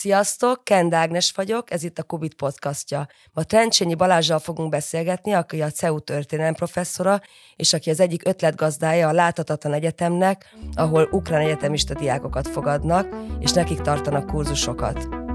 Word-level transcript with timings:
Sziasztok, 0.00 0.64
Kend 0.64 0.94
Ágnes 0.94 1.32
vagyok, 1.36 1.70
ez 1.70 1.82
itt 1.82 1.98
a 1.98 2.02
Kubit 2.02 2.34
podcastja. 2.34 3.06
Ma 3.32 3.42
Trencsényi 3.42 3.94
Balázsral 3.94 4.38
fogunk 4.38 4.70
beszélgetni, 4.70 5.32
aki 5.32 5.62
a 5.62 5.70
CEU 5.70 5.98
történelem 6.00 6.54
professzora, 6.54 7.20
és 7.56 7.72
aki 7.72 7.90
az 7.90 8.00
egyik 8.00 8.26
ötletgazdája 8.26 9.08
a 9.08 9.12
Láthatatlan 9.12 9.72
Egyetemnek, 9.72 10.54
ahol 10.74 11.08
ukrán 11.10 11.40
egyetemista 11.40 11.94
diákokat 11.94 12.48
fogadnak, 12.48 13.08
és 13.40 13.52
nekik 13.52 13.80
tartanak 13.80 14.26
kurzusokat. 14.26 15.29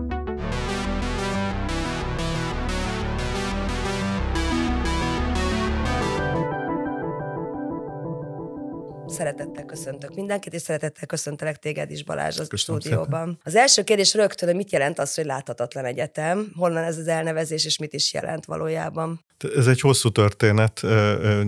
Szeretettel 9.25 9.65
köszöntök 9.65 10.15
mindenkit, 10.15 10.53
és 10.53 10.61
szeretettel 10.61 11.05
köszöntelek 11.05 11.57
téged 11.57 11.91
is, 11.91 12.03
Balázs, 12.03 12.39
az 12.39 12.47
Köszönöm 12.47 12.81
stúdióban. 12.81 13.25
Szépen. 13.25 13.39
Az 13.43 13.55
első 13.55 13.83
kérdés 13.83 14.13
rögtön, 14.13 14.47
hogy 14.47 14.57
mit 14.57 14.71
jelent 14.71 14.99
az, 14.99 15.15
hogy 15.15 15.25
láthatatlan 15.25 15.85
egyetem? 15.85 16.51
Honnan 16.55 16.83
ez 16.83 16.97
az 16.97 17.07
elnevezés, 17.07 17.65
és 17.65 17.77
mit 17.77 17.93
is 17.93 18.13
jelent 18.13 18.45
valójában? 18.45 19.25
Ez 19.55 19.67
egy 19.67 19.79
hosszú 19.79 20.09
történet, 20.09 20.79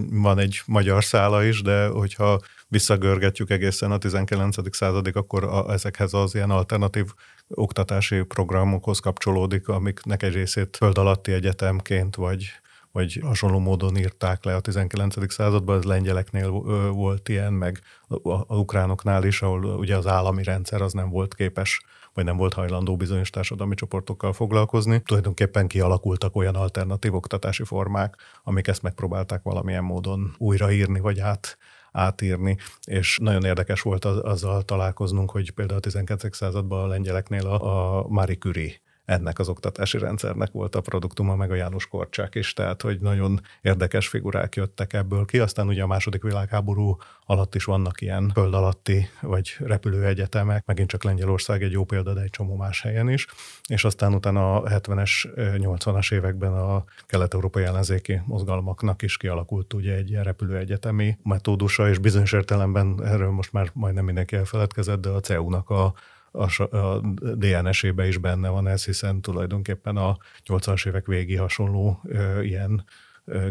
van 0.10 0.40
egy 0.40 0.62
magyar 0.66 1.04
szála 1.04 1.44
is, 1.44 1.62
de 1.62 1.88
hogyha 1.88 2.40
visszagörgetjük 2.68 3.50
egészen 3.50 3.92
a 3.92 3.98
19. 3.98 4.76
századig, 4.76 5.16
akkor 5.16 5.44
a, 5.44 5.72
ezekhez 5.72 6.14
az 6.14 6.36
ilyen 6.36 6.50
alternatív 6.50 7.06
oktatási 7.48 8.22
programokhoz 8.22 9.00
kapcsolódik, 9.00 9.68
amiknek 9.68 10.24
egy 10.24 10.34
részét 10.34 10.78
föld 10.78 10.98
alatti 10.98 11.32
egyetemként, 11.32 12.16
vagy 12.16 12.52
vagy 12.98 13.20
hasonló 13.24 13.60
módon 13.60 13.98
írták 13.98 14.44
le 14.44 14.56
a 14.56 14.60
19. 14.60 15.34
században, 15.34 15.78
ez 15.78 15.84
lengyeleknél 15.84 16.50
volt 16.92 17.30
ilyen, 17.30 17.54
meg 17.54 17.82
a 18.24 18.56
ukránoknál 18.56 19.24
is, 19.24 19.42
ahol 19.42 19.64
ugye 19.64 19.96
az 19.96 20.08
állami 20.08 20.44
rendszer 20.44 20.82
az 20.82 20.94
nem 20.94 21.10
volt 21.10 21.36
képes 21.36 21.82
vagy 22.14 22.26
nem 22.26 22.38
volt 22.38 22.54
hajlandó 22.54 22.96
bizonyos 22.96 23.30
társadalmi 23.30 23.76
csoportokkal 23.76 24.34
foglalkozni. 24.34 25.02
Tulajdonképpen 25.02 25.68
kialakultak 25.68 26.36
olyan 26.36 26.56
alternatív 26.56 27.14
oktatási 27.16 27.64
formák, 27.64 28.16
amik 28.44 28.68
ezt 28.68 28.82
megpróbálták 28.82 29.44
valamilyen 29.44 29.84
módon 29.84 30.36
újraírni, 30.38 31.00
vagy 31.00 31.20
át, 31.20 31.58
átírni, 31.92 32.58
és 32.86 33.18
nagyon 33.22 33.44
érdekes 33.44 33.82
volt 33.82 34.06
az, 34.06 34.18
azzal 34.18 34.62
találkoznunk, 34.62 35.32
hogy 35.32 35.52
például 35.52 35.80
a 35.80 35.82
19. 35.82 36.36
században 36.36 36.84
a 36.84 36.88
lengyeleknél 36.88 37.48
a, 37.48 38.00
a 38.00 38.08
Marie 38.08 38.38
Curie 38.38 38.74
ennek 39.08 39.40
az 39.40 39.50
oktatási 39.50 39.98
rendszernek 39.98 40.52
volt 40.52 40.76
a 40.76 40.82
produktuma, 40.82 41.36
meg 41.36 41.52
a 41.52 41.56
János 41.56 41.88
Korcsák 41.88 42.36
is, 42.36 42.54
tehát 42.54 42.82
hogy 42.82 43.00
nagyon 43.00 43.42
érdekes 43.62 44.08
figurák 44.08 44.56
jöttek 44.56 44.94
ebből 44.94 45.26
ki. 45.26 45.40
Aztán 45.40 45.68
ugye 45.68 45.84
a 45.84 45.88
második 45.88 46.24
világháború 46.24 46.98
alatt 47.26 47.56
is 47.56 47.64
vannak 47.64 48.02
ilyen 48.02 48.32
föld 48.34 48.54
alatti 48.54 49.10
vagy 49.22 49.56
repülőegyetemek, 49.60 50.66
megint 50.66 50.90
csak 50.90 51.04
Lengyelország 51.04 51.64
egy 51.64 51.72
jó 51.72 51.84
példa, 51.84 52.14
de 52.14 52.22
egy 52.22 52.30
csomó 52.30 52.56
más 52.56 52.82
helyen 52.82 53.10
is. 53.10 53.28
És 53.68 53.84
aztán 53.84 54.14
utána 54.14 54.62
a 54.62 54.70
70-es, 54.70 55.12
80-as 55.36 56.14
években 56.14 56.54
a 56.54 56.84
kelet-európai 57.06 57.64
ellenzéki 57.64 58.22
mozgalmaknak 58.26 59.02
is 59.02 59.18
kialakult 59.18 59.74
ugye 59.74 59.96
egy 59.96 60.10
ilyen 60.10 60.24
repülőegyetemi 60.24 61.18
metódusa, 61.24 61.90
és 61.90 61.98
bizonyos 61.98 62.32
értelemben 62.32 63.04
erről 63.04 63.32
most 63.32 63.54
már 63.54 63.70
majdnem 63.74 64.06
mindenki 64.06 64.36
elfeledkezett, 64.36 65.02
de 65.02 65.10
a 65.10 65.20
CEU-nak 65.20 65.70
a 65.70 65.94
a, 66.38 66.78
a 66.78 67.00
DNS-ébe 67.36 68.08
is 68.08 68.18
benne 68.18 68.50
van 68.50 68.68
ez, 68.68 68.86
hiszen 68.86 69.22
tulajdonképpen 69.22 69.98
a 69.98 70.18
80-as 70.46 70.88
évek 70.88 71.06
végi 71.06 71.36
hasonló 71.36 72.02
ö, 72.04 72.42
ilyen 72.42 72.86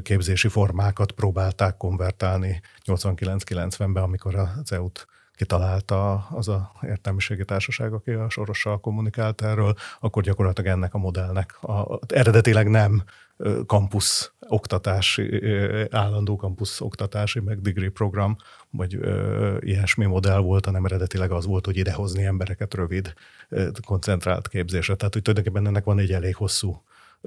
képzési 0.03 0.49
formákat 0.49 1.13
próbálták 1.13 1.77
konvertálni 1.77 2.61
89-90-ben, 2.85 4.03
amikor 4.03 4.35
a 4.35 4.53
CEUT 4.65 5.07
kitalálta 5.37 6.27
az 6.31 6.49
a 6.49 6.73
értelmiségi 6.83 7.45
társaság, 7.45 7.93
aki 7.93 8.11
a 8.11 8.31
Sorossal 8.31 8.81
kommunikált 8.81 9.43
erről, 9.43 9.75
akkor 10.01 10.23
gyakorlatilag 10.23 10.71
ennek 10.71 10.95
a 10.95 10.99
modellnek 10.99 11.63
a, 11.63 11.99
eredetileg 12.07 12.69
nem 12.69 13.03
kampusz 13.67 14.33
oktatási, 14.49 15.43
állandó 15.91 16.37
kampusz 16.37 16.81
oktatási, 16.81 17.41
meg 17.41 17.61
degree 17.61 17.91
program, 17.91 18.37
vagy 18.71 18.95
ö, 18.95 19.57
ilyesmi 19.61 20.05
modell 20.05 20.39
volt, 20.39 20.65
hanem 20.65 20.85
eredetileg 20.85 21.31
az 21.31 21.47
volt, 21.47 21.65
hogy 21.65 21.77
idehozni 21.77 22.25
embereket 22.25 22.75
rövid, 22.75 23.13
koncentrált 23.87 24.49
képzésre. 24.49 24.95
Tehát, 24.95 25.13
hogy 25.13 25.23
tulajdonképpen 25.23 25.67
ennek 25.67 25.85
van 25.85 25.99
egy 25.99 26.13
elég 26.13 26.37
hosszú 26.37 26.83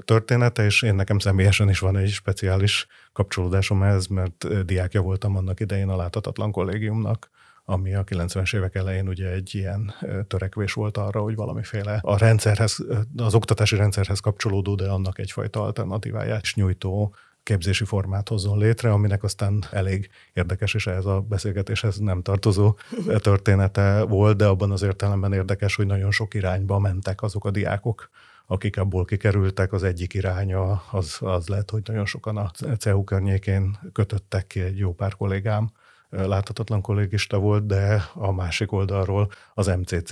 története, 0.06 0.66
és 0.66 0.82
én 0.82 0.96
nekem 0.96 1.20
személyesen 1.20 1.70
is 1.70 1.80
van 1.80 1.98
egy 1.98 2.10
speciális 2.10 2.88
kapcsolódásom 3.14 3.84
ehhez, 3.84 4.08
mert 4.08 4.66
diákja 4.66 5.02
voltam 5.02 5.36
annak 5.36 5.60
idején 5.60 5.90
a 5.90 5.96
Láthatatlan 5.96 6.52
Kollégiumnak, 6.52 7.30
ami 7.70 7.94
a 7.94 8.04
90-es 8.04 8.56
évek 8.56 8.76
elején 8.76 9.08
ugye 9.08 9.32
egy 9.32 9.56
ilyen 9.56 9.94
törekvés 10.28 10.74
volt 10.74 10.98
arra, 10.98 11.22
hogy 11.22 11.36
valamiféle 11.36 12.00
a 12.02 12.18
rendszerhez, 12.18 12.78
az 13.18 13.34
oktatási 13.34 13.76
rendszerhez 13.76 14.20
kapcsolódó, 14.20 14.76
de 14.76 14.90
annak 14.90 15.20
egyfajta 15.20 15.64
alternatíváját 15.64 16.42
is 16.42 16.56
nyújtó 16.56 17.16
képzési 17.44 17.86
formát 17.86 18.30
hozzon 18.30 18.58
létre, 18.58 18.92
aminek 18.92 19.24
aztán 19.24 19.64
elég 19.72 20.10
érdekes, 20.34 20.74
és 20.74 20.88
ehhez 20.88 21.06
a 21.06 21.20
beszélgetéshez 21.20 21.98
nem 21.98 22.22
tartozó 22.22 22.78
története 23.18 24.02
volt, 24.02 24.38
de 24.38 24.46
abban 24.46 24.72
az 24.72 24.82
értelemben 24.82 25.34
érdekes, 25.34 25.76
hogy 25.76 25.86
nagyon 25.86 26.12
sok 26.12 26.34
irányba 26.34 26.80
mentek 26.80 27.22
azok 27.22 27.46
a 27.46 27.52
diákok, 27.52 28.10
akik 28.46 28.78
abból 28.78 29.06
kikerültek, 29.06 29.74
az 29.74 29.84
egyik 29.84 30.14
iránya 30.14 30.84
az, 30.92 31.18
az 31.20 31.48
lett, 31.48 31.70
hogy 31.70 31.82
nagyon 31.86 32.06
sokan 32.06 32.38
a 32.38 32.52
CEU 32.78 33.04
környékén 33.04 33.78
kötöttek 33.94 34.48
ki 34.48 34.60
egy 34.60 34.78
jó 34.78 34.94
pár 34.94 35.16
kollégám, 35.16 35.70
láthatatlan 36.10 36.82
kollégista 36.82 37.38
volt, 37.38 37.66
de 37.66 38.04
a 38.14 38.32
másik 38.32 38.72
oldalról 38.72 39.32
az 39.54 39.68
MCC 39.68 40.12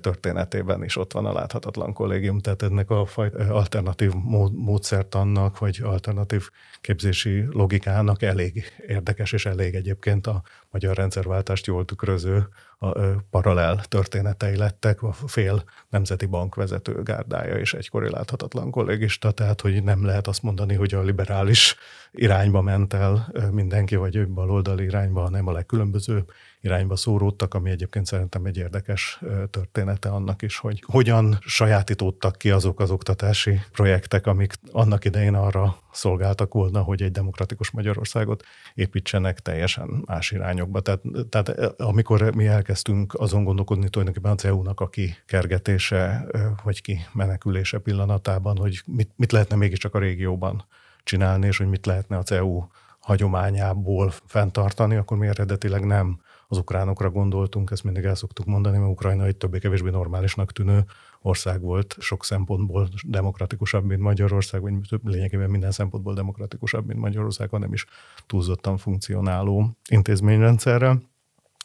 történetében 0.00 0.84
is 0.84 0.96
ott 0.96 1.12
van 1.12 1.26
a 1.26 1.32
láthatatlan 1.32 1.92
kollégium, 1.92 2.38
tehát 2.38 2.62
ennek 2.62 2.90
a 2.90 3.06
alternatív 3.48 4.12
módszertannak, 4.52 5.58
vagy 5.58 5.80
alternatív 5.82 6.48
képzési 6.80 7.44
logikának 7.50 8.22
elég 8.22 8.64
érdekes, 8.86 9.32
és 9.32 9.46
elég 9.46 9.74
egyébként 9.74 10.26
a 10.26 10.42
magyar 10.70 10.96
rendszerváltást 10.96 11.66
jól 11.66 11.84
tükröző 11.84 12.48
a, 12.78 12.98
paralel 13.30 13.84
történetei 13.88 14.56
lettek, 14.56 15.02
a 15.02 15.12
fél 15.12 15.64
nemzeti 15.88 16.26
bank 16.26 16.54
vezető 16.54 17.02
gárdája 17.02 17.56
és 17.56 17.74
egykori 17.74 18.10
láthatatlan 18.10 18.70
kollégista, 18.70 19.30
tehát 19.30 19.60
hogy 19.60 19.82
nem 19.82 20.04
lehet 20.04 20.26
azt 20.26 20.42
mondani, 20.42 20.74
hogy 20.74 20.94
a 20.94 21.02
liberális 21.02 21.76
irányba 22.10 22.60
ment 22.60 22.92
el 22.92 23.32
mindenki, 23.52 23.96
vagy 23.96 24.28
baloldali 24.28 24.84
irányba, 24.84 25.20
hanem 25.20 25.46
a 25.46 25.52
legkülönböző 25.52 26.24
irányba 26.60 26.96
szóródtak, 26.96 27.54
ami 27.54 27.70
egyébként 27.70 28.06
szerintem 28.06 28.44
egy 28.44 28.56
érdekes 28.56 29.20
története 29.50 30.08
annak 30.08 30.42
is, 30.42 30.56
hogy 30.56 30.82
hogyan 30.86 31.38
sajátítódtak 31.40 32.38
ki 32.38 32.50
azok 32.50 32.80
az 32.80 32.90
oktatási 32.90 33.60
projektek, 33.72 34.26
amik 34.26 34.52
annak 34.72 35.04
idején 35.04 35.34
arra 35.34 35.78
szolgáltak 35.92 36.52
volna, 36.52 36.80
hogy 36.82 37.02
egy 37.02 37.10
demokratikus 37.10 37.70
Magyarországot 37.70 38.44
építsenek 38.74 39.40
teljesen 39.40 40.02
más 40.04 40.30
irányokba. 40.30 40.80
Tehát, 40.80 41.00
tehát 41.28 41.48
amikor 41.80 42.34
mi 42.34 42.46
elkezdtünk 42.46 43.14
azon 43.14 43.44
gondolkodni 43.44 43.88
tulajdonképpen 43.88 44.32
a 44.32 44.34
CEU-nak 44.34 44.80
a 44.80 44.88
kikergetése, 44.88 46.26
vagy 46.62 46.80
ki 46.80 47.00
menekülése 47.12 47.78
pillanatában, 47.78 48.56
hogy 48.56 48.82
mit, 48.86 49.10
mit 49.16 49.32
lehetne 49.32 49.56
mégiscsak 49.56 49.94
a 49.94 49.98
régióban 49.98 50.64
csinálni, 51.04 51.46
és 51.46 51.58
hogy 51.58 51.68
mit 51.68 51.86
lehetne 51.86 52.16
a 52.16 52.22
CEU 52.22 52.66
hagyományából 53.00 54.12
fenntartani, 54.26 54.96
akkor 54.96 55.16
mi 55.16 55.26
eredetileg 55.26 55.84
nem 55.84 56.20
az 56.48 56.58
ukránokra 56.58 57.10
gondoltunk, 57.10 57.70
ezt 57.70 57.84
mindig 57.84 58.04
el 58.04 58.14
szoktuk 58.14 58.46
mondani, 58.46 58.78
mert 58.78 58.90
Ukrajna 58.90 59.24
egy 59.24 59.36
többé-kevésbé 59.36 59.90
normálisnak 59.90 60.52
tűnő 60.52 60.84
ország 61.20 61.60
volt, 61.60 61.96
sok 61.98 62.24
szempontból 62.24 62.88
demokratikusabb, 63.06 63.84
mint 63.84 64.00
Magyarország, 64.00 64.60
vagy 64.60 64.72
lényegében 65.02 65.50
minden 65.50 65.70
szempontból 65.70 66.14
demokratikusabb, 66.14 66.86
mint 66.86 67.00
Magyarország, 67.00 67.50
hanem 67.50 67.72
is 67.72 67.86
túlzottan 68.26 68.76
funkcionáló 68.76 69.76
intézményrendszerrel. 69.90 71.02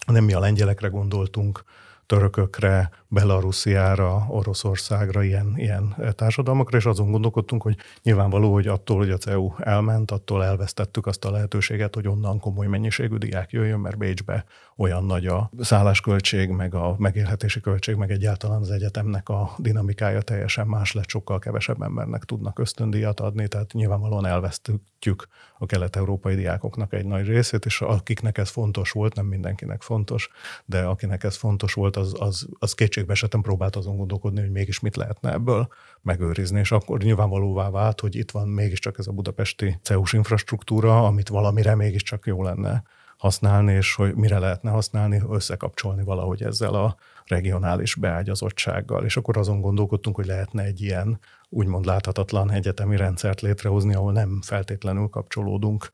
Nem 0.05 0.23
mi 0.23 0.33
a 0.33 0.39
lengyelekre 0.39 0.87
gondoltunk, 0.87 1.63
törökökre, 2.05 2.89
Belarusiára, 3.07 4.25
Oroszországra, 4.29 5.23
ilyen, 5.23 5.53
ilyen 5.55 5.95
társadalmakra, 6.15 6.77
és 6.77 6.85
azon 6.85 7.11
gondolkodtunk, 7.11 7.61
hogy 7.61 7.77
nyilvánvaló, 8.03 8.53
hogy 8.53 8.67
attól, 8.67 8.97
hogy 8.97 9.09
a 9.09 9.17
CEU 9.17 9.51
elment, 9.57 10.11
attól 10.11 10.43
elvesztettük 10.43 11.05
azt 11.07 11.25
a 11.25 11.31
lehetőséget, 11.31 11.95
hogy 11.95 12.07
onnan 12.07 12.39
komoly 12.39 12.67
mennyiségű 12.67 13.15
diák 13.15 13.51
jöjjön, 13.51 13.79
mert 13.79 13.97
Bécsbe 13.97 14.45
olyan 14.77 15.05
nagy 15.05 15.25
a 15.25 15.49
szállásköltség, 15.59 16.49
meg 16.49 16.73
a 16.73 16.95
megélhetési 16.97 17.61
költség, 17.61 17.95
meg 17.95 18.11
egyáltalán 18.11 18.61
az 18.61 18.71
egyetemnek 18.71 19.29
a 19.29 19.53
dinamikája 19.57 20.21
teljesen 20.21 20.67
más 20.67 20.91
lett, 20.91 21.09
sokkal 21.09 21.39
kevesebb 21.39 21.81
embernek 21.81 22.23
tudnak 22.23 22.59
ösztöndíjat 22.59 23.19
adni, 23.19 23.47
tehát 23.47 23.73
nyilvánvalóan 23.73 24.25
elvesztjük 24.25 25.27
a 25.63 25.65
kelet-európai 25.65 26.35
diákoknak 26.35 26.93
egy 26.93 27.05
nagy 27.05 27.25
részét, 27.25 27.65
és 27.65 27.81
akiknek 27.81 28.37
ez 28.37 28.49
fontos 28.49 28.91
volt, 28.91 29.15
nem 29.15 29.25
mindenkinek 29.25 29.81
fontos, 29.81 30.29
de 30.65 30.83
akinek 30.83 31.23
ez 31.23 31.35
fontos 31.35 31.73
volt, 31.73 31.95
az, 31.95 32.13
az, 32.19 32.47
az 32.59 32.73
kétségbe 32.73 33.11
esetem 33.11 33.41
próbált 33.41 33.75
azon 33.75 33.97
gondolkodni, 33.97 34.39
hogy 34.41 34.51
mégis 34.51 34.79
mit 34.79 34.95
lehetne 34.95 35.31
ebből 35.31 35.67
megőrizni, 36.01 36.59
és 36.59 36.71
akkor 36.71 36.99
nyilvánvalóvá 36.99 37.69
vált, 37.69 37.99
hogy 37.99 38.15
itt 38.15 38.31
van 38.31 38.47
mégiscsak 38.47 38.97
ez 38.99 39.07
a 39.07 39.11
budapesti 39.11 39.79
CEUS 39.81 40.13
infrastruktúra, 40.13 41.05
amit 41.05 41.29
valamire 41.29 41.75
mégiscsak 41.75 42.25
jó 42.25 42.43
lenne 42.43 42.83
használni, 43.17 43.73
és 43.73 43.95
hogy 43.95 44.15
mire 44.15 44.39
lehetne 44.39 44.69
használni, 44.69 45.21
összekapcsolni 45.29 46.03
valahogy 46.03 46.43
ezzel 46.43 46.73
a 46.73 46.95
regionális 47.27 47.95
beágyazottsággal. 47.95 49.05
És 49.05 49.17
akkor 49.17 49.37
azon 49.37 49.61
gondolkodtunk, 49.61 50.15
hogy 50.15 50.25
lehetne 50.25 50.63
egy 50.63 50.81
ilyen 50.81 51.19
úgymond 51.49 51.85
láthatatlan 51.85 52.51
egyetemi 52.51 52.97
rendszert 52.97 53.41
létrehozni, 53.41 53.93
ahol 53.93 54.11
nem 54.11 54.41
feltétlenül 54.41 55.07
kapcsolódunk 55.07 55.91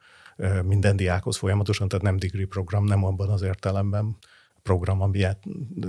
minden 0.64 0.96
diákhoz 0.96 1.38
folyamatosan, 1.38 1.88
tehát 1.88 2.06
nem 2.06 2.18
degree 2.18 2.46
program, 2.46 2.84
nem 2.84 3.04
abban 3.04 3.30
az 3.30 3.42
értelemben 3.42 4.18
program, 4.64 5.02
amilyet, 5.02 5.44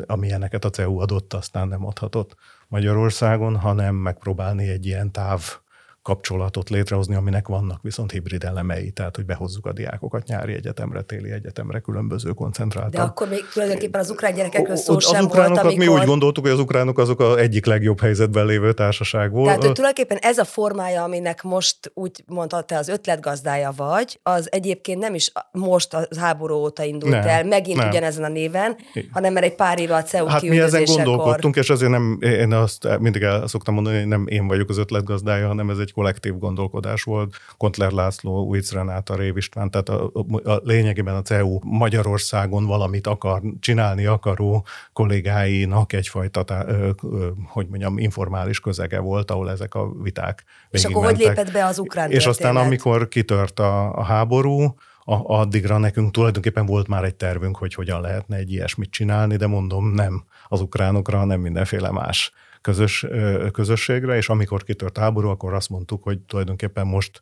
amilyeneket 0.07 0.65
a 0.65 0.71
CEU 0.71 0.99
adott, 0.99 1.33
aztán 1.33 1.69
nem 1.69 1.87
adhatott 1.87 2.37
Magyarországon, 2.69 3.57
hanem 3.57 3.95
megpróbálni 3.95 4.69
egy 4.69 4.87
ilyen 4.87 5.13
táv 5.13 5.59
kapcsolatot 6.03 6.71
létrehozni, 6.71 7.15
aminek 7.15 7.49
vannak 7.49 7.83
viszont 7.83 8.11
hibrid 8.11 8.45
elemei, 8.45 8.91
tehát 8.91 9.17
hogy 9.17 9.25
behozzuk 9.25 9.67
a 9.67 9.73
diákokat 9.73 10.27
nyári 10.27 10.55
egyetemre, 10.55 11.03
téli 11.03 11.31
egyetemre, 11.31 11.79
különböző 11.81 12.31
koncentráltak. 12.31 12.93
De 12.93 13.03
akkor 13.03 13.29
még 13.29 13.45
tulajdonképpen 13.53 14.01
az 14.01 14.11
ukrán 14.11 14.35
gyerekekről 14.35 14.77
szó 14.77 14.95
az 14.95 15.07
sem 15.07 15.25
ukránokat 15.25 15.63
volt, 15.63 15.75
amikor... 15.75 15.95
mi 15.95 16.01
úgy 16.01 16.07
gondoltuk, 16.07 16.45
hogy 16.45 16.53
az 16.53 16.61
ukránok 16.61 16.99
azok 16.99 17.21
az 17.21 17.37
egyik 17.37 17.67
legjobb 17.67 18.01
helyzetben 18.01 18.47
lévő 18.47 18.73
társaság 18.73 19.31
volt. 19.31 19.47
Tehát 19.47 19.63
hogy 19.63 19.73
tulajdonképpen 19.73 20.19
ez 20.21 20.39
a 20.39 20.45
formája, 20.45 21.03
aminek 21.03 21.43
most 21.43 21.91
úgy 21.95 22.25
mondta, 22.27 22.63
te 22.63 22.77
az 22.77 22.89
ötletgazdája 22.89 23.73
vagy, 23.77 24.21
az 24.23 24.53
egyébként 24.53 24.99
nem 24.99 25.15
is 25.15 25.33
most 25.53 25.95
a 25.95 26.07
háború 26.19 26.55
óta 26.55 26.83
indult 26.83 27.13
nem, 27.13 27.29
el, 27.29 27.45
megint 27.45 27.79
nem. 27.79 27.89
ugyanezen 27.89 28.25
a 28.25 28.29
néven, 28.29 28.77
hanem 29.11 29.33
mert 29.33 29.47
egy 29.47 29.55
pár 29.55 29.79
éve 29.79 29.95
a 29.95 30.03
CEU 30.03 30.27
Hát 30.27 30.43
mi 30.43 30.61
ezen 30.61 30.85
gondolkodtunk, 30.85 31.57
és 31.57 31.71
azért 31.71 31.91
nem, 31.91 32.19
én 32.21 32.53
azt 32.53 32.99
mindig 32.99 33.23
el 33.23 33.47
szoktam 33.47 33.75
mondani, 33.75 33.99
hogy 33.99 34.07
nem 34.07 34.27
én 34.29 34.47
vagyok 34.47 34.69
az 34.69 34.79
ötletgazdája, 34.79 35.47
hanem 35.47 35.71
ez 35.71 35.79
egy 35.79 35.90
kollektív 35.93 36.39
gondolkodás 36.39 37.03
volt. 37.03 37.35
Kontler 37.57 37.91
László, 37.91 38.45
Újc 38.45 38.73
Renáta, 38.73 39.15
Rév 39.15 39.37
István, 39.37 39.71
tehát 39.71 39.89
a, 39.89 40.11
a, 40.13 40.51
a 40.51 40.61
lényegében 40.65 41.15
a 41.15 41.23
CEU 41.23 41.59
Magyarországon 41.63 42.67
valamit 42.67 43.07
akar, 43.07 43.43
csinálni 43.61 44.07
akaró 44.07 44.67
kollégáinak 44.93 45.93
egyfajta, 45.93 46.43
tá, 46.43 46.65
ö, 46.67 46.91
ö, 47.03 47.29
hogy 47.47 47.67
mondjam, 47.69 47.99
informális 47.99 48.61
közege 48.61 48.99
volt, 48.99 49.31
ahol 49.31 49.51
ezek 49.51 49.75
a 49.75 49.93
viták 50.03 50.45
És 50.71 50.85
akkor 50.85 51.05
mentek. 51.05 51.27
hogy 51.27 51.27
lépett 51.27 51.53
be 51.53 51.65
az 51.65 51.79
ukrán 51.79 52.11
És 52.11 52.27
aztán, 52.27 52.57
amikor 52.57 53.09
kitört 53.09 53.59
a, 53.59 53.93
a 53.93 54.03
háború, 54.03 54.75
a, 55.05 55.39
addigra 55.39 55.79
nekünk 55.79 56.11
tulajdonképpen 56.11 56.67
volt 56.67 56.89
már 56.89 57.05
egy 57.05 57.15
tervünk, 57.15 57.57
hogy 57.57 57.75
hogyan 57.75 58.01
lehetne 58.01 58.37
egy 58.37 58.53
ilyesmit 58.53 58.91
csinálni, 58.91 59.37
de 59.37 59.47
mondom, 59.47 59.93
nem 59.93 60.25
az 60.49 60.61
ukránokra, 60.61 61.25
nem 61.25 61.41
mindenféle 61.41 61.91
más 61.91 62.33
közös, 62.61 63.07
közösségre, 63.53 64.17
és 64.17 64.29
amikor 64.29 64.63
kitört 64.63 64.99
háború, 64.99 65.29
akkor 65.29 65.55
azt 65.55 65.69
mondtuk, 65.69 66.03
hogy 66.03 66.19
tulajdonképpen 66.21 66.87
most 66.87 67.21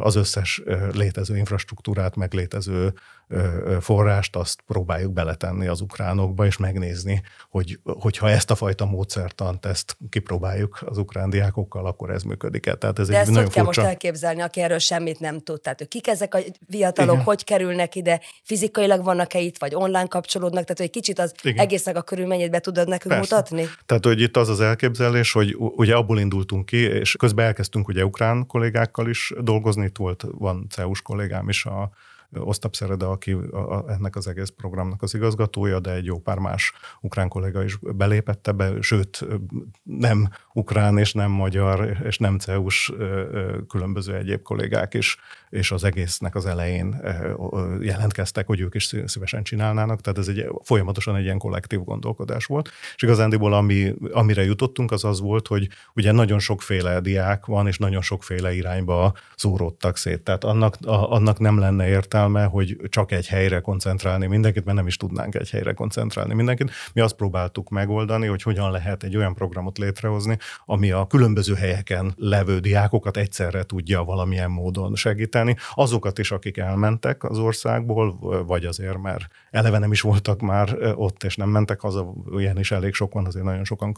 az 0.00 0.14
összes 0.14 0.62
létező 0.92 1.36
infrastruktúrát, 1.36 2.16
meg 2.16 2.32
létező 2.32 2.94
forrást, 3.80 4.36
azt 4.36 4.60
próbáljuk 4.66 5.12
beletenni 5.12 5.66
az 5.66 5.80
ukránokba, 5.80 6.46
és 6.46 6.56
megnézni, 6.56 7.22
hogy, 7.50 7.78
hogyha 7.84 8.30
ezt 8.30 8.50
a 8.50 8.54
fajta 8.54 8.84
módszertant, 8.84 9.66
ezt 9.66 9.96
kipróbáljuk 10.08 10.78
az 10.86 10.98
ukrán 10.98 11.30
diákokkal, 11.30 11.86
akkor 11.86 12.10
ez 12.10 12.22
működik-e. 12.22 12.74
Tehát 12.74 12.98
ez 12.98 13.08
De 13.08 13.14
egy 13.14 13.20
ezt 13.20 13.30
nagyon 13.30 13.44
furcsa... 13.44 13.64
most 13.64 13.78
elképzelni, 13.78 14.40
aki 14.40 14.60
erről 14.60 14.78
semmit 14.78 15.20
nem 15.20 15.40
tud? 15.40 15.60
Tehát 15.60 15.88
kik 15.88 16.06
ezek 16.06 16.34
a 16.34 16.38
fiatalok, 16.70 17.12
Igen. 17.12 17.24
hogy 17.24 17.44
kerülnek 17.44 17.94
ide, 17.94 18.20
fizikailag 18.42 19.04
vannak-e 19.04 19.38
itt, 19.38 19.58
vagy 19.58 19.74
online 19.74 20.06
kapcsolódnak? 20.06 20.62
Tehát, 20.62 20.78
hogy 20.78 20.90
kicsit 20.90 21.18
az 21.18 21.34
Igen. 21.42 21.58
egésznek 21.58 21.96
a 21.96 22.02
körülményét 22.02 22.50
be 22.50 22.60
tudod 22.60 22.88
nekünk 22.88 23.14
Persze. 23.14 23.34
mutatni? 23.34 23.64
Tehát, 23.86 24.04
hogy 24.04 24.20
itt 24.20 24.36
az 24.36 24.48
az 24.48 24.60
elképzelés, 24.60 25.32
hogy 25.32 25.56
ugye 25.58 25.94
abból 25.94 26.18
indultunk 26.18 26.66
ki, 26.66 26.76
és 26.76 27.16
közben 27.18 27.46
elkezdtünk 27.46 27.88
ugye 27.88 28.04
ukrán 28.04 28.46
kollégákkal 28.46 29.08
is 29.08 29.32
dolgozni, 29.40 29.84
itt 29.84 29.96
volt, 29.96 30.24
van 30.30 30.66
CEUS 30.70 31.02
kollégám 31.02 31.48
is 31.48 31.64
a 31.64 31.90
Osztap 32.38 32.74
Szereda, 32.74 33.10
aki 33.10 33.36
ennek 33.86 34.16
az 34.16 34.26
egész 34.26 34.48
programnak 34.48 35.02
az 35.02 35.14
igazgatója, 35.14 35.80
de 35.80 35.92
egy 35.92 36.04
jó 36.04 36.18
pár 36.18 36.38
más 36.38 36.72
ukrán 37.00 37.28
kollega 37.28 37.64
is 37.64 37.78
belépett 37.80 38.46
ebbe, 38.46 38.80
sőt 38.80 39.26
nem 39.82 40.28
ukrán 40.52 40.98
és 40.98 41.12
nem 41.12 41.30
magyar 41.30 41.96
és 42.04 42.18
nem 42.18 42.38
CEUS 42.38 42.92
különböző 43.68 44.14
egyéb 44.14 44.42
kollégák 44.42 44.94
is, 44.94 45.16
és 45.50 45.70
az 45.70 45.84
egésznek 45.84 46.34
az 46.34 46.46
elején 46.46 47.00
jelentkeztek, 47.80 48.46
hogy 48.46 48.60
ők 48.60 48.74
is 48.74 48.94
szívesen 49.04 49.42
csinálnának, 49.42 50.00
tehát 50.00 50.18
ez 50.18 50.28
egy 50.28 50.46
folyamatosan 50.62 51.16
egy 51.16 51.24
ilyen 51.24 51.38
kollektív 51.38 51.84
gondolkodás 51.84 52.44
volt. 52.44 52.70
És 52.94 53.02
igazándiból 53.02 53.52
ami, 53.52 53.94
amire 54.12 54.44
jutottunk, 54.44 54.92
az 54.92 55.04
az 55.04 55.20
volt, 55.20 55.46
hogy 55.46 55.68
ugye 55.94 56.12
nagyon 56.12 56.38
sokféle 56.38 57.00
diák 57.00 57.46
van, 57.46 57.66
és 57.66 57.78
nagyon 57.78 58.02
sokféle 58.02 58.54
irányba 58.54 59.14
szóródtak 59.36 59.96
szét. 59.96 60.20
Tehát 60.20 60.44
annak, 60.44 60.76
a, 60.86 61.12
annak 61.12 61.38
nem 61.38 61.58
lenne 61.58 61.88
értelme, 61.88 62.44
hogy 62.44 62.76
csak 62.88 63.12
egy 63.12 63.26
helyre 63.26 63.60
koncentrálni 63.60 64.26
mindenkit, 64.26 64.64
mert 64.64 64.76
nem 64.76 64.86
is 64.86 64.96
tudnánk 64.96 65.34
egy 65.34 65.50
helyre 65.50 65.72
koncentrálni 65.72 66.34
mindenkit. 66.34 66.70
Mi 66.92 67.00
azt 67.00 67.14
próbáltuk 67.14 67.68
megoldani, 67.68 68.26
hogy 68.26 68.42
hogyan 68.42 68.70
lehet 68.70 69.02
egy 69.02 69.16
olyan 69.16 69.34
programot 69.34 69.78
létrehozni, 69.78 70.38
ami 70.64 70.90
a 70.90 71.06
különböző 71.06 71.54
helyeken 71.54 72.12
levő 72.16 72.58
diákokat 72.58 73.16
egyszerre 73.16 73.62
tudja 73.62 74.04
valamilyen 74.04 74.50
módon 74.50 74.94
segíteni. 74.94 75.39
Azokat 75.74 76.18
is, 76.18 76.30
akik 76.30 76.56
elmentek 76.56 77.24
az 77.24 77.38
országból, 77.38 78.18
vagy 78.46 78.64
azért, 78.64 78.98
mert 78.98 79.26
eleve 79.50 79.78
nem 79.78 79.92
is 79.92 80.00
voltak 80.00 80.40
már 80.40 80.76
ott, 80.94 81.22
és 81.22 81.36
nem 81.36 81.48
mentek 81.48 81.80
haza, 81.80 82.12
ilyen 82.36 82.58
is 82.58 82.70
elég 82.70 82.94
sok 82.94 83.12
van, 83.12 83.26
azért 83.26 83.44
nagyon 83.44 83.64
sokan 83.64 83.94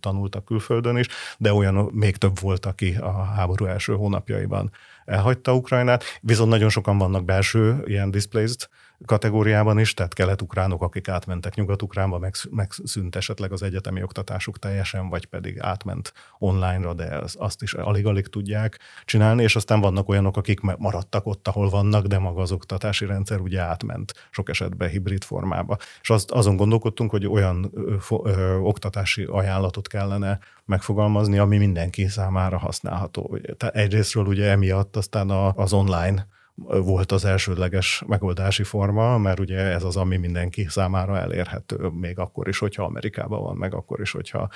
tanultak 0.00 0.44
külföldön 0.44 0.96
is, 0.96 1.08
de 1.38 1.52
olyan 1.52 1.90
még 1.92 2.16
több 2.16 2.40
volt, 2.40 2.66
aki 2.66 2.94
a 2.94 3.24
háború 3.24 3.64
első 3.64 3.94
hónapjaiban 3.94 4.70
elhagyta 5.04 5.54
Ukrajnát, 5.54 6.04
viszont 6.20 6.50
nagyon 6.50 6.68
sokan 6.68 6.98
vannak 6.98 7.24
belső 7.24 7.82
ilyen 7.84 8.10
displaced 8.10 8.68
kategóriában 9.04 9.78
is, 9.78 9.94
tehát 9.94 10.14
kelet-ukránok, 10.14 10.82
akik 10.82 11.08
átmentek 11.08 11.54
nyugat-ukránba, 11.54 12.28
megszűnt 12.50 13.16
esetleg 13.16 13.52
az 13.52 13.62
egyetemi 13.62 14.02
oktatásuk 14.02 14.58
teljesen, 14.58 15.08
vagy 15.08 15.26
pedig 15.26 15.60
átment 15.60 16.12
online-ra, 16.38 16.94
de 16.94 17.22
azt 17.34 17.62
is 17.62 17.74
alig-alig 17.74 18.26
tudják 18.26 18.78
csinálni, 19.04 19.42
és 19.42 19.56
aztán 19.56 19.80
vannak 19.80 20.08
olyanok, 20.08 20.36
akik 20.36 20.60
maradtak 20.60 21.26
ott, 21.26 21.48
ahol 21.48 21.68
vannak, 21.68 22.06
de 22.06 22.18
maga 22.18 22.40
az 22.40 22.52
oktatási 22.52 23.06
rendszer 23.06 23.40
ugye 23.40 23.60
átment 23.60 24.28
sok 24.30 24.48
esetben 24.48 24.88
hibrid 24.88 25.24
formába. 25.24 25.76
És 26.00 26.10
azt, 26.10 26.30
azon 26.30 26.56
gondolkodtunk, 26.56 27.10
hogy 27.10 27.26
olyan 27.26 27.70
ö, 27.74 27.96
ö, 28.24 28.54
oktatási 28.56 29.24
ajánlatot 29.24 29.88
kellene 29.88 30.38
megfogalmazni, 30.64 31.38
ami 31.38 31.58
mindenki 31.58 32.08
számára 32.08 32.58
használható. 32.58 33.38
Tehát 33.56 33.74
egyrésztről 33.74 34.24
ugye 34.24 34.50
emiatt 34.50 34.96
aztán 34.96 35.30
az 35.30 35.72
online 35.72 36.26
volt 36.56 37.12
az 37.12 37.24
elsődleges 37.24 38.02
megoldási 38.06 38.62
forma, 38.62 39.18
mert 39.18 39.40
ugye 39.40 39.58
ez 39.58 39.82
az, 39.82 39.96
ami 39.96 40.16
mindenki 40.16 40.66
számára 40.68 41.18
elérhető, 41.18 41.76
még 41.88 42.18
akkor 42.18 42.48
is, 42.48 42.58
hogyha 42.58 42.84
Amerikában 42.84 43.42
van, 43.42 43.56
meg 43.56 43.74
akkor 43.74 44.00
is, 44.00 44.10
hogyha 44.10 44.48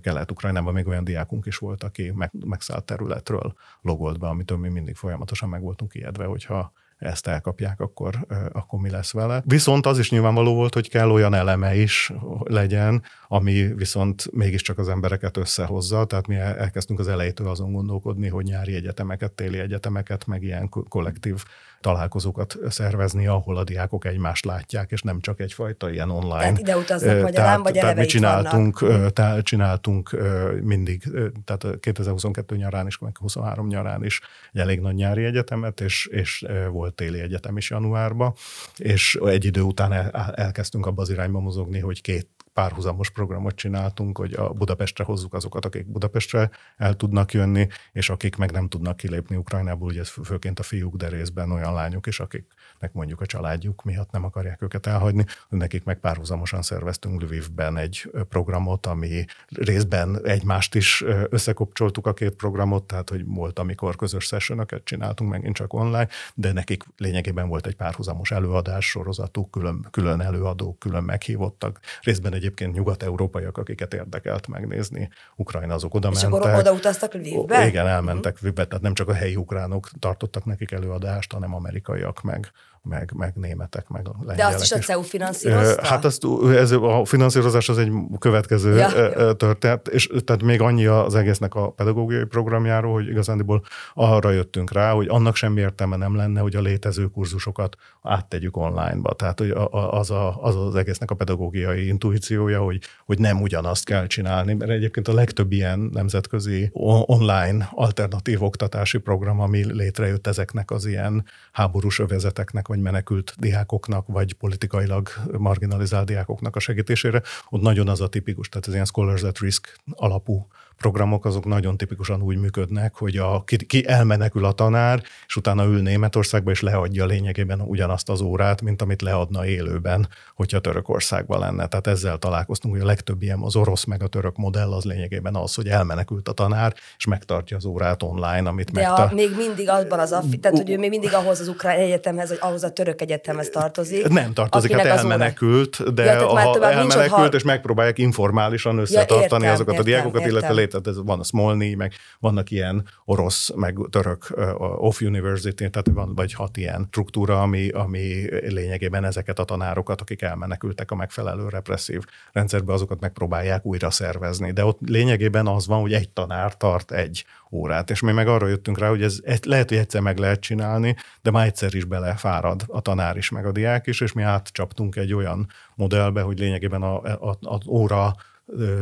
Kelet-Ukrajnában 0.00 0.72
még 0.72 0.86
olyan 0.86 1.04
diákunk 1.04 1.46
is 1.46 1.56
volt, 1.56 1.82
aki 1.82 2.10
meg, 2.14 2.30
megszállt 2.46 2.84
területről 2.84 3.54
logolt 3.80 4.18
be, 4.18 4.26
amitől 4.26 4.58
mi 4.58 4.68
mindig 4.68 4.96
folyamatosan 4.96 5.48
meg 5.48 5.62
voltunk 5.62 5.94
ijedve, 5.94 6.24
hogyha 6.24 6.72
ezt 7.00 7.26
elkapják, 7.26 7.80
akkor, 7.80 8.26
akkor 8.52 8.80
mi 8.80 8.90
lesz 8.90 9.12
vele. 9.12 9.42
Viszont 9.44 9.86
az 9.86 9.98
is 9.98 10.10
nyilvánvaló 10.10 10.54
volt, 10.54 10.74
hogy 10.74 10.88
kell 10.88 11.10
olyan 11.10 11.34
eleme 11.34 11.74
is 11.74 12.12
legyen, 12.42 13.02
ami 13.28 13.74
viszont 13.74 14.32
mégiscsak 14.32 14.78
az 14.78 14.88
embereket 14.88 15.36
összehozza, 15.36 16.04
tehát 16.04 16.26
mi 16.26 16.34
elkezdtünk 16.36 16.98
az 16.98 17.08
elejétől 17.08 17.48
azon 17.48 17.72
gondolkodni, 17.72 18.28
hogy 18.28 18.44
nyári 18.44 18.74
egyetemeket, 18.74 19.32
téli 19.32 19.58
egyetemeket, 19.58 20.26
meg 20.26 20.42
ilyen 20.42 20.68
kollektív 20.68 21.44
találkozókat 21.80 22.58
szervezni, 22.68 23.26
ahol 23.26 23.56
a 23.56 23.64
diákok 23.64 24.04
egymást 24.04 24.44
látják, 24.44 24.90
és 24.90 25.02
nem 25.02 25.20
csak 25.20 25.40
egyfajta 25.40 25.90
ilyen 25.90 26.10
online. 26.10 26.38
Tehát 26.38 26.58
ide 26.58 26.76
utaznak 26.76 27.20
magyarán, 27.20 27.32
tehát, 27.32 27.60
vagy 27.62 27.72
tehát 27.72 27.96
mi 27.96 28.06
csináltunk, 28.06 28.78
tehát 29.12 29.44
csináltunk 29.44 30.16
mindig, 30.62 31.02
tehát 31.44 31.80
2022 31.80 32.56
nyarán 32.56 32.86
is, 32.86 32.98
meg 32.98 33.16
23 33.18 33.66
nyarán 33.66 34.04
is 34.04 34.20
egy 34.52 34.60
elég 34.60 34.80
nagy 34.80 34.94
nyári 34.94 35.24
egyetemet, 35.24 35.80
és, 35.80 36.06
és 36.06 36.46
volt 36.70 36.94
téli 36.94 37.20
egyetem 37.20 37.56
is 37.56 37.70
januárban, 37.70 38.34
és 38.76 39.18
egy 39.24 39.44
idő 39.44 39.60
után 39.60 39.92
el, 39.92 40.10
elkezdtünk 40.34 40.86
abba 40.86 41.02
az 41.02 41.10
irányba 41.10 41.40
mozogni, 41.40 41.78
hogy 41.78 42.00
két 42.00 42.28
párhuzamos 42.52 43.10
programot 43.10 43.54
csináltunk, 43.54 44.18
hogy 44.18 44.32
a 44.32 44.52
Budapestre 44.52 45.04
hozzuk 45.04 45.34
azokat, 45.34 45.64
akik 45.64 45.86
Budapestre 45.86 46.50
el 46.76 46.94
tudnak 46.94 47.32
jönni, 47.32 47.66
és 47.92 48.10
akik 48.10 48.36
meg 48.36 48.50
nem 48.50 48.68
tudnak 48.68 48.96
kilépni 48.96 49.36
Ukrajnából, 49.36 49.88
ugye 49.88 50.04
főként 50.04 50.58
a 50.58 50.62
fiúk, 50.62 50.96
de 50.96 51.08
részben 51.08 51.50
olyan 51.50 51.74
lányok 51.74 52.06
is, 52.06 52.20
akiknek 52.20 52.92
mondjuk 52.92 53.20
a 53.20 53.26
családjuk 53.26 53.82
miatt 53.82 54.10
nem 54.10 54.24
akarják 54.24 54.62
őket 54.62 54.86
elhagyni, 54.86 55.24
nekik 55.48 55.84
meg 55.84 55.98
párhuzamosan 55.98 56.62
szerveztünk 56.62 57.22
Lvivben 57.22 57.76
egy 57.76 58.10
programot, 58.28 58.86
ami 58.86 59.24
részben 59.48 60.26
egymást 60.26 60.74
is 60.74 61.04
összekopcsoltuk 61.28 62.06
a 62.06 62.12
két 62.12 62.34
programot, 62.34 62.84
tehát 62.84 63.10
hogy 63.10 63.24
volt, 63.26 63.58
amikor 63.58 63.96
közös 63.96 64.24
sessionöket 64.24 64.84
csináltunk, 64.84 65.30
megint 65.30 65.54
csak 65.54 65.72
online, 65.72 66.08
de 66.34 66.52
nekik 66.52 66.84
lényegében 66.96 67.48
volt 67.48 67.66
egy 67.66 67.76
párhuzamos 67.76 68.30
előadás 68.30 68.88
sorozatuk, 68.88 69.50
külön, 69.50 69.86
külön 69.90 70.20
előadók, 70.20 70.78
külön 70.78 71.02
meghívottak, 71.02 71.80
részben 72.00 72.32
egyébként 72.40 72.74
nyugat-európaiak, 72.74 73.58
akiket 73.58 73.94
érdekelt 73.94 74.48
megnézni. 74.48 75.08
Ukrajna 75.36 75.74
azok 75.74 75.94
oda 75.94 76.08
És 76.12 76.22
mentek. 76.22 76.40
akkor 76.40 76.58
oda 76.58 76.72
utaztak 76.72 77.14
Lvivbe? 77.14 77.66
Igen, 77.66 77.86
elmentek 77.86 78.32
uh-huh. 78.32 78.40
Lvivbe, 78.40 78.64
tehát 78.64 78.82
nem 78.82 78.94
csak 78.94 79.08
a 79.08 79.12
helyi 79.12 79.36
ukránok 79.36 79.90
tartottak 79.98 80.44
nekik 80.44 80.70
előadást, 80.70 81.32
hanem 81.32 81.54
amerikaiak 81.54 82.22
meg 82.22 82.50
meg, 82.82 83.12
meg 83.16 83.32
németek, 83.34 83.88
meg 83.88 84.06
lengyelek 84.06 84.36
De 84.36 84.44
azt 84.44 84.62
is 84.62 84.72
a 84.72 84.78
CEU 84.78 85.02
finanszírozta? 85.02 85.86
Hát 85.86 86.04
azt, 86.04 86.26
ez, 86.54 86.70
a 86.70 87.04
finanszírozás 87.04 87.68
az 87.68 87.78
egy 87.78 87.92
következő 88.18 88.76
ja, 88.76 89.32
történet, 89.32 89.88
és 89.88 90.10
tehát 90.24 90.42
még 90.42 90.60
annyi 90.60 90.86
az 90.86 91.14
egésznek 91.14 91.54
a 91.54 91.70
pedagógiai 91.70 92.24
programjáról, 92.24 92.92
hogy 92.92 93.08
igazándiból 93.08 93.64
arra 93.94 94.30
jöttünk 94.30 94.72
rá, 94.72 94.92
hogy 94.92 95.08
annak 95.08 95.36
semmi 95.36 95.60
értelme 95.60 95.96
nem 95.96 96.16
lenne, 96.16 96.40
hogy 96.40 96.56
a 96.56 96.60
létező 96.60 97.06
kurzusokat 97.06 97.76
áttegyük 98.02 98.56
online-ba. 98.56 99.12
Tehát 99.12 99.38
hogy 99.38 99.50
az, 99.70 100.10
a, 100.10 100.42
az 100.42 100.56
az 100.56 100.74
egésznek 100.74 101.10
a 101.10 101.14
pedagógiai 101.14 101.86
intuíciója, 101.86 102.60
hogy, 102.60 102.80
hogy 103.06 103.18
nem 103.18 103.42
ugyanazt 103.42 103.84
kell 103.84 104.06
csinálni, 104.06 104.54
mert 104.54 104.70
egyébként 104.70 105.08
a 105.08 105.14
legtöbb 105.14 105.52
ilyen 105.52 105.78
nemzetközi 105.78 106.70
online 106.72 107.68
alternatív 107.70 108.42
oktatási 108.42 108.98
program, 108.98 109.40
ami 109.40 109.72
létrejött 109.72 110.26
ezeknek 110.26 110.70
az 110.70 110.86
ilyen 110.86 111.24
háborús 111.52 111.98
övezeteknek, 111.98 112.68
vagy 112.70 112.80
menekült 112.80 113.34
diákoknak, 113.38 114.06
vagy 114.06 114.32
politikailag 114.32 115.08
marginalizált 115.38 116.06
diákoknak 116.06 116.56
a 116.56 116.60
segítésére, 116.60 117.22
ott 117.48 117.60
nagyon 117.60 117.88
az 117.88 118.00
a 118.00 118.08
tipikus, 118.08 118.48
tehát 118.48 118.66
az 118.66 118.72
ilyen 118.72 118.84
scholars 118.84 119.22
at 119.22 119.38
risk 119.38 119.76
alapú 119.90 120.46
programok 120.80 121.24
azok 121.24 121.44
nagyon 121.44 121.76
tipikusan 121.76 122.22
úgy 122.22 122.36
működnek, 122.36 122.94
hogy 122.94 123.16
a, 123.16 123.42
ki, 123.44 123.56
ki 123.56 123.88
elmenekül 123.88 124.44
a 124.44 124.52
tanár, 124.52 125.02
és 125.26 125.36
utána 125.36 125.64
ül 125.64 125.82
Németországba, 125.82 126.50
és 126.50 126.60
leadja 126.60 127.06
lényegében 127.06 127.60
ugyanazt 127.60 128.08
az 128.08 128.20
órát, 128.20 128.62
mint 128.62 128.82
amit 128.82 129.02
leadna 129.02 129.46
élőben, 129.46 130.08
hogyha 130.34 130.58
Törökországban 130.58 131.38
lenne. 131.38 131.66
Tehát 131.66 131.86
ezzel 131.86 132.16
találkoztunk, 132.18 132.74
hogy 132.74 132.82
a 132.82 132.86
legtöbb 132.86 133.22
ilyen 133.22 133.40
az 133.40 133.56
orosz 133.56 133.84
meg 133.84 134.02
a 134.02 134.06
török 134.06 134.36
modell 134.36 134.72
az 134.72 134.84
lényegében 134.84 135.34
az, 135.34 135.54
hogy 135.54 135.68
elmenekült 135.68 136.28
a 136.28 136.32
tanár, 136.32 136.74
és 136.96 137.06
megtartja 137.06 137.56
az 137.56 137.64
órát 137.64 138.02
online, 138.02 138.48
amit 138.48 138.70
De 138.70 138.80
megtar- 138.80 139.10
a, 139.10 139.14
még 139.14 139.30
mindig 139.36 139.68
abban 139.68 139.98
az, 139.98 140.12
affi, 140.12 140.38
tehát 140.38 140.58
hogy 140.58 140.70
ő 140.70 140.78
még 140.78 140.90
mindig 140.90 141.14
ahhoz 141.14 141.40
az 141.40 141.48
ukrán 141.48 141.78
egyetemhez, 141.78 142.28
vagy 142.28 142.38
ahhoz 142.40 142.62
a 142.62 142.70
török 142.70 143.00
egyetemhez 143.00 143.48
tartozik. 143.48 144.08
Nem 144.08 144.32
tartozik, 144.32 144.72
hát 144.72 144.84
elmenekült, 144.86 145.94
de 145.94 146.04
ja, 146.04 146.26
ha 146.26 146.68
elmenekült, 146.70 147.10
ha... 147.10 147.26
és 147.26 147.42
megpróbálják 147.42 147.98
informálisan 147.98 148.78
összetartani 148.78 149.18
ja, 149.18 149.22
értem, 149.22 149.52
azokat 149.52 149.74
értem, 149.74 149.80
a 149.80 149.82
diákokat, 149.88 150.20
értem. 150.20 150.30
illetve 150.30 150.54
tehát 150.70 151.00
van 151.04 151.18
a 151.18 151.24
Smolny, 151.24 151.76
meg 151.76 151.92
vannak 152.18 152.50
ilyen 152.50 152.88
orosz, 153.04 153.52
meg 153.54 153.78
török 153.90 154.34
off 154.58 155.00
university, 155.00 155.54
tehát 155.54 155.90
van 155.92 156.14
vagy 156.14 156.32
hat 156.32 156.56
ilyen 156.56 156.86
struktúra, 156.88 157.42
ami, 157.42 157.68
ami 157.68 158.28
lényegében 158.48 159.04
ezeket 159.04 159.38
a 159.38 159.44
tanárokat, 159.44 160.00
akik 160.00 160.22
elmenekültek 160.22 160.90
a 160.90 160.94
megfelelő 160.94 161.48
represszív 161.48 162.02
rendszerbe, 162.32 162.72
azokat 162.72 163.00
megpróbálják 163.00 163.64
újra 163.64 163.90
szervezni. 163.90 164.52
De 164.52 164.64
ott 164.64 164.78
lényegében 164.86 165.46
az 165.46 165.66
van, 165.66 165.80
hogy 165.80 165.92
egy 165.92 166.10
tanár 166.10 166.56
tart 166.56 166.92
egy 166.92 167.24
órát, 167.50 167.90
és 167.90 168.00
mi 168.00 168.12
meg 168.12 168.28
arra 168.28 168.46
jöttünk 168.46 168.78
rá, 168.78 168.88
hogy 168.88 169.02
ez, 169.02 169.18
ez 169.22 169.38
lehet, 169.42 169.68
hogy 169.68 169.78
egyszer 169.78 170.00
meg 170.00 170.18
lehet 170.18 170.40
csinálni, 170.40 170.96
de 171.22 171.30
már 171.30 171.46
egyszer 171.46 171.74
is 171.74 171.84
belefárad 171.84 172.62
a 172.66 172.80
tanár 172.80 173.16
is, 173.16 173.30
meg 173.30 173.46
a 173.46 173.52
diák 173.52 173.86
is, 173.86 174.00
és 174.00 174.12
mi 174.12 174.22
átcsaptunk 174.22 174.96
egy 174.96 175.12
olyan 175.12 175.48
modellbe, 175.74 176.22
hogy 176.22 176.38
lényegében 176.38 176.82
a, 176.82 177.02
a, 177.02 177.38
az 177.40 177.66
óra 177.66 178.14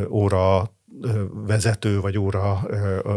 óra 0.08 0.72
vezető 1.46 2.00
vagy 2.00 2.18
óra 2.18 2.52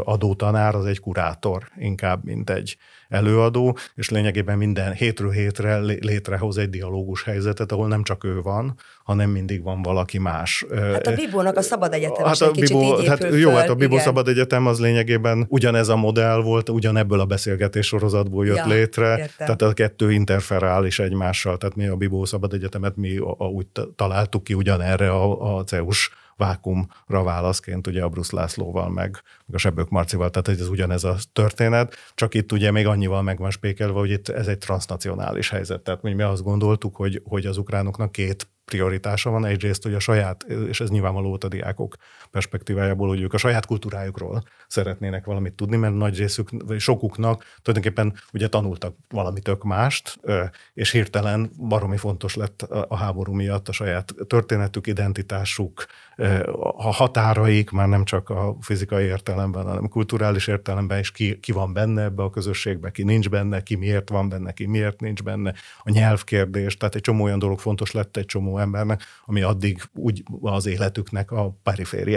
adó 0.03 0.33
tanár 0.33 0.75
az 0.75 0.85
egy 0.85 0.99
kurátor 0.99 1.63
inkább, 1.77 2.23
mint 2.23 2.49
egy 2.49 2.77
előadó, 3.09 3.77
és 3.95 4.09
lényegében 4.09 4.57
minden 4.57 4.93
hétről 4.93 5.31
hétre 5.31 5.77
létrehoz 5.79 6.57
egy 6.57 6.69
dialógus 6.69 7.23
helyzetet, 7.23 7.71
ahol 7.71 7.87
nem 7.87 8.03
csak 8.03 8.23
ő 8.23 8.41
van, 8.41 8.75
hanem 9.03 9.29
mindig 9.29 9.63
van 9.63 9.81
valaki 9.81 10.17
más. 10.17 10.65
Hát 10.75 11.07
a 11.07 11.13
Bibónak 11.13 11.57
a 11.57 11.61
Szabad 11.61 11.93
Egyetem 11.93 12.25
hát 12.25 12.41
a 12.41 12.51
Bibó, 12.51 12.99
így 12.99 13.07
hát 13.07 13.27
Jó, 13.33 13.51
hát 13.51 13.69
a 13.69 13.75
Bibó 13.75 13.93
igen. 13.93 14.05
Szabad 14.05 14.27
Egyetem 14.27 14.67
az 14.67 14.79
lényegében 14.79 15.45
ugyanez 15.49 15.87
a 15.87 15.95
modell 15.95 16.41
volt, 16.41 16.69
ugyanebből 16.69 17.19
a 17.19 17.25
beszélgetés 17.25 17.87
sorozatból 17.87 18.45
jött 18.45 18.55
ja, 18.55 18.67
létre, 18.67 19.09
értem. 19.09 19.27
tehát 19.37 19.61
a 19.61 19.73
kettő 19.73 20.11
interferál 20.11 20.85
is 20.85 20.99
egymással, 20.99 21.57
tehát 21.57 21.75
mi 21.75 21.87
a 21.87 21.95
Bibó 21.95 22.25
Szabad 22.25 22.53
Egyetemet 22.53 22.95
mi 22.95 23.17
a, 23.17 23.35
a, 23.37 23.45
úgy 23.45 23.67
találtuk 23.95 24.43
ki 24.43 24.53
ugyanerre 24.53 25.11
a, 25.11 25.55
a 25.57 25.63
CEUS 25.63 26.11
vákumra 26.41 27.23
válaszként, 27.23 27.87
ugye 27.87 28.03
a 28.03 28.09
Bruce 28.09 28.35
Lászlóval, 28.35 28.89
meg, 28.89 29.21
meg 29.45 29.55
a 29.55 29.57
Sebők 29.57 29.89
Marcival, 29.89 30.29
tehát 30.29 30.61
ez 30.61 30.67
ugyanez 30.67 31.03
a 31.03 31.15
történet, 31.33 31.95
csak 32.13 32.33
itt 32.33 32.51
ugye 32.51 32.71
még 32.71 32.87
annyival 32.87 33.21
meg 33.21 33.37
van 33.37 33.51
spékelve, 33.51 33.99
hogy 33.99 34.09
itt 34.11 34.29
ez 34.29 34.47
egy 34.47 34.57
transnacionális 34.57 35.49
helyzet, 35.49 35.81
tehát 35.81 36.01
mi 36.01 36.21
azt 36.21 36.43
gondoltuk, 36.43 36.95
hogy, 36.95 37.21
hogy 37.23 37.45
az 37.45 37.57
ukránoknak 37.57 38.11
két 38.11 38.47
prioritása 38.71 39.29
van. 39.29 39.45
Egyrészt, 39.45 39.83
hogy 39.83 39.93
a 39.93 39.99
saját, 39.99 40.43
és 40.43 40.81
ez 40.81 40.89
nyilvánvaló 40.89 41.27
volt 41.27 41.43
a 41.43 41.47
diákok 41.47 41.95
perspektívájából, 42.31 43.07
hogy 43.07 43.21
ők 43.21 43.33
a 43.33 43.37
saját 43.37 43.65
kultúrájukról 43.65 44.43
szeretnének 44.67 45.25
valamit 45.25 45.53
tudni, 45.53 45.77
mert 45.77 45.93
nagy 45.93 46.17
részük, 46.17 46.49
vagy 46.65 46.79
sokuknak 46.79 47.43
tulajdonképpen 47.61 48.13
ugye 48.33 48.47
tanultak 48.47 48.95
valami 49.09 49.39
tök 49.39 49.63
mást, 49.63 50.19
és 50.73 50.91
hirtelen 50.91 51.51
baromi 51.67 51.97
fontos 51.97 52.35
lett 52.35 52.61
a 52.61 52.95
háború 52.95 53.33
miatt 53.33 53.67
a 53.67 53.71
saját 53.71 54.13
történetük, 54.27 54.87
identitásuk, 54.87 55.85
a 56.57 56.91
határaik, 56.93 57.69
már 57.69 57.87
nem 57.87 58.03
csak 58.03 58.29
a 58.29 58.55
fizikai 58.59 59.05
értelemben, 59.05 59.65
hanem 59.65 59.87
kulturális 59.87 60.47
értelemben 60.47 60.99
is 60.99 61.11
ki, 61.11 61.39
ki 61.39 61.51
van 61.51 61.73
benne 61.73 62.03
ebbe 62.03 62.23
a 62.23 62.29
közösségbe, 62.29 62.91
ki 62.91 63.03
nincs 63.03 63.29
benne, 63.29 63.63
ki 63.63 63.75
miért 63.75 64.09
van 64.09 64.29
benne, 64.29 64.51
ki 64.51 64.65
miért 64.65 64.99
nincs 64.99 65.23
benne, 65.23 65.53
a 65.83 65.91
nyelvkérdés, 65.91 66.77
tehát 66.77 66.95
egy 66.95 67.01
csomó 67.01 67.23
olyan 67.23 67.39
dolog 67.39 67.59
fontos 67.59 67.91
lett 67.91 68.17
egy 68.17 68.25
csomó 68.25 68.57
embernek, 68.57 69.03
ami 69.25 69.41
addig 69.41 69.81
úgy 69.93 70.23
az 70.41 70.65
életüknek 70.65 71.31
a 71.31 71.55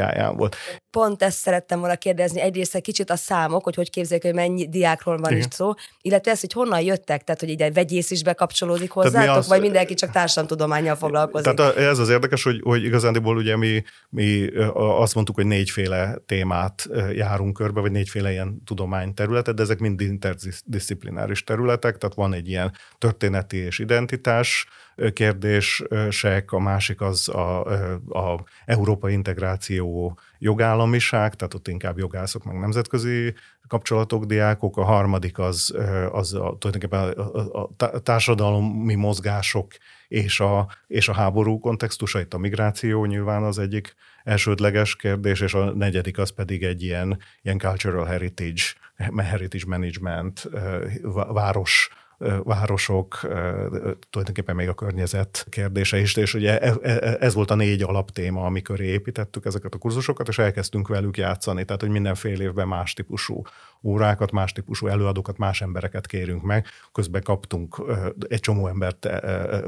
perifériáján 0.04 0.36
volt. 0.36 0.56
Pont 0.90 1.22
ezt 1.22 1.38
szerettem 1.38 1.78
volna 1.78 1.96
kérdezni, 1.96 2.40
egyrészt 2.40 2.74
egy 2.74 2.82
kicsit 2.82 3.10
a 3.10 3.16
számok, 3.16 3.64
hogy 3.64 3.74
hogy 3.74 3.90
képzeljük, 3.90 4.24
hogy 4.24 4.34
mennyi 4.34 4.68
diákról 4.68 5.16
van 5.16 5.30
Igen. 5.30 5.42
itt 5.42 5.52
szó, 5.52 5.72
illetve 6.00 6.30
ez, 6.30 6.40
hogy 6.40 6.52
honnan 6.52 6.80
jöttek, 6.80 7.24
tehát 7.24 7.40
hogy 7.40 7.60
egy 7.60 7.72
vegyész 7.72 8.10
is 8.10 8.22
bekapcsolódik 8.22 8.90
hozzátok, 8.90 9.36
az, 9.36 9.48
vagy 9.48 9.60
mindenki 9.60 9.94
csak 9.94 10.10
társadalomtudományjal 10.10 10.96
foglalkozik. 10.96 11.54
Tehát 11.54 11.76
ez 11.76 11.98
az 11.98 12.08
érdekes, 12.08 12.42
hogy, 12.42 12.60
hogy 12.62 12.84
igazándiból 12.84 13.36
ugye 13.36 13.56
mi, 13.56 13.82
mi 14.08 14.46
azt 14.74 15.14
mondtuk, 15.14 15.34
hogy 15.34 15.46
négyféle 15.46 16.18
témát 16.26 16.88
járunk 17.12 17.54
körbe, 17.54 17.80
vagy 17.80 17.92
négyféle 17.92 18.30
ilyen 18.30 18.62
tudományterületet, 18.64 19.54
de 19.54 19.62
ezek 19.62 19.78
mind 19.78 20.00
interdisziplináris 20.00 21.44
területek, 21.44 21.96
tehát 21.96 22.14
van 22.14 22.32
egy 22.32 22.48
ilyen 22.48 22.72
történeti 22.98 23.56
és 23.56 23.78
identitás, 23.78 24.66
kérdések, 25.12 26.52
a 26.52 26.58
másik 26.58 27.00
az 27.00 27.28
a, 27.28 27.64
a 28.08 28.44
európai 28.64 29.12
integráció 29.12 30.18
jogállamiság, 30.38 31.34
tehát 31.34 31.54
ott 31.54 31.68
inkább 31.68 31.98
jogászok, 31.98 32.44
meg 32.44 32.58
nemzetközi 32.58 33.34
kapcsolatok, 33.68 34.24
diákok, 34.24 34.76
a 34.76 34.84
harmadik 34.84 35.38
az, 35.38 35.74
az 36.12 36.34
a, 36.34 36.56
tulajdonképpen 36.58 37.08
a, 37.08 37.58
a 37.76 37.98
társadalmi 37.98 38.94
mozgások 38.94 39.72
és 40.08 40.40
a, 40.40 40.68
és 40.86 41.08
a 41.08 41.12
háború 41.12 41.58
kontextusa, 41.58 42.20
itt 42.20 42.34
a 42.34 42.38
migráció 42.38 43.04
nyilván 43.04 43.42
az 43.42 43.58
egyik 43.58 43.94
elsődleges 44.24 44.96
kérdés, 44.96 45.40
és 45.40 45.54
a 45.54 45.74
negyedik 45.74 46.18
az 46.18 46.30
pedig 46.30 46.62
egy 46.62 46.82
ilyen, 46.82 47.18
ilyen 47.42 47.58
cultural 47.58 48.04
heritage, 48.04 48.62
heritage 49.16 49.64
management, 49.66 50.48
város 51.32 51.90
városok, 52.44 53.20
tulajdonképpen 54.10 54.54
még 54.54 54.68
a 54.68 54.74
környezet 54.74 55.46
kérdése 55.48 55.98
is, 55.98 56.16
és 56.16 56.34
ugye 56.34 56.58
e, 56.60 56.74
e, 56.82 56.90
e, 56.90 57.16
ez 57.20 57.34
volt 57.34 57.50
a 57.50 57.54
négy 57.54 57.82
alaptéma, 57.82 58.44
amikor 58.44 58.80
építettük 58.80 59.44
ezeket 59.44 59.74
a 59.74 59.78
kurzusokat, 59.78 60.28
és 60.28 60.38
elkezdtünk 60.38 60.88
velük 60.88 61.16
játszani, 61.16 61.64
tehát 61.64 61.80
hogy 61.80 61.90
minden 61.90 62.14
fél 62.14 62.40
évben 62.40 62.68
más 62.68 62.92
típusú 62.92 63.42
órákat, 63.84 64.32
más 64.32 64.52
típusú 64.52 64.86
előadókat, 64.86 65.38
más 65.38 65.60
embereket 65.60 66.06
kérünk 66.06 66.42
meg. 66.42 66.66
Közben 66.92 67.22
kaptunk 67.22 67.82
egy 68.28 68.40
csomó 68.40 68.68
embert 68.68 69.08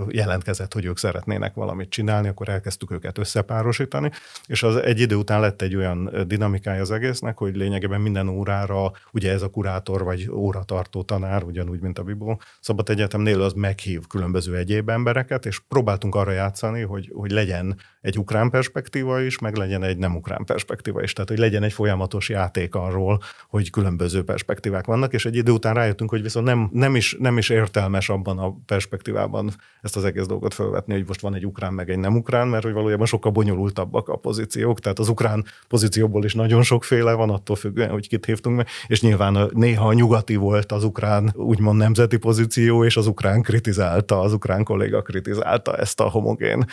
jelentkezett, 0.08 0.72
hogy 0.72 0.84
ők 0.84 0.98
szeretnének 0.98 1.54
valamit 1.54 1.88
csinálni, 1.88 2.28
akkor 2.28 2.48
elkezdtük 2.48 2.90
őket 2.90 3.18
összepárosítani, 3.18 4.10
és 4.46 4.62
az 4.62 4.76
egy 4.76 5.00
idő 5.00 5.14
után 5.14 5.40
lett 5.40 5.62
egy 5.62 5.76
olyan 5.76 6.10
dinamikája 6.26 6.80
az 6.80 6.90
egésznek, 6.90 7.38
hogy 7.38 7.56
lényegében 7.56 8.00
minden 8.00 8.28
órára, 8.28 8.92
ugye 9.12 9.32
ez 9.32 9.42
a 9.42 9.48
kurátor 9.48 10.04
vagy 10.04 10.30
óratartó 10.30 11.02
tanár, 11.02 11.42
ugyanúgy, 11.42 11.80
mint 11.80 11.98
a 11.98 12.02
Bibó 12.02 12.40
Szabad 12.60 12.88
Egyetemnél, 12.88 13.42
az 13.42 13.52
meghív 13.52 14.06
különböző 14.06 14.56
egyéb 14.56 14.88
embereket, 14.88 15.46
és 15.46 15.60
próbáltunk 15.68 16.14
arra 16.14 16.30
játszani, 16.30 16.82
hogy, 16.82 17.10
hogy 17.14 17.30
legyen 17.30 17.76
egy 18.00 18.18
ukrán 18.18 18.50
perspektíva 18.50 19.20
is, 19.20 19.38
meg 19.38 19.56
legyen 19.56 19.82
egy 19.82 19.98
nem 19.98 20.16
ukrán 20.16 20.44
perspektíva 20.44 21.02
is. 21.02 21.12
Tehát, 21.12 21.28
hogy 21.28 21.38
legyen 21.38 21.62
egy 21.62 21.72
folyamatos 21.72 22.28
játék 22.28 22.74
arról, 22.74 23.20
hogy 23.48 23.70
különböző 23.70 24.05
perspektívák 24.14 24.86
vannak, 24.86 25.12
és 25.12 25.26
egy 25.26 25.36
idő 25.36 25.52
után 25.52 25.74
rájöttünk, 25.74 26.10
hogy 26.10 26.22
viszont 26.22 26.46
nem, 26.46 26.68
nem, 26.72 26.96
is, 26.96 27.16
nem 27.18 27.38
is 27.38 27.48
értelmes 27.48 28.08
abban 28.08 28.38
a 28.38 28.54
perspektívában 28.66 29.50
ezt 29.82 29.96
az 29.96 30.04
egész 30.04 30.26
dolgot 30.26 30.54
felvetni, 30.54 30.94
hogy 30.94 31.04
most 31.06 31.20
van 31.20 31.34
egy 31.34 31.46
ukrán 31.46 31.72
meg 31.72 31.90
egy 31.90 31.98
nem 31.98 32.16
ukrán, 32.16 32.48
mert 32.48 32.64
hogy 32.64 32.72
valójában 32.72 33.06
sokkal 33.06 33.32
bonyolultabbak 33.32 34.08
a 34.08 34.16
pozíciók, 34.16 34.80
tehát 34.80 34.98
az 34.98 35.08
ukrán 35.08 35.44
pozícióból 35.68 36.24
is 36.24 36.34
nagyon 36.34 36.62
sokféle 36.62 37.12
van, 37.12 37.30
attól 37.30 37.56
függően, 37.56 37.90
hogy 37.90 38.08
kit 38.08 38.24
hívtunk 38.24 38.56
meg, 38.56 38.66
és 38.86 39.00
nyilván 39.00 39.50
néha 39.52 39.86
a 39.88 39.92
nyugati 39.92 40.36
volt 40.36 40.72
az 40.72 40.84
ukrán 40.84 41.32
úgymond 41.34 41.78
nemzeti 41.78 42.16
pozíció, 42.16 42.84
és 42.84 42.96
az 42.96 43.06
ukrán 43.06 43.42
kritizálta, 43.42 44.20
az 44.20 44.32
ukrán 44.32 44.64
kolléga 44.64 45.02
kritizálta 45.02 45.76
ezt 45.76 46.00
a 46.00 46.08
homogén 46.08 46.64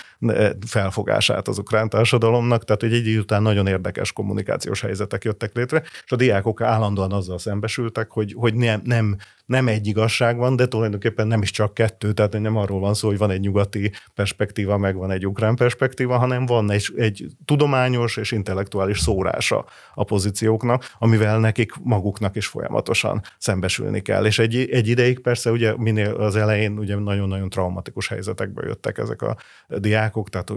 felfogását 0.66 1.48
az 1.48 1.58
ukrán 1.58 1.90
társadalomnak, 1.90 2.64
tehát 2.64 2.84
egy 2.84 2.94
idő 2.94 3.20
után 3.20 3.42
nagyon 3.42 3.68
érdekes 3.68 4.12
kommunikációs 4.12 4.82
helyzetek 4.82 5.24
jöttek 5.24 5.56
létre, 5.56 5.84
és 6.06 6.12
a 6.12 6.16
diákok 6.16 6.62
állandóan 6.62 7.12
azzal 7.14 7.38
szembesültek, 7.38 8.12
hogy, 8.12 8.34
hogy 8.38 8.54
nem, 8.54 8.82
nem 8.84 9.18
nem 9.46 9.68
egy 9.68 9.88
igazság 9.88 10.38
van, 10.38 10.56
de 10.56 10.68
tulajdonképpen 10.68 11.28
nem 11.28 11.42
is 11.42 11.52
csak 11.52 11.74
kettő, 11.74 12.12
tehát 12.12 12.40
nem 12.40 12.58
arról 12.58 12.80
van 12.80 12.94
szó, 12.94 13.08
hogy 13.08 13.18
van 13.18 13.32
egy 13.32 13.40
nyugati 13.40 13.92
perspektíva, 14.14 14.78
meg 14.78 14.96
van 14.96 15.12
egy 15.12 15.28
ukrán 15.28 15.56
perspektíva, 15.56 16.18
hanem 16.18 16.46
van 16.46 16.72
egy, 16.72 16.94
egy 16.96 17.26
tudományos 17.46 18.18
és 18.18 18.32
intellektuális 18.32 19.00
szórása 19.00 19.66
a 19.94 20.04
pozícióknak, 20.04 20.96
amivel 20.98 21.40
nekik 21.40 21.72
maguknak 21.84 22.36
is 22.36 22.48
folyamatosan 22.48 23.22
szembesülni 23.38 24.02
kell. 24.02 24.26
És 24.26 24.40
egy, 24.40 24.56
egy 24.56 24.88
ideig 24.88 25.20
persze 25.20 25.52
ugye 25.52 25.78
minél 25.78 26.14
az 26.14 26.36
elején 26.36 26.78
ugye 26.78 26.96
nagyon-nagyon 26.96 27.50
traumatikus 27.50 28.08
helyzetekbe 28.08 28.66
jöttek 28.66 28.98
ezek 28.98 29.22
a 29.22 29.38
diákok, 29.68 30.30
tehát 30.30 30.54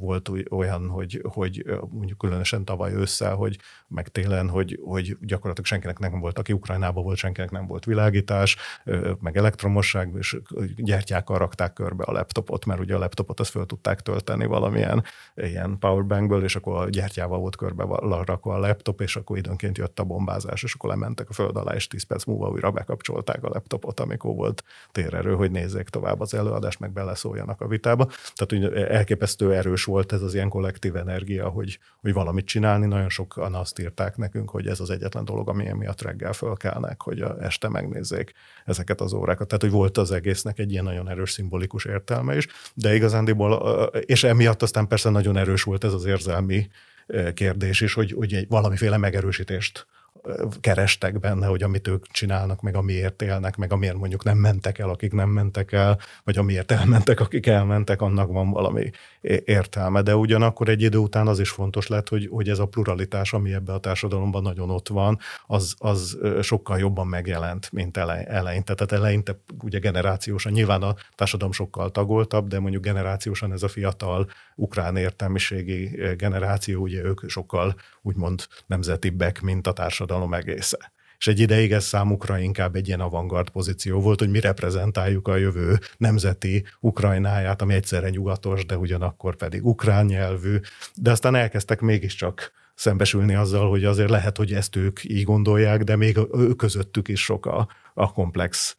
volt 0.00 0.30
olyan, 0.50 0.88
hogy, 0.88 1.20
hogy 1.22 1.64
mondjuk 1.90 2.18
különösen 2.18 2.64
tavaly 2.64 2.92
ősszel, 2.92 3.34
hogy 3.34 3.58
meg 3.88 4.08
télen, 4.08 4.48
hogy, 4.48 4.78
hogy 4.82 5.16
gyakorlatilag 5.20 5.66
senkinek 5.66 5.98
nem 5.98 6.20
volt, 6.20 6.38
aki 6.38 6.52
Ukrajnában 6.52 7.04
volt, 7.04 7.16
senkinek 7.16 7.50
nem 7.50 7.66
volt 7.66 7.84
világ, 7.84 8.03
világítás, 8.04 8.56
meg 9.20 9.36
elektromosság, 9.36 10.12
és 10.18 10.36
gyertyákkal 10.76 11.38
rakták 11.38 11.72
körbe 11.72 12.04
a 12.04 12.12
laptopot, 12.12 12.64
mert 12.64 12.80
ugye 12.80 12.94
a 12.94 12.98
laptopot 12.98 13.40
azt 13.40 13.50
föl 13.50 13.66
tudták 13.66 14.00
tölteni 14.00 14.46
valamilyen 14.46 15.04
ilyen 15.34 15.78
powerbankből, 15.78 16.44
és 16.44 16.56
akkor 16.56 16.82
a 16.82 16.88
gyertyával 16.88 17.38
volt 17.38 17.56
körbe 17.56 17.84
rakva 18.24 18.54
a 18.54 18.58
laptop, 18.58 19.00
és 19.00 19.16
akkor 19.16 19.36
időnként 19.36 19.78
jött 19.78 19.98
a 19.98 20.04
bombázás, 20.04 20.62
és 20.62 20.74
akkor 20.74 20.90
lementek 20.90 21.28
a 21.28 21.32
föld 21.32 21.56
alá, 21.56 21.74
és 21.74 21.86
10 21.86 22.02
perc 22.02 22.24
múlva 22.24 22.48
újra 22.48 22.70
bekapcsolták 22.70 23.44
a 23.44 23.48
laptopot, 23.48 24.00
amikor 24.00 24.34
volt 24.34 24.64
térerő, 24.92 25.34
hogy 25.34 25.50
nézzék 25.50 25.88
tovább 25.88 26.20
az 26.20 26.34
előadást, 26.34 26.80
meg 26.80 26.92
beleszóljanak 26.92 27.60
a 27.60 27.66
vitába. 27.66 28.04
Tehát 28.34 28.70
hogy 28.70 28.82
elképesztő 28.82 29.54
erős 29.54 29.84
volt 29.84 30.12
ez 30.12 30.22
az 30.22 30.34
ilyen 30.34 30.48
kollektív 30.48 30.96
energia, 30.96 31.48
hogy, 31.48 31.78
hogy 32.00 32.12
valamit 32.12 32.46
csinálni. 32.46 32.86
Nagyon 32.86 33.08
sokan 33.08 33.54
azt 33.54 33.78
írták 33.78 34.16
nekünk, 34.16 34.50
hogy 34.50 34.66
ez 34.66 34.80
az 34.80 34.90
egyetlen 34.90 35.24
dolog, 35.24 35.48
ami 35.48 35.72
miatt 35.72 36.02
reggel 36.02 36.32
fölkelnek, 36.32 37.02
hogy 37.02 37.20
a 37.20 37.36
este 37.42 37.68
meg 37.68 37.88
megnézzék 37.94 38.32
ezeket 38.64 39.00
az 39.00 39.12
órákat. 39.12 39.46
Tehát, 39.46 39.62
hogy 39.62 39.70
volt 39.70 39.98
az 39.98 40.10
egésznek 40.10 40.58
egy 40.58 40.70
ilyen 40.70 40.84
nagyon 40.84 41.08
erős 41.08 41.30
szimbolikus 41.30 41.84
értelme 41.84 42.36
is, 42.36 42.46
de 42.74 42.94
igazándiból, 42.94 43.52
és 44.00 44.24
emiatt 44.24 44.62
aztán 44.62 44.88
persze 44.88 45.10
nagyon 45.10 45.36
erős 45.36 45.62
volt 45.62 45.84
ez 45.84 45.92
az 45.92 46.04
érzelmi 46.04 46.68
kérdés 47.34 47.80
is, 47.80 47.94
hogy, 47.94 48.12
hogy 48.12 48.34
egy 48.34 48.48
valamiféle 48.48 48.96
megerősítést 48.96 49.86
kerestek 50.60 51.20
benne, 51.20 51.46
hogy 51.46 51.62
amit 51.62 51.88
ők 51.88 52.06
csinálnak, 52.06 52.60
meg 52.60 52.76
amiért 52.76 53.22
élnek, 53.22 53.56
meg 53.56 53.72
amiért 53.72 53.96
mondjuk 53.96 54.24
nem 54.24 54.38
mentek 54.38 54.78
el, 54.78 54.88
akik 54.88 55.12
nem 55.12 55.28
mentek 55.28 55.72
el, 55.72 55.98
vagy 56.24 56.38
amiért 56.38 56.70
elmentek, 56.70 57.20
akik 57.20 57.46
elmentek, 57.46 58.02
annak 58.02 58.32
van 58.32 58.50
valami 58.50 58.90
értelme. 59.44 60.02
De 60.02 60.16
ugyanakkor 60.16 60.68
egy 60.68 60.82
idő 60.82 60.98
után 60.98 61.26
az 61.26 61.38
is 61.38 61.50
fontos 61.50 61.86
lett, 61.86 62.08
hogy, 62.08 62.28
hogy 62.30 62.48
ez 62.48 62.58
a 62.58 62.66
pluralitás, 62.66 63.32
ami 63.32 63.52
ebbe 63.52 63.72
a 63.72 63.78
társadalomban 63.78 64.42
nagyon 64.42 64.70
ott 64.70 64.88
van, 64.88 65.18
az, 65.46 65.74
az 65.78 66.18
sokkal 66.42 66.78
jobban 66.78 67.06
megjelent, 67.06 67.72
mint 67.72 67.96
eleinte. 67.96 68.74
Tehát 68.74 68.92
eleinte 68.92 69.38
ugye 69.62 69.78
generációsan, 69.78 70.52
nyilván 70.52 70.82
a 70.82 70.94
társadalom 71.14 71.52
sokkal 71.52 71.90
tagoltabb, 71.90 72.48
de 72.48 72.58
mondjuk 72.58 72.82
generációsan 72.82 73.52
ez 73.52 73.62
a 73.62 73.68
fiatal 73.68 74.28
ukrán 74.54 74.96
értelmiségi 74.96 75.90
generáció, 76.16 76.82
ugye 76.82 77.02
ők 77.02 77.28
sokkal 77.28 77.74
úgymond 78.02 78.46
nemzetibbek, 78.66 79.40
mint 79.40 79.66
a 79.66 79.72
társadalom 79.72 80.34
egésze. 80.34 80.92
És 81.18 81.26
egy 81.26 81.40
ideig 81.40 81.72
ez 81.72 81.84
számukra 81.84 82.38
inkább 82.38 82.76
egy 82.76 82.86
ilyen 82.86 83.00
avantgard 83.00 83.50
pozíció 83.50 84.00
volt, 84.00 84.18
hogy 84.18 84.30
mi 84.30 84.40
reprezentáljuk 84.40 85.28
a 85.28 85.36
jövő 85.36 85.78
nemzeti 85.96 86.64
Ukrajnáját, 86.80 87.62
ami 87.62 87.74
egyszerre 87.74 88.10
nyugatos, 88.10 88.66
de 88.66 88.78
ugyanakkor 88.78 89.36
pedig 89.36 89.66
ukrán 89.66 90.06
nyelvű. 90.06 90.60
De 90.94 91.10
aztán 91.10 91.34
elkezdtek 91.34 91.80
mégiscsak 91.80 92.52
szembesülni 92.74 93.34
azzal, 93.34 93.68
hogy 93.70 93.84
azért 93.84 94.10
lehet, 94.10 94.36
hogy 94.36 94.52
ezt 94.52 94.76
ők 94.76 95.04
így 95.04 95.22
gondolják, 95.22 95.82
de 95.82 95.96
még 95.96 96.18
ő 96.32 96.54
közöttük 96.54 97.08
is 97.08 97.24
sok 97.24 97.46
a, 97.46 97.68
a 97.94 98.12
komplex 98.12 98.76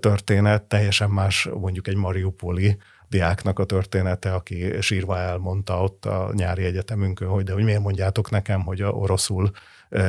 történet, 0.00 0.62
teljesen 0.62 1.10
más 1.10 1.48
mondjuk 1.54 1.88
egy 1.88 1.96
Mariupoli 1.96 2.76
diáknak 3.08 3.58
a 3.58 3.64
története, 3.64 4.34
aki 4.34 4.80
sírva 4.80 5.18
elmondta 5.18 5.82
ott 5.82 6.04
a 6.04 6.30
nyári 6.32 6.64
egyetemünkön, 6.64 7.28
hogy 7.28 7.44
de 7.44 7.52
hogy 7.52 7.64
miért 7.64 7.82
mondjátok 7.82 8.30
nekem, 8.30 8.62
hogy 8.62 8.80
a 8.80 8.90
oroszul 8.90 9.50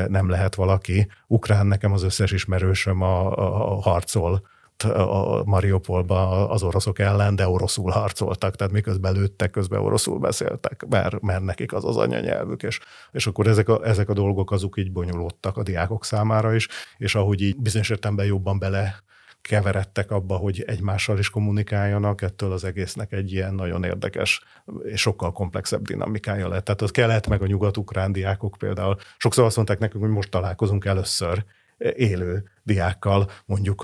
nem 0.08 0.29
lehet 0.29 0.56
valaki. 0.56 1.08
Ukrán 1.27 1.68
nekem 1.68 1.91
az 1.91 2.03
összes 2.03 2.32
ismerősöm 2.32 3.02
a, 3.02 3.38
a, 3.38 3.71
a 3.71 3.82
harcol 3.82 4.41
a 4.84 5.43
Mariupolba 5.43 6.50
az 6.50 6.63
oroszok 6.63 7.00
ellen, 7.00 7.36
de 7.36 7.47
oroszul 7.47 7.91
harcoltak, 7.91 8.56
tehát 8.56 8.73
miközben 8.73 9.13
lőttek, 9.13 9.52
közben 9.52 9.80
oroszul 9.80 10.19
beszéltek, 10.19 10.86
mert, 10.89 11.21
mert 11.21 11.43
nekik 11.43 11.73
az 11.73 11.86
az 11.86 11.97
anyanyelvük, 11.97 12.63
és, 12.63 12.80
és 13.12 13.28
akkor 13.28 13.47
ezek 13.47 13.69
a, 13.69 13.88
ezek 13.88 14.10
a 14.10 14.13
dolgok 14.13 14.52
azok 14.52 14.78
így 14.78 14.91
bonyolódtak 14.91 15.58
a 15.58 15.63
diákok 15.63 16.06
számára 16.06 16.54
is, 16.54 16.67
és 16.97 17.15
ahogy 17.15 17.41
így 17.41 17.58
bizonyos 17.58 17.89
értelemben 17.89 18.26
jobban 18.26 18.60
bele 18.60 19.04
keveredtek 19.41 20.12
abba, 20.12 20.36
hogy 20.36 20.63
egymással 20.67 21.17
is 21.19 21.30
kommunikáljanak, 21.30 22.21
ettől 22.21 22.52
az 22.52 22.63
egésznek 22.63 23.12
egy 23.12 23.32
ilyen 23.32 23.54
nagyon 23.54 23.84
érdekes 23.84 24.43
és 24.84 25.02
sokkal 25.02 25.32
komplexebb 25.32 25.82
dinamikája 25.82 26.47
lett. 26.47 26.65
Tehát 26.65 26.82
az 26.82 26.91
kelet 26.91 27.28
meg 27.28 27.41
a 27.41 27.47
nyugat-ukrán 27.47 28.12
diákok 28.12 28.56
például 28.60 28.97
sokszor 29.17 29.45
azt 29.45 29.56
mondták 29.56 29.80
nekünk, 29.80 30.04
hogy 30.04 30.13
most 30.13 30.32
találkozunk 30.32 30.86
először 30.86 31.43
élő 31.80 32.44
diákkal, 32.63 33.30
mondjuk 33.46 33.84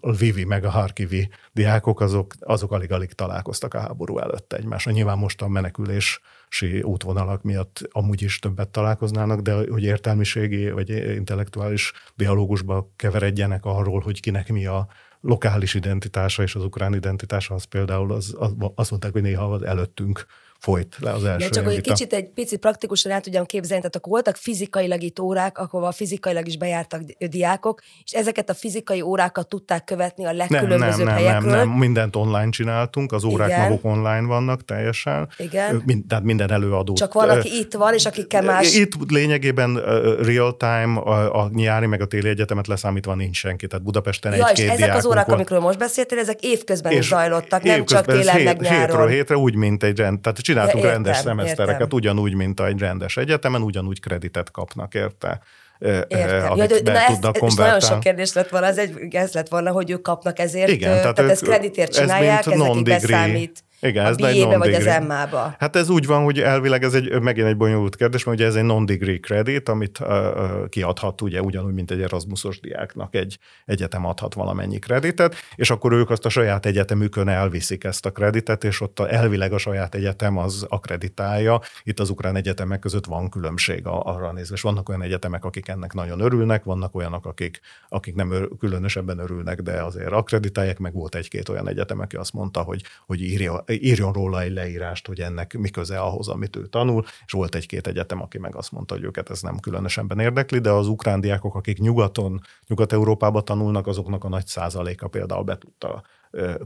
a 0.00 0.12
Vivi 0.18 0.44
meg 0.44 0.64
a 0.64 0.70
Harkivi 0.70 1.28
diákok, 1.52 2.00
azok, 2.00 2.34
azok 2.40 2.72
alig-alig 2.72 3.12
találkoztak 3.12 3.74
a 3.74 3.80
háború 3.80 4.18
előtt 4.18 4.52
egymással. 4.52 4.92
Nyilván 4.92 5.18
most 5.18 5.42
a 5.42 5.48
menekülési 5.48 6.82
útvonalak 6.82 7.42
miatt 7.42 7.88
amúgy 7.90 8.22
is 8.22 8.38
többet 8.38 8.68
találkoznának, 8.68 9.40
de 9.40 9.54
hogy 9.54 9.82
értelmiségi 9.82 10.70
vagy 10.70 10.90
intellektuális 10.90 11.92
dialógusba 12.16 12.92
keveredjenek 12.96 13.64
arról, 13.64 14.00
hogy 14.00 14.20
kinek 14.20 14.48
mi 14.48 14.66
a 14.66 14.88
lokális 15.20 15.74
identitása 15.74 16.42
és 16.42 16.54
az 16.54 16.64
ukrán 16.64 16.94
identitása, 16.94 17.54
az 17.54 17.64
például 17.64 18.12
az, 18.12 18.34
az, 18.38 18.52
azt 18.74 18.90
mondták, 18.90 19.12
hogy 19.12 19.22
néha 19.22 19.52
az 19.52 19.62
előttünk 19.62 20.26
folyt 20.60 20.96
le 20.98 21.12
az 21.12 21.24
első. 21.24 21.38
De 21.38 21.48
csak 21.48 21.64
hogy 21.64 21.74
egy 21.74 21.80
kicsit, 21.80 22.12
egy 22.12 22.28
picit 22.28 22.58
praktikusan 22.58 23.12
el 23.12 23.20
tudjam 23.20 23.44
képzelni, 23.44 23.80
tehát 23.80 23.96
akkor 23.96 24.12
voltak 24.12 24.36
fizikailag 24.36 25.02
itt 25.02 25.20
órák, 25.20 25.58
ahova 25.58 25.92
fizikailag 25.92 26.46
is 26.46 26.56
bejártak 26.56 27.02
diákok, 27.18 27.80
és 28.04 28.12
ezeket 28.12 28.50
a 28.50 28.54
fizikai 28.54 29.00
órákat 29.00 29.48
tudták 29.48 29.84
követni 29.84 30.24
a 30.24 30.32
legkülönbözőbb 30.32 31.06
nem, 31.06 31.14
nem, 31.14 31.14
helyekről. 31.14 31.50
Nem, 31.50 31.68
nem, 31.68 31.78
mindent 31.78 32.16
online 32.16 32.50
csináltunk, 32.50 33.12
az 33.12 33.24
órák 33.24 33.48
Igen. 33.48 33.60
maguk 33.60 33.84
online 33.84 34.26
vannak 34.26 34.64
teljesen. 34.64 35.28
Igen. 35.36 35.82
Mind, 35.86 36.06
tehát 36.06 36.24
minden 36.24 36.50
előadó. 36.50 36.94
Csak 36.94 37.12
van, 37.12 37.28
aki 37.28 37.58
itt 37.58 37.74
van, 37.74 37.94
és 37.94 38.04
akikkel 38.04 38.42
más... 38.42 38.74
Itt 38.74 38.92
lényegében 39.08 39.74
real 40.22 40.56
time, 40.56 40.98
a, 40.98 41.42
a 41.42 41.50
nyári 41.52 41.86
meg 41.86 42.00
a 42.00 42.06
téli 42.06 42.28
egyetemet 42.28 42.66
leszámítva 42.66 43.14
nincs 43.14 43.36
senki, 43.36 43.66
tehát 43.66 43.84
Budapesten 43.84 44.34
ja, 44.34 44.48
egy-két 44.48 44.70
ezek 44.70 44.94
az 44.94 45.06
órák, 45.06 45.28
amikről 45.28 45.60
most 45.60 45.78
beszéltél, 45.78 46.18
ezek 46.18 46.40
évközben 46.40 46.92
és 46.92 46.98
is 46.98 47.08
zajlottak, 47.08 47.62
nem 47.62 47.84
csak 47.84 48.06
télen 48.06 48.40
meg 48.40 48.60
nyáron. 48.60 48.78
Hétről 48.80 49.08
hétre 49.08 49.36
úgy, 49.36 49.54
mint 49.54 49.82
egy 49.82 49.98
rend, 49.98 50.20
tehát 50.20 50.38
csináltunk 50.50 50.84
ja, 50.84 50.90
rendes 50.90 51.16
szemesztereket, 51.16 51.80
értem. 51.80 51.98
ugyanúgy, 51.98 52.34
mint 52.34 52.60
egy 52.60 52.78
rendes 52.78 53.16
egyetemen, 53.16 53.62
ugyanúgy 53.62 54.00
kreditet 54.00 54.50
kapnak 54.50 54.94
érte. 54.94 55.40
Értem. 55.78 56.50
Amit 56.50 56.70
ja, 56.70 56.80
de, 56.80 56.92
be 56.92 57.04
tudnak 57.06 57.42
ez, 57.42 57.54
nagyon 57.54 57.80
sok 57.80 58.00
kérdés 58.00 58.32
lett 58.32 58.48
volna, 58.48 58.66
ez, 58.66 58.78
egy, 58.78 59.14
ez 59.14 59.32
lett 59.32 59.48
volna, 59.48 59.70
hogy 59.70 59.90
ők 59.90 60.02
kapnak 60.02 60.38
ezért, 60.38 60.68
Igen, 60.68 61.00
tehát, 61.00 61.14
tehát 61.14 61.30
ezt 61.30 61.42
kreditért 61.42 61.92
csinálják, 61.92 62.46
ez, 62.46 62.60
ez 62.60 62.82
beszámít. 62.82 63.64
Igen, 63.80 64.06
ez 64.06 64.16
a 64.18 64.26
egy 64.26 64.46
non 64.46 64.58
vagy 64.58 64.74
az 64.74 64.86
emmába. 64.86 65.54
Hát 65.58 65.76
ez 65.76 65.88
úgy 65.88 66.06
van, 66.06 66.24
hogy 66.24 66.40
elvileg 66.40 66.82
ez 66.82 66.94
egy, 66.94 67.20
megint 67.20 67.46
egy 67.46 67.56
bonyolult 67.56 67.96
kérdés, 67.96 68.24
mert 68.24 68.38
ugye 68.38 68.46
ez 68.46 68.54
egy 68.54 68.64
non-degree 68.64 69.18
credit, 69.18 69.68
amit 69.68 70.00
uh, 70.00 70.68
kiadhat 70.68 71.20
ugye 71.20 71.40
ugyanúgy, 71.42 71.74
mint 71.74 71.90
egy 71.90 72.02
Erasmusos 72.02 72.60
diáknak 72.60 73.14
egy 73.14 73.38
egyetem 73.64 74.06
adhat 74.06 74.34
valamennyi 74.34 74.78
kreditet, 74.78 75.34
és 75.54 75.70
akkor 75.70 75.92
ők 75.92 76.10
azt 76.10 76.24
a 76.24 76.28
saját 76.28 76.66
egyetemükön 76.66 77.28
elviszik 77.28 77.84
ezt 77.84 78.06
a 78.06 78.10
kreditet, 78.10 78.64
és 78.64 78.80
ott 78.80 78.98
a, 78.98 79.12
elvileg 79.12 79.52
a 79.52 79.58
saját 79.58 79.94
egyetem 79.94 80.38
az 80.38 80.66
akreditálja. 80.68 81.60
Itt 81.82 82.00
az 82.00 82.10
ukrán 82.10 82.36
egyetemek 82.36 82.78
között 82.78 83.06
van 83.06 83.28
különbség 83.28 83.82
arra 83.84 84.32
nézve, 84.32 84.54
és 84.54 84.62
vannak 84.62 84.88
olyan 84.88 85.02
egyetemek, 85.02 85.44
akik 85.44 85.68
ennek 85.68 85.92
nagyon 85.92 86.20
örülnek, 86.20 86.64
vannak 86.64 86.94
olyanok, 86.94 87.26
akik, 87.26 87.60
akik 87.88 88.14
nem 88.14 88.32
ör, 88.32 88.48
különösebben 88.58 89.18
örülnek, 89.18 89.60
de 89.60 89.82
azért 89.82 90.12
akreditálják, 90.12 90.78
meg 90.78 90.92
volt 90.92 91.14
egy-két 91.14 91.48
olyan 91.48 91.68
egyetem, 91.68 92.00
aki 92.00 92.16
azt 92.16 92.32
mondta, 92.32 92.60
hogy, 92.62 92.82
hogy 93.06 93.22
írja, 93.22 93.62
írjon 93.70 94.12
róla 94.12 94.40
egy 94.40 94.52
leírást, 94.52 95.06
hogy 95.06 95.20
ennek 95.20 95.58
mi 95.58 95.68
köze 95.68 95.98
ahhoz, 95.98 96.28
amit 96.28 96.56
ő 96.56 96.66
tanul, 96.66 97.04
és 97.26 97.32
volt 97.32 97.54
egy-két 97.54 97.86
egyetem, 97.86 98.22
aki 98.22 98.38
meg 98.38 98.56
azt 98.56 98.72
mondta, 98.72 98.94
hogy 98.94 99.04
őket 99.04 99.30
ez 99.30 99.40
nem 99.40 99.58
különösebben 99.58 100.18
érdekli, 100.18 100.58
de 100.58 100.70
az 100.70 100.86
ukrán 100.86 101.20
diákok, 101.20 101.54
akik 101.54 101.78
nyugaton, 101.78 102.40
Nyugat-Európában 102.66 103.44
tanulnak, 103.44 103.86
azoknak 103.86 104.24
a 104.24 104.28
nagy 104.28 104.46
százaléka 104.46 105.08
például 105.08 105.44
be 105.44 105.58
tudta 105.58 106.02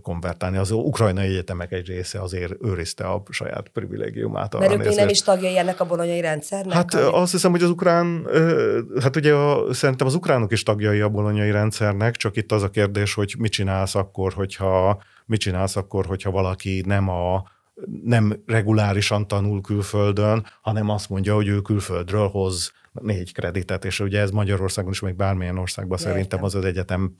konvertálni. 0.02 0.56
Az 0.56 0.70
ukrajnai 0.70 1.26
egyetemek 1.26 1.72
egy 1.72 1.86
része 1.86 2.20
azért 2.20 2.54
őrizte 2.62 3.04
a 3.04 3.22
saját 3.30 3.68
privilégiumát. 3.68 4.58
Mert 4.58 4.72
ők 4.72 4.84
még 4.84 4.96
nem 4.96 5.08
is 5.08 5.22
tagjai 5.22 5.58
ennek 5.58 5.80
a 5.80 5.84
bolonyai 5.84 6.20
rendszernek? 6.20 6.72
Hát 6.72 6.94
ami... 6.94 7.10
azt 7.12 7.32
hiszem, 7.32 7.50
hogy 7.50 7.62
az 7.62 7.70
ukrán, 7.70 8.26
hát 9.00 9.16
ugye 9.16 9.34
a, 9.34 9.74
szerintem 9.74 10.06
az 10.06 10.14
ukránok 10.14 10.52
is 10.52 10.62
tagjai 10.62 11.00
a 11.00 11.08
bolonyai 11.08 11.50
rendszernek, 11.50 12.16
csak 12.16 12.36
itt 12.36 12.52
az 12.52 12.62
a 12.62 12.70
kérdés, 12.70 13.14
hogy 13.14 13.34
mit 13.38 13.52
csinálsz 13.52 13.94
akkor, 13.94 14.32
hogyha 14.32 15.02
mit 15.26 15.40
csinálsz 15.40 15.76
akkor, 15.76 16.06
hogyha 16.06 16.30
valaki 16.30 16.82
nem 16.86 17.08
a 17.08 17.52
nem 18.04 18.42
regulárisan 18.46 19.28
tanul 19.28 19.60
külföldön, 19.60 20.46
hanem 20.62 20.88
azt 20.88 21.08
mondja, 21.08 21.34
hogy 21.34 21.48
ő 21.48 21.60
külföldről 21.60 22.28
hoz 22.28 22.72
négy 22.92 23.32
kreditet, 23.32 23.84
és 23.84 24.00
ugye 24.00 24.20
ez 24.20 24.30
Magyarországon 24.30 24.90
is, 24.90 25.00
még 25.00 25.14
bármilyen 25.14 25.58
országban 25.58 25.98
Értem. 25.98 26.12
szerintem 26.12 26.44
az 26.44 26.54
az 26.54 26.64
egyetem, 26.64 27.14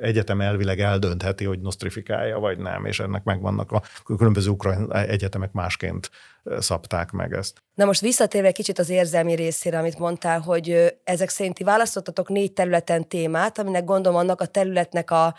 egyetem 0.00 0.40
elvileg 0.40 0.80
eldöntheti, 0.80 1.44
hogy 1.44 1.60
nosztrifikálja, 1.60 2.38
vagy 2.38 2.58
nem, 2.58 2.84
és 2.84 3.00
ennek 3.00 3.24
megvannak 3.24 3.72
a 3.72 3.82
különböző 4.16 4.50
ukrajn 4.50 4.92
egyetemek 4.92 5.52
másként 5.52 6.10
szabták 6.58 7.10
meg 7.10 7.32
ezt. 7.32 7.62
Na 7.74 7.84
most 7.84 8.00
visszatérve 8.00 8.52
kicsit 8.52 8.78
az 8.78 8.88
érzelmi 8.88 9.34
részére, 9.34 9.78
amit 9.78 9.98
mondtál, 9.98 10.40
hogy 10.40 10.94
ezek 11.04 11.28
szerinti 11.28 11.64
választottatok 11.64 12.28
négy 12.28 12.52
területen 12.52 13.08
témát, 13.08 13.58
aminek 13.58 13.84
gondolom 13.84 14.18
annak 14.18 14.40
a 14.40 14.46
területnek 14.46 15.10
a 15.10 15.34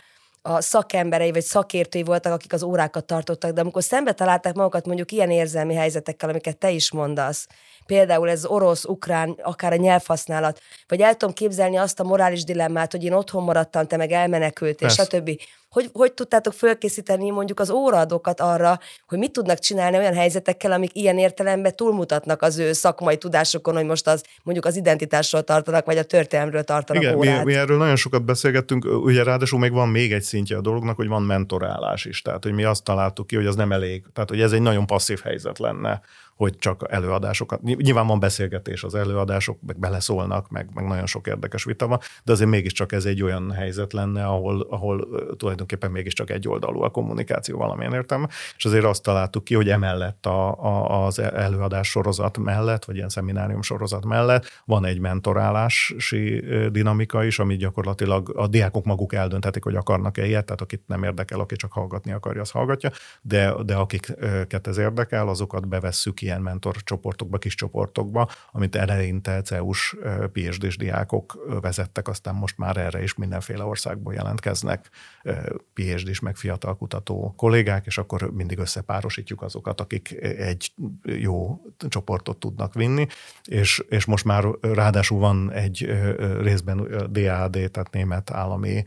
a 0.48 0.62
szakemberei 0.62 1.32
vagy 1.32 1.44
szakértői 1.44 2.04
voltak, 2.04 2.34
akik 2.34 2.54
az 2.54 2.64
órákat 2.64 3.06
tartottak, 3.06 3.52
de 3.52 3.62
amikor 3.62 3.84
szembe 3.84 4.12
találták 4.12 4.54
magukat 4.54 4.86
mondjuk 4.86 5.12
ilyen 5.12 5.32
érzelmi 5.32 5.74
helyzetekkel, 5.74 6.30
amiket 6.30 6.58
te 6.58 6.70
is 6.70 6.92
mondasz, 6.92 7.48
például 7.86 8.30
ez 8.30 8.46
orosz, 8.46 8.86
ukrán, 8.86 9.30
akár 9.42 9.72
a 9.72 9.76
nyelvhasználat, 9.76 10.60
vagy 10.88 11.02
el 11.02 11.16
tudom 11.16 11.34
képzelni 11.34 11.76
azt 11.76 12.00
a 12.00 12.04
morális 12.04 12.44
dilemmát, 12.44 12.92
hogy 12.92 13.04
én 13.04 13.14
otthon 13.14 13.44
maradtam, 13.44 13.88
te 13.88 13.98
meg 13.98 14.12
elmenekült, 14.12 14.82
és 14.82 14.94
stb. 14.94 15.30
Hogy, 15.76 15.90
hogy 15.94 16.14
tudtátok 16.14 16.54
fölkészíteni 16.54 17.30
mondjuk 17.30 17.60
az 17.60 17.70
óraadókat 17.70 18.42
arra, 18.42 18.80
hogy 19.08 19.18
mit 19.18 19.32
tudnak 19.32 19.60
csinálni 19.60 19.98
olyan 19.98 20.14
helyzetekkel, 20.14 20.72
amik 20.72 20.96
ilyen 20.96 21.18
értelemben 21.18 21.76
túlmutatnak 21.76 22.42
az 22.42 22.58
ő 22.58 22.74
szakmai 22.74 23.18
tudásokon, 23.18 23.76
hogy 23.76 23.86
most 23.86 24.08
az 24.08 24.24
mondjuk 24.44 24.66
az 24.66 24.76
identitásról 24.76 25.44
tartanak, 25.44 25.86
vagy 25.86 25.98
a 25.98 26.04
történelmről 26.04 26.64
tartanak 26.64 27.04
Igen, 27.04 27.16
órát. 27.16 27.38
Mi, 27.38 27.52
mi 27.52 27.58
erről 27.58 27.78
nagyon 27.78 27.96
sokat 27.96 28.26
beszélgettünk, 28.26 28.86
ugye 28.86 29.24
ráadásul 29.24 29.60
még 29.60 29.72
van 29.72 29.90
még 29.90 30.14
egy 30.14 30.24
szintje 30.24 30.58
a 30.58 30.62
dolognak, 30.62 30.96
hogy 30.96 31.08
van 31.08 31.24
mentorálás 31.24 32.06
is, 32.06 32.22
tehát 32.22 32.44
hogy 32.44 32.54
mi 32.54 32.64
azt 32.64 32.84
találtuk 32.84 33.28
ki, 33.28 33.36
hogy 33.36 33.46
az 33.46 33.56
nem 33.56 33.72
elég, 33.72 34.04
tehát 34.14 34.30
hogy 34.30 34.42
ez 34.42 34.52
egy 34.52 34.62
nagyon 34.62 34.86
passzív 34.86 35.20
helyzet 35.24 35.60
lenne 35.60 36.02
hogy 36.36 36.58
csak 36.58 36.86
előadásokat. 36.90 37.62
Nyilván 37.62 38.08
van 38.08 38.20
beszélgetés 38.20 38.84
az 38.84 38.96
előadások, 38.96 39.60
meg 39.68 39.80
beleszólnak, 39.80 40.50
meg, 40.50 40.70
meg 40.74 40.88
nagyon 40.88 41.06
sok 41.06 41.28
érdekes 41.28 41.64
vita 41.64 41.88
van, 41.88 42.00
de 42.24 42.32
azért 42.32 42.50
mégiscsak 42.50 42.92
ez 42.92 43.06
egy 43.06 43.24
olyan 43.24 43.52
helyzet 43.52 43.94
lenne, 43.94 44.26
ahol, 44.26 44.68
ahol 44.70 45.08
tulajdonképpen 45.38 45.65
mégiscsak 45.92 46.30
egy 46.30 46.48
oldalú 46.48 46.82
a 46.82 46.90
kommunikáció 46.90 47.58
valamilyen 47.58 47.94
értelme, 47.94 48.28
és 48.58 48.66
azért 48.66 48.86
azt 48.86 49.04
találtuk 49.04 49.44
ki, 49.44 49.56
hogy 49.56 49.70
emellett 49.70 50.26
a, 50.26 50.64
a, 50.64 51.06
az 51.06 51.20
előadás 51.20 51.90
sorozat 51.90 52.38
mellett, 52.38 52.86
vagy 52.86 52.96
ilyen 52.96 53.10
szeminárium 53.10 53.62
sorozat 53.62 54.06
mellett 54.06 54.62
van 54.66 54.86
egy 54.86 55.00
mentorálási 55.00 56.44
dinamika 56.72 57.24
is, 57.24 57.40
ami 57.40 57.56
gyakorlatilag 57.56 58.34
a 58.38 58.48
diákok 58.48 58.86
maguk 58.86 59.14
eldönthetik, 59.14 59.64
hogy 59.64 59.76
akarnak-e 59.76 60.26
ilyet, 60.26 60.46
tehát 60.46 60.62
akit 60.62 60.84
nem 60.88 61.04
érdekel, 61.04 61.40
aki 61.40 61.56
csak 61.56 61.72
hallgatni 61.72 62.12
akarja, 62.12 62.42
az 62.42 62.52
hallgatja, 62.52 62.92
de, 63.22 63.54
de 63.64 63.76
akiket 63.76 64.68
ez 64.68 64.78
érdekel, 64.78 65.28
azokat 65.28 65.68
bevesszük 65.68 66.22
ilyen 66.22 66.42
mentorcsoportokba, 66.42 67.38
kis 67.38 67.56
csoportokba, 67.56 68.30
amit 68.52 68.76
eleinte 68.76 69.42
CEUS 69.42 69.96
PhD-s 70.32 70.78
diákok 70.78 71.60
vezettek, 71.62 72.08
aztán 72.08 72.36
most 72.36 72.58
már 72.58 72.78
erre 72.78 73.04
is 73.04 73.16
mindenféle 73.16 73.64
országból 73.64 74.14
jelentkeznek 74.14 74.90
PhD-s 75.74 76.20
meg 76.20 76.36
fiatal 76.36 76.78
kutató 76.78 77.34
kollégák, 77.38 77.86
és 77.86 77.98
akkor 77.98 78.32
mindig 78.32 78.58
összepárosítjuk 78.58 79.42
azokat, 79.42 79.82
akik 79.82 80.12
egy 80.22 80.72
jó 81.04 81.62
csoportot 81.90 82.38
tudnak 82.38 82.74
vinni, 82.74 83.08
és, 83.44 83.84
és 83.90 84.06
most 84.06 84.26
már 84.26 84.46
ráadásul 84.62 85.20
van 85.20 85.52
egy 85.52 85.90
részben 86.40 86.78
DAD, 87.10 87.52
tehát 87.52 87.92
német 87.92 88.32
állami 88.32 88.84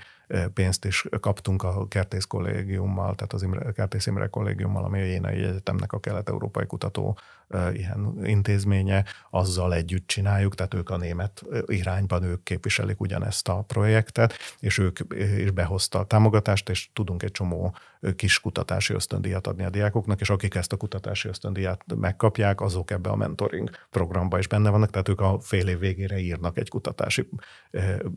pénzt 0.55 0.85
is 0.85 1.05
kaptunk 1.21 1.63
a 1.63 1.89
Kertész 1.89 2.25
kollégiummal, 2.25 3.15
tehát 3.15 3.33
az 3.33 3.43
Imre, 3.43 3.73
Kertész 3.73 4.07
Imre 4.07 4.27
kollégiummal, 4.27 4.85
ami 4.85 5.01
a 5.01 5.05
Jénai 5.05 5.43
Egyetemnek 5.45 5.93
a 5.93 6.01
kelet-európai 6.01 6.67
kutató 6.67 7.19
ilyen 7.73 8.19
intézménye, 8.23 9.05
azzal 9.31 9.75
együtt 9.75 10.07
csináljuk, 10.07 10.55
tehát 10.55 10.75
ők 10.75 10.91
a 10.91 10.97
német 10.97 11.43
irányban, 11.67 12.23
ők 12.23 12.43
képviselik 12.43 13.01
ugyanezt 13.01 13.49
a 13.49 13.65
projektet, 13.67 14.35
és 14.61 14.79
ők 14.79 14.99
is 15.39 15.51
behozta 15.51 15.99
a 15.99 16.05
támogatást, 16.05 16.69
és 16.69 16.89
tudunk 16.93 17.23
egy 17.23 17.31
csomó 17.31 17.75
kis 18.17 18.41
kutatási 18.41 18.95
ösztöndíjat 18.95 19.47
adni 19.47 19.65
a 19.65 19.71
diákoknak, 19.71 20.21
és 20.21 20.31
akik 20.31 20.55
ezt 20.55 20.73
a 20.73 20.77
kutatási 20.77 21.29
ösztöndíjat 21.29 21.85
megkapják, 21.97 22.61
azok 22.61 22.91
ebbe 22.91 23.11
a 23.11 23.17
mentoring 23.17 23.71
programba 23.91 24.39
is 24.39 24.49
benne 24.49 24.71
vannak, 24.71 24.91
tehát 24.91 25.09
ők 25.09 25.21
a 25.21 25.39
fél 25.41 25.69
év 25.69 25.79
végére 25.79 26.19
írnak 26.19 26.59
egy 26.59 26.69
kutatási 26.69 27.29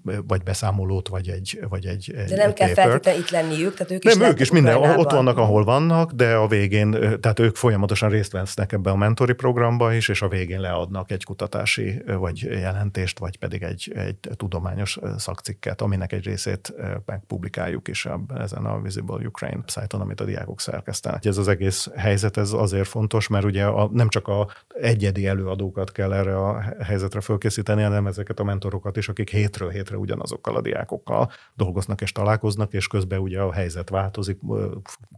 vagy 0.03 0.43
beszámolót, 0.43 1.07
vagy 1.07 1.29
egy, 1.29 1.59
vagy 1.69 1.85
egy, 1.85 2.13
egy 2.15 2.29
De 2.29 2.35
nem 2.35 2.49
egy 2.49 2.53
kell 2.53 2.73
feltétlenül 2.73 3.21
itt 3.21 3.29
lenniük, 3.29 3.73
tehát 3.73 3.91
ők 3.91 4.03
is 4.03 4.15
Nem, 4.15 4.29
ők 4.29 4.39
is 4.39 4.51
minden, 4.51 4.75
ott 4.75 5.11
vannak, 5.11 5.37
ahol 5.37 5.63
vannak, 5.63 6.11
de 6.11 6.35
a 6.35 6.47
végén, 6.47 6.91
tehát 7.19 7.39
ők 7.39 7.55
folyamatosan 7.55 8.09
részt 8.09 8.31
vesznek 8.31 8.71
ebbe 8.71 8.89
a 8.89 8.95
mentori 9.21 9.51
programba 9.51 9.93
is, 9.93 10.09
és 10.09 10.21
a 10.21 10.27
végén 10.27 10.59
leadnak 10.59 11.11
egy 11.11 11.23
kutatási 11.23 12.01
vagy 12.05 12.39
jelentést, 12.39 13.19
vagy 13.19 13.37
pedig 13.37 13.63
egy, 13.63 13.91
egy 13.95 14.17
tudományos 14.35 14.99
szakcikket, 15.17 15.81
aminek 15.81 16.11
egy 16.11 16.23
részét 16.23 16.73
megpublikáljuk 17.05 17.87
is 17.87 18.07
ezen 18.35 18.65
a 18.65 18.81
Visible 18.81 19.27
Ukraine 19.27 19.57
websájton, 19.57 20.01
amit 20.01 20.21
a 20.21 20.25
diákok 20.25 20.59
szerkesztenek. 20.59 21.25
Ez 21.25 21.37
az 21.37 21.47
egész 21.47 21.89
helyzet 21.95 22.37
ez 22.37 22.51
azért 22.51 22.87
fontos, 22.87 23.27
mert 23.27 23.45
ugye 23.45 23.65
a, 23.65 23.89
nem 23.91 24.09
csak 24.09 24.27
a 24.27 24.47
egyedi 24.67 25.27
előadókat 25.27 25.91
kell 25.91 26.13
erre 26.13 26.37
a 26.37 26.61
helyzetre 26.83 27.21
fölkészíteni, 27.21 27.81
hanem 27.81 28.07
ezeket 28.07 28.39
a 28.39 28.43
mentorokat 28.43 28.97
is, 28.97 29.09
akik 29.09 29.29
hétről 29.29 29.69
hétre 29.69 29.97
ugyanazokkal 29.97 30.55
a 30.55 30.61
diákokkal 30.61 31.31
dolgoznak 31.55 32.01
és 32.01 32.11
találkoznak, 32.11 32.73
és 32.73 32.87
közben 32.87 33.19
ugye 33.19 33.41
a 33.41 33.53
helyzet 33.53 33.89
változik, 33.89 34.39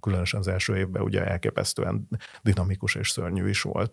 különösen 0.02 0.40
az 0.40 0.48
első 0.48 0.78
évben 0.78 1.02
ugye 1.02 1.26
elképesztően 1.26 2.08
dinamikus 2.42 2.96
és 2.96 3.10
szörnyű 3.10 3.50
is 3.50 3.62
volt. 3.62 3.93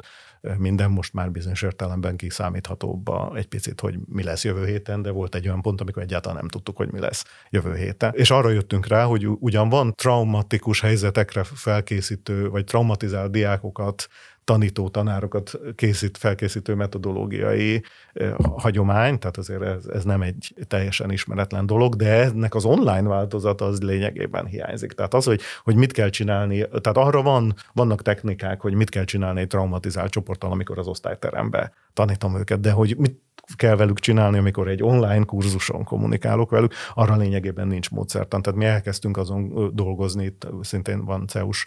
Minden 0.58 0.90
most 0.90 1.12
már 1.12 1.30
bizonyos 1.30 1.62
értelemben 1.62 2.16
kiszámíthatóbb 2.16 3.10
egy 3.34 3.46
picit, 3.46 3.80
hogy 3.80 3.98
mi 4.06 4.22
lesz 4.22 4.44
jövő 4.44 4.66
héten, 4.66 5.02
de 5.02 5.10
volt 5.10 5.34
egy 5.34 5.46
olyan 5.46 5.62
pont, 5.62 5.80
amikor 5.80 6.02
egyáltalán 6.02 6.36
nem 6.36 6.48
tudtuk, 6.48 6.76
hogy 6.76 6.92
mi 6.92 7.00
lesz 7.00 7.24
jövő 7.50 7.74
héten. 7.74 8.12
És 8.14 8.30
arra 8.30 8.50
jöttünk 8.50 8.86
rá, 8.86 9.04
hogy 9.04 9.26
ugyan 9.26 9.68
van 9.68 9.94
traumatikus 9.94 10.80
helyzetekre 10.80 11.44
felkészítő, 11.44 12.48
vagy 12.48 12.64
traumatizált 12.64 13.30
diákokat 13.30 14.08
tanító 14.50 14.88
tanárokat 14.88 15.60
készít, 15.74 16.18
felkészítő 16.18 16.74
metodológiai 16.74 17.82
eh, 18.12 18.32
hagyomány, 18.38 19.18
tehát 19.18 19.36
azért 19.36 19.62
ez, 19.62 19.86
ez 19.86 20.04
nem 20.04 20.22
egy 20.22 20.54
teljesen 20.66 21.10
ismeretlen 21.10 21.66
dolog, 21.66 21.94
de 21.96 22.22
ennek 22.22 22.54
az 22.54 22.64
online 22.64 23.08
változata 23.08 23.64
az 23.64 23.82
lényegében 23.82 24.46
hiányzik. 24.46 24.92
Tehát 24.92 25.14
az, 25.14 25.24
hogy, 25.24 25.40
hogy 25.64 25.74
mit 25.74 25.92
kell 25.92 26.08
csinálni, 26.08 26.56
tehát 26.58 26.96
arra 26.96 27.22
van, 27.22 27.54
vannak 27.72 28.02
technikák, 28.02 28.60
hogy 28.60 28.74
mit 28.74 28.90
kell 28.90 29.04
csinálni 29.04 29.40
egy 29.40 29.46
traumatizált 29.46 30.10
csoporttal, 30.10 30.52
amikor 30.52 30.78
az 30.78 30.86
osztályterembe 30.86 31.72
tanítom 31.92 32.36
őket, 32.36 32.60
de 32.60 32.70
hogy 32.70 32.96
mit 32.98 33.20
kell 33.56 33.76
velük 33.76 33.98
csinálni, 33.98 34.38
amikor 34.38 34.68
egy 34.68 34.82
online 34.82 35.24
kurzuson 35.24 35.84
kommunikálok 35.84 36.50
velük, 36.50 36.72
arra 36.94 37.16
lényegében 37.16 37.66
nincs 37.66 37.90
módszertan. 37.90 38.42
Tehát 38.42 38.58
mi 38.58 38.64
elkezdtünk 38.64 39.16
azon 39.16 39.70
dolgozni, 39.74 40.24
itt 40.24 40.46
szintén 40.60 41.04
van 41.04 41.26
CEUS 41.26 41.66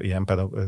ilyen 0.00 0.24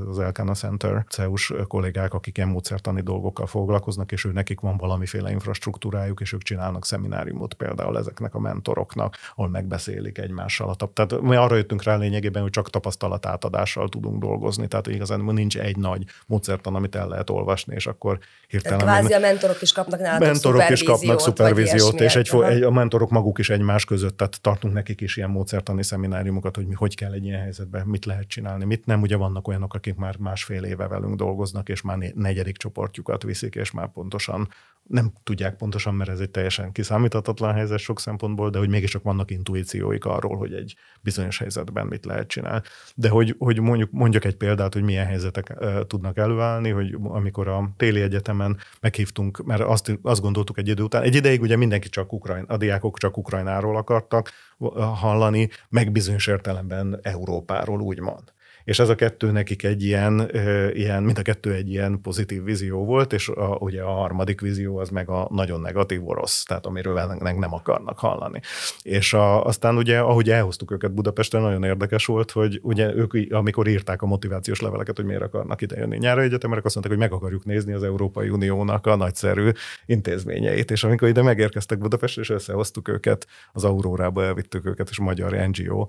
az 0.08 0.18
Elkana 0.18 0.54
Center 0.54 1.04
CEUS 1.08 1.52
kollégák, 1.68 2.14
akik 2.14 2.36
ilyen 2.36 2.48
módszertani 2.48 3.00
dolgokkal 3.00 3.46
foglalkoznak, 3.46 4.12
és 4.12 4.24
ő 4.24 4.32
nekik 4.32 4.60
van 4.60 4.76
valamiféle 4.76 5.30
infrastruktúrájuk, 5.30 6.20
és 6.20 6.32
ők 6.32 6.42
csinálnak 6.42 6.84
szemináriumot 6.84 7.54
például 7.54 7.98
ezeknek 7.98 8.34
a 8.34 8.38
mentoroknak, 8.40 9.16
ahol 9.34 9.48
megbeszélik 9.48 10.18
egymással. 10.18 10.68
A 10.68 10.74
tap- 10.74 10.94
tehát 10.94 11.20
mi 11.20 11.36
arra 11.36 11.56
jöttünk 11.56 11.82
rá 11.82 11.96
lényegében, 11.96 12.42
hogy 12.42 12.50
csak 12.50 12.70
tapasztalatátadással 12.70 13.88
tudunk 13.88 14.20
dolgozni, 14.20 14.66
tehát 14.66 14.86
igazán 14.86 15.20
nincs 15.20 15.58
egy 15.58 15.76
nagy 15.76 16.04
módszertan, 16.26 16.74
amit 16.74 16.94
el 16.94 17.08
lehet 17.08 17.30
olvasni, 17.30 17.74
és 17.74 17.86
akkor 17.86 18.18
hirtelen... 18.48 18.78
Tehát 18.78 18.98
kvázi 18.98 19.14
a 19.14 19.18
mentorok 19.18 19.62
is 19.62 19.72
kapnak 19.72 20.00
nálatok 20.00 20.26
Mentorok 20.26 20.70
is 20.70 20.82
kapnak 20.82 21.20
szupervíziót, 21.20 22.00
és 22.00 22.16
egy, 22.16 22.30
egy, 22.42 22.62
a 22.62 22.70
mentorok 22.70 23.10
maguk 23.10 23.38
is 23.38 23.50
egymás 23.50 23.84
között, 23.84 24.16
tehát 24.16 24.40
tartunk 24.40 24.74
nekik 24.74 25.00
is 25.00 25.16
ilyen 25.16 25.30
módszertani 25.30 25.82
szemináriumokat, 25.82 26.56
hogy 26.56 26.66
mi 26.66 26.74
hogy 26.74 26.96
kell 26.96 27.12
egy 27.12 27.24
ilyen 27.24 27.40
helyzetben, 27.40 27.86
mit 27.86 28.04
lehet 28.04 28.28
csinálni, 28.28 28.64
mit 28.64 28.79
mit 28.80 28.88
nem. 28.88 29.02
Ugye 29.02 29.16
vannak 29.16 29.48
olyanok, 29.48 29.74
akik 29.74 29.94
már 29.94 30.16
másfél 30.16 30.64
éve 30.64 30.86
velünk 30.86 31.16
dolgoznak, 31.16 31.68
és 31.68 31.82
már 31.82 31.98
negyedik 32.14 32.56
csoportjukat 32.56 33.22
viszik, 33.22 33.54
és 33.54 33.70
már 33.70 33.92
pontosan 33.92 34.48
nem 34.82 35.12
tudják 35.22 35.56
pontosan, 35.56 35.94
mert 35.94 36.10
ez 36.10 36.20
egy 36.20 36.30
teljesen 36.30 36.72
kiszámíthatatlan 36.72 37.54
helyzet 37.54 37.78
sok 37.78 38.00
szempontból, 38.00 38.50
de 38.50 38.58
hogy 38.58 38.68
mégiscsak 38.68 39.02
vannak 39.02 39.30
intuícióik 39.30 40.04
arról, 40.04 40.36
hogy 40.36 40.52
egy 40.52 40.76
bizonyos 41.00 41.38
helyzetben 41.38 41.86
mit 41.86 42.04
lehet 42.04 42.28
csinálni. 42.28 42.62
De 42.94 43.08
hogy, 43.08 43.34
hogy 43.38 43.60
mondjuk, 43.60 43.90
mondjak 43.92 44.24
egy 44.24 44.36
példát, 44.36 44.72
hogy 44.72 44.82
milyen 44.82 45.06
helyzetek 45.06 45.56
uh, 45.60 45.80
tudnak 45.86 46.18
előállni, 46.18 46.70
hogy 46.70 46.96
amikor 47.02 47.48
a 47.48 47.70
téli 47.76 48.00
egyetemen 48.00 48.58
meghívtunk, 48.80 49.44
mert 49.44 49.60
azt, 49.60 49.98
azt 50.02 50.20
gondoltuk 50.20 50.58
egy 50.58 50.68
idő 50.68 50.82
után, 50.82 51.02
egy 51.02 51.14
ideig 51.14 51.40
ugye 51.40 51.56
mindenki 51.56 51.88
csak 51.88 52.12
Ukrajn, 52.12 52.44
a 52.44 52.56
diákok 52.56 52.98
csak 52.98 53.16
Ukrajnáról 53.16 53.76
akartak 53.76 54.30
hallani, 54.76 55.48
meg 55.68 55.92
bizonyos 55.92 56.26
értelemben 56.26 56.98
Európáról, 57.02 57.80
úgymond 57.80 58.32
és 58.64 58.78
ez 58.78 58.88
a 58.88 58.94
kettő 58.94 59.30
nekik 59.30 59.62
egy 59.62 59.84
ilyen, 59.84 60.30
ilyen 60.72 61.02
mint 61.02 61.18
a 61.18 61.22
kettő 61.22 61.54
egy 61.54 61.70
ilyen 61.70 62.00
pozitív 62.02 62.44
vízió 62.44 62.84
volt, 62.84 63.12
és 63.12 63.28
a, 63.28 63.56
ugye 63.60 63.82
a 63.82 63.90
harmadik 63.90 64.40
vízió 64.40 64.78
az 64.78 64.88
meg 64.88 65.08
a 65.08 65.28
nagyon 65.30 65.60
negatív 65.60 66.08
orosz, 66.08 66.42
tehát 66.42 66.66
amiről 66.66 67.18
nem 67.18 67.54
akarnak 67.54 67.98
hallani. 67.98 68.40
És 68.82 69.12
a, 69.12 69.44
aztán 69.44 69.76
ugye, 69.76 69.98
ahogy 69.98 70.30
elhoztuk 70.30 70.70
őket 70.70 70.94
Budapesten, 70.94 71.42
nagyon 71.42 71.64
érdekes 71.64 72.06
volt, 72.06 72.30
hogy 72.30 72.60
ugye 72.62 72.94
ők, 72.94 73.12
amikor 73.30 73.66
írták 73.66 74.02
a 74.02 74.06
motivációs 74.06 74.60
leveleket, 74.60 74.96
hogy 74.96 75.04
miért 75.04 75.22
akarnak 75.22 75.62
ide 75.62 75.76
jönni 75.76 75.96
nyára 75.96 76.22
egyetemre, 76.22 76.60
azt 76.64 76.74
mondták, 76.74 76.98
hogy 76.98 77.08
meg 77.08 77.18
akarjuk 77.18 77.44
nézni 77.44 77.72
az 77.72 77.82
Európai 77.82 78.28
Uniónak 78.28 78.86
a 78.86 78.96
nagyszerű 78.96 79.50
intézményeit, 79.86 80.70
és 80.70 80.84
amikor 80.84 81.08
ide 81.08 81.22
megérkeztek 81.22 81.78
Budapestre, 81.78 82.22
és 82.22 82.30
összehoztuk 82.30 82.88
őket, 82.88 83.26
az 83.52 83.64
Aurórába 83.64 84.24
elvittük 84.24 84.66
őket, 84.66 84.88
és 84.90 84.98
a 84.98 85.02
magyar 85.02 85.32
NGO, 85.32 85.86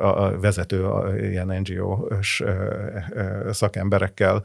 a 0.00 0.38
vezető 0.38 0.86
ilyen 1.30 1.46
NGO 1.46 1.77
és 2.20 2.44
szakemberekkel, 3.50 4.44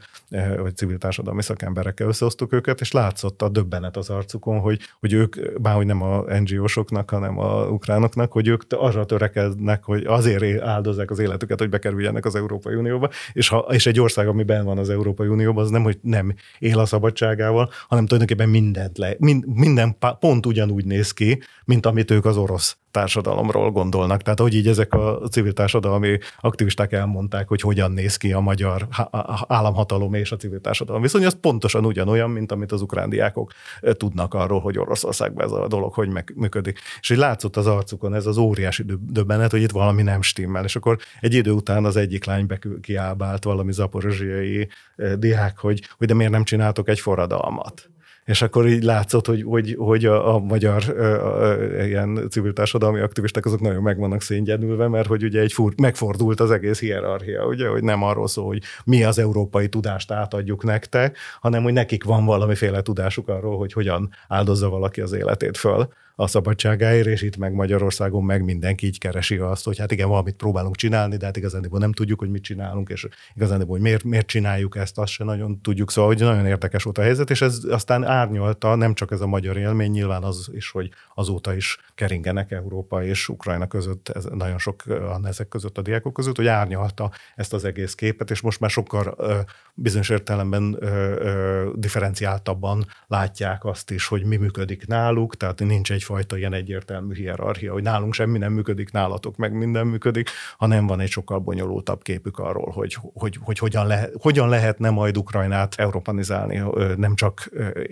vagy 0.58 0.76
civil 0.76 0.98
társadalmi 0.98 1.42
szakemberekkel 1.42 2.08
összehoztuk 2.08 2.54
őket, 2.54 2.82
és 2.82 2.92
látszott 2.92 3.42
a 3.42 3.50
döbbenet 3.50 3.98
az 3.98 4.10
arcukon, 4.10 4.60
hogy, 4.60 4.80
hogy 5.00 5.14
ők, 5.14 5.62
bárhogy 5.62 5.86
nem 5.86 6.02
a 6.02 6.40
NGO-soknak, 6.40 7.10
hanem 7.10 7.40
a 7.40 7.66
ukránoknak, 7.66 8.32
hogy 8.32 8.48
ők 8.48 8.62
arra 8.70 9.06
törekednek, 9.06 9.84
hogy 9.84 10.06
azért 10.06 10.62
áldozzák 10.62 11.12
az 11.12 11.20
életüket, 11.20 11.60
hogy 11.60 11.70
bekerüljenek 11.70 12.26
az 12.26 12.36
Európai 12.36 12.76
Unióba, 12.76 13.10
és, 13.34 13.48
ha, 13.48 13.58
és 13.58 13.86
egy 13.86 14.00
ország, 14.00 14.28
ami 14.28 14.44
ben 14.44 14.66
van 14.66 14.78
az 14.78 14.90
Európai 14.90 15.28
Unióban, 15.28 15.64
az 15.64 15.70
nem, 15.70 15.84
hogy 15.84 15.98
nem 16.02 16.34
él 16.60 16.80
a 16.80 16.86
szabadságával, 16.86 17.70
hanem 17.88 18.06
tulajdonképpen 18.06 18.50
mindent 18.50 18.98
le, 18.98 19.16
mind, 19.18 19.46
minden 19.48 19.98
pont 20.20 20.46
ugyanúgy 20.46 20.86
néz 20.86 21.12
ki, 21.12 21.42
mint 21.66 21.86
amit 21.86 22.12
ők 22.12 22.26
az 22.26 22.38
orosz 22.38 22.78
társadalomról 22.94 23.72
gondolnak. 23.72 24.22
Tehát, 24.22 24.40
hogy 24.40 24.56
így 24.56 24.68
ezek 24.68 24.94
a 24.94 25.20
civil 25.32 25.54
társadalmi 25.54 26.18
aktivisták 26.40 26.92
elmondták, 26.92 27.48
hogy 27.48 27.62
hogyan 27.62 27.92
néz 27.92 28.18
ki 28.18 28.34
a 28.34 28.40
magyar 28.40 28.88
államhatalom 29.48 30.14
és 30.14 30.32
a 30.32 30.36
civil 30.36 30.62
társadalom 30.62 31.02
viszony, 31.02 31.26
az 31.26 31.38
pontosan 31.42 31.86
ugyanolyan, 31.86 32.30
mint 32.30 32.52
amit 32.52 32.72
az 32.72 32.82
ukrán 32.82 33.10
diákok 33.10 33.52
tudnak 33.82 34.34
arról, 34.34 34.60
hogy 34.60 34.78
Oroszországban 34.78 35.46
ez 35.46 35.52
a 35.52 35.68
dolog 35.68 35.94
hogy 35.94 36.10
működik. 36.36 36.80
És 37.00 37.10
így 37.10 37.18
látszott 37.18 37.58
az 37.58 37.68
arcukon 37.68 38.14
ez 38.14 38.26
az 38.26 38.38
óriási 38.38 38.86
döbbenet, 39.00 39.52
hogy 39.52 39.62
itt 39.62 39.72
valami 39.72 40.02
nem 40.02 40.22
stimmel. 40.22 40.64
És 40.64 40.76
akkor 40.76 40.98
egy 41.20 41.34
idő 41.34 41.52
után 41.52 41.86
az 41.86 41.96
egyik 41.96 42.26
lány 42.26 42.48
kiábált 42.82 43.44
valami 43.44 43.72
zaporozsiai 43.72 44.68
diák, 45.18 45.58
hogy, 45.58 45.82
hogy 45.98 46.08
de 46.08 46.14
miért 46.14 46.32
nem 46.32 46.44
csináltok 46.44 46.90
egy 46.90 47.00
forradalmat 47.00 47.93
és 48.26 48.42
akkor 48.42 48.68
így 48.68 48.84
látszott, 48.84 49.28
hogy, 49.28 49.44
hogy, 49.44 49.76
hogy 49.80 50.06
a, 50.06 50.36
a 50.36 50.40
magyar 50.40 50.90
a, 50.90 51.50
a, 51.50 51.84
ilyen 51.86 52.28
civil 52.30 52.54
társadalmi 52.54 53.00
aktivisták 53.00 53.46
azok 53.46 53.60
nagyon 53.60 53.82
meg 53.82 53.98
vannak 53.98 54.22
széngyedülve, 54.22 54.88
mert 54.88 55.08
hogy 55.08 55.24
ugye 55.24 55.40
egy 55.40 55.54
fur, 55.54 55.74
megfordult 55.82 56.40
az 56.40 56.52
egész 56.52 56.80
hierarchia, 56.80 57.46
ugye, 57.46 57.68
hogy 57.68 57.84
nem 57.84 58.04
arról 58.04 58.28
szól, 58.28 58.46
hogy 58.46 58.62
mi 58.86 59.04
az 59.04 59.20
európai 59.20 59.70
tudást 59.70 60.12
átadjuk 60.12 60.64
nektek, 60.64 61.18
hanem 61.42 61.64
hogy 61.64 61.74
nekik 61.74 62.04
van 62.04 62.26
valamiféle 62.26 62.82
tudásuk 62.82 63.28
arról, 63.28 63.58
hogy 63.58 63.74
hogyan 63.74 64.10
áldozza 64.28 64.70
valaki 64.70 65.02
az 65.02 65.14
életét 65.14 65.58
föl 65.58 65.88
a 66.16 66.28
szabadságáért, 66.28 67.08
és 67.08 67.22
itt 67.22 67.38
meg 67.38 67.54
Magyarországon 67.54 68.24
meg 68.24 68.44
mindenki 68.44 68.86
így 68.86 69.00
keresi 69.00 69.38
azt, 69.38 69.66
hogy 69.66 69.78
hát 69.78 69.92
igen, 69.92 70.08
valamit 70.08 70.36
próbálunk 70.36 70.76
csinálni, 70.76 71.18
de 71.18 71.26
hát 71.26 71.38
igazán 71.38 71.66
nem 71.72 71.92
tudjuk, 71.92 72.20
hogy 72.20 72.30
mit 72.30 72.44
csinálunk, 72.44 72.90
és 72.90 73.08
igazán, 73.36 73.66
hogy 73.66 73.82
miért, 73.82 74.04
miért 74.04 74.28
csináljuk 74.28 74.76
ezt, 74.76 74.98
azt 74.98 75.12
se 75.12 75.24
nagyon 75.24 75.62
tudjuk. 75.62 75.92
Szóval, 75.92 76.10
hogy 76.10 76.20
nagyon 76.20 76.46
érdekes 76.46 76.84
volt 76.84 76.98
a 76.98 77.02
helyzet, 77.02 77.30
és 77.30 77.42
ez 77.42 77.60
aztán 77.70 78.04
árnyalta, 78.04 78.76
nem 78.76 78.94
csak 78.94 79.12
ez 79.12 79.22
a 79.22 79.28
magyar 79.28 79.58
élmény, 79.58 79.92
nyilván 79.92 80.24
az 80.24 80.50
is, 80.54 80.70
hogy 80.70 80.90
azóta 81.16 81.56
is 81.56 81.78
keringenek 81.96 82.52
Európa 82.52 83.04
és 83.04 83.30
Ukrajna 83.30 83.68
között, 83.68 84.10
ez 84.10 84.24
nagyon 84.24 84.58
sok 84.58 84.84
ezek 85.24 85.48
között 85.48 85.78
a 85.78 85.82
diákok 85.82 86.14
között, 86.14 86.36
hogy 86.36 86.48
árnyalta 86.48 87.12
ezt 87.36 87.54
az 87.54 87.66
egész 87.66 87.94
képet, 87.94 88.32
és 88.32 88.42
most 88.42 88.60
már 88.60 88.70
sokkal 88.70 89.16
bizonyos 89.74 90.10
értelemben 90.10 90.80
differenciáltabban 91.76 92.86
látják 93.08 93.66
azt 93.66 93.92
is, 93.92 94.08
hogy 94.08 94.26
mi 94.26 94.36
működik 94.36 94.88
náluk, 94.88 95.38
tehát 95.38 95.60
nincs 95.60 95.92
egy 95.92 96.04
egyfajta 96.04 96.38
ilyen 96.38 96.54
egyértelmű 96.54 97.14
hierarchia, 97.14 97.74
hogy 97.74 97.84
nálunk 97.84 98.14
semmi 98.14 98.38
nem 98.38 98.54
működik, 98.54 98.92
nálatok 98.92 99.36
meg 99.36 99.54
minden 99.54 99.88
működik, 99.88 100.30
hanem 100.58 100.88
van 100.88 101.00
egy 101.00 101.10
sokkal 101.10 101.40
bonyolultabb 101.40 102.02
képük 102.02 102.40
arról, 102.40 102.72
hogy, 102.72 102.98
hogy, 103.14 103.38
hogy 103.42 103.58
hogyan, 103.58 103.88
lehet, 103.88 104.14
hogyan 104.22 104.50
lehetne 104.50 104.90
majd 104.90 105.18
Ukrajnát 105.18 105.76
europanizálni, 105.78 106.64
nem 106.98 107.16
csak 107.16 107.50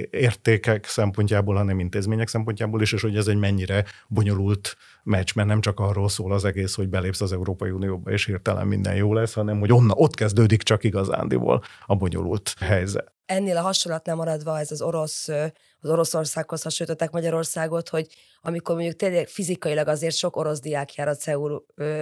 értékek 0.10 0.86
szempontjából, 0.86 1.56
hanem 1.56 1.80
intézmények 1.80 2.28
szempontjából 2.28 2.82
is, 2.82 2.94
és 2.94 3.02
hogy 3.02 3.16
ez 3.16 3.28
egy 3.28 3.40
mennyire 3.40 3.86
bonyolult 4.08 4.78
meccs, 5.04 5.36
mert 5.36 5.48
nem 5.48 5.62
csak 5.62 5.80
arról 5.80 6.10
szól 6.10 6.34
az 6.34 6.46
egész, 6.46 6.76
hogy 6.76 6.90
belépsz 6.90 7.22
az 7.22 7.34
Európai 7.34 7.70
Unióba, 7.70 8.12
és 8.12 8.26
hirtelen 8.26 8.68
minden 8.68 8.96
jó 8.96 9.14
lesz, 9.14 9.34
hanem 9.34 9.60
hogy 9.60 9.72
onna, 9.72 9.94
ott 9.96 10.16
kezdődik 10.16 10.64
csak 10.64 10.84
igazándiból 10.84 11.64
a 11.86 11.96
bonyolult 11.96 12.54
helyzet. 12.60 13.14
Ennél 13.26 13.58
a 13.58 13.62
hasonlatnál 13.62 14.16
maradva 14.16 14.60
ez 14.60 14.72
az 14.72 14.82
orosz 14.82 15.28
az 15.82 15.90
Oroszországhoz 15.90 16.62
hasonlították 16.62 17.12
Magyarországot, 17.12 17.90
hogy 17.90 18.08
amikor 18.42 18.76
mondjuk 18.76 18.96
tényleg 18.96 19.28
fizikailag 19.28 19.88
azért 19.88 20.16
sok 20.16 20.36
orosz 20.36 20.60
diák 20.60 20.96
jár 20.96 21.08
a 21.08 21.16
CEU, 21.16 21.58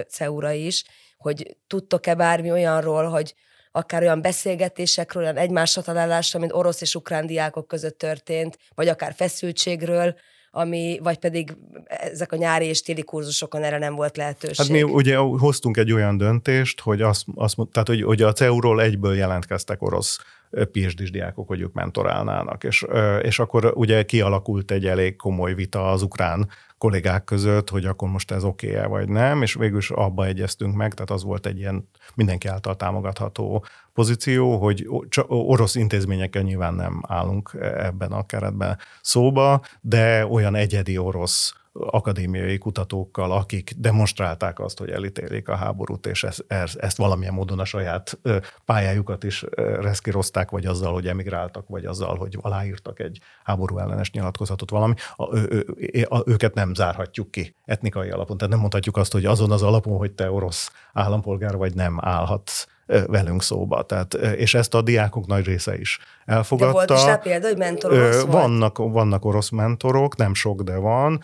CEU-ra 0.08 0.50
is, 0.50 0.84
hogy 1.16 1.56
tudtok-e 1.66 2.14
bármi 2.14 2.50
olyanról, 2.50 3.04
hogy 3.04 3.34
akár 3.72 4.02
olyan 4.02 4.22
beszélgetésekről, 4.22 5.22
olyan 5.22 5.36
egymásra 5.36 5.82
találásra, 5.82 6.38
mint 6.38 6.52
orosz 6.52 6.80
és 6.80 6.94
ukrán 6.94 7.26
diákok 7.26 7.66
között 7.66 7.98
történt, 7.98 8.58
vagy 8.74 8.88
akár 8.88 9.14
feszültségről, 9.14 10.16
ami, 10.50 10.98
vagy 11.02 11.18
pedig 11.18 11.56
ezek 11.86 12.32
a 12.32 12.36
nyári 12.36 12.66
és 12.66 12.82
téli 12.82 13.02
kurzusokon 13.02 13.62
erre 13.62 13.78
nem 13.78 13.94
volt 13.94 14.16
lehetőség. 14.16 14.56
Hát 14.56 14.68
mi 14.68 14.82
ugye 14.82 15.16
hoztunk 15.16 15.76
egy 15.76 15.92
olyan 15.92 16.16
döntést, 16.16 16.80
hogy, 16.80 17.02
azt, 17.02 17.24
azt, 17.34 17.56
tehát, 17.72 17.88
hogy, 17.88 18.02
hogy 18.02 18.22
a 18.22 18.32
CEU-ról 18.32 18.82
egyből 18.82 19.14
jelentkeztek 19.14 19.82
orosz 19.82 20.18
phd 20.50 21.02
diákok, 21.02 21.48
hogy 21.48 21.60
ők 21.60 21.72
mentorálnának. 21.72 22.64
És, 22.64 22.86
és 23.22 23.38
akkor 23.38 23.72
ugye 23.74 24.02
kialakult 24.02 24.70
egy 24.70 24.86
elég 24.86 25.16
komoly 25.16 25.54
vita 25.54 25.90
az 25.90 26.02
ukrán 26.02 26.48
kollégák 26.80 27.24
között, 27.24 27.70
hogy 27.70 27.84
akkor 27.84 28.08
most 28.08 28.30
ez 28.30 28.44
oké 28.44 28.74
-e 28.74 28.86
vagy 28.86 29.08
nem, 29.08 29.42
és 29.42 29.54
végül 29.54 29.78
is 29.78 29.90
abba 29.90 30.26
egyeztünk 30.26 30.74
meg, 30.74 30.94
tehát 30.94 31.10
az 31.10 31.22
volt 31.22 31.46
egy 31.46 31.58
ilyen 31.58 31.88
mindenki 32.14 32.48
által 32.48 32.76
támogatható 32.76 33.64
pozíció, 33.92 34.58
hogy 34.58 34.88
orosz 35.26 35.74
intézményekkel 35.74 36.42
nyilván 36.42 36.74
nem 36.74 37.02
állunk 37.08 37.56
ebben 37.60 38.12
a 38.12 38.26
keretben 38.26 38.78
szóba, 39.00 39.64
de 39.80 40.26
olyan 40.26 40.54
egyedi 40.54 40.98
orosz 40.98 41.54
akadémiai 41.72 42.58
kutatókkal, 42.58 43.32
akik 43.32 43.72
demonstrálták 43.76 44.58
azt, 44.58 44.78
hogy 44.78 44.90
elítélik 44.90 45.48
a 45.48 45.54
háborút, 45.54 46.06
és 46.06 46.24
ezt, 46.24 46.44
ezt 46.78 46.96
valamilyen 46.96 47.34
módon 47.34 47.58
a 47.58 47.64
saját 47.64 48.18
pályájukat 48.64 49.24
is 49.24 49.44
reszkírozták, 49.56 50.50
vagy 50.50 50.66
azzal, 50.66 50.92
hogy 50.92 51.06
emigráltak, 51.06 51.68
vagy 51.68 51.84
azzal, 51.84 52.16
hogy 52.16 52.38
aláírtak 52.40 53.00
egy 53.00 53.18
háború 53.44 53.78
ellenes 53.78 54.10
nyilatkozatot 54.10 54.70
valami, 54.70 54.94
a, 55.16 55.36
ő, 55.36 55.66
ő, 55.76 56.08
őket 56.24 56.54
nem 56.54 56.74
zárhatjuk 56.74 57.30
ki 57.30 57.54
etnikai 57.64 58.10
alapon. 58.10 58.36
Tehát 58.36 58.52
nem 58.52 58.60
mondhatjuk 58.60 58.96
azt, 58.96 59.12
hogy 59.12 59.24
azon 59.24 59.50
az 59.50 59.62
alapon, 59.62 59.96
hogy 59.96 60.12
te 60.12 60.30
orosz 60.30 60.72
állampolgár 60.92 61.56
vagy 61.56 61.74
nem 61.74 61.98
állhatsz 62.00 62.66
velünk 63.06 63.42
szóba. 63.42 63.82
Tehát, 63.82 64.14
és 64.14 64.54
ezt 64.54 64.74
a 64.74 64.82
diákok 64.82 65.26
nagy 65.26 65.44
része 65.44 65.78
is 65.78 65.98
elfogadta. 66.24 66.84
De 66.84 66.86
volt 66.86 67.00
is 67.00 67.06
rá 67.06 67.16
példa, 67.16 67.46
hogy 67.46 67.56
mentor 67.56 67.92
orosz 67.92 68.22
vannak, 68.22 68.78
volt? 68.78 68.92
vannak 68.92 69.24
orosz 69.24 69.48
mentorok, 69.50 70.16
nem 70.16 70.34
sok, 70.34 70.62
de 70.62 70.76
van. 70.76 71.20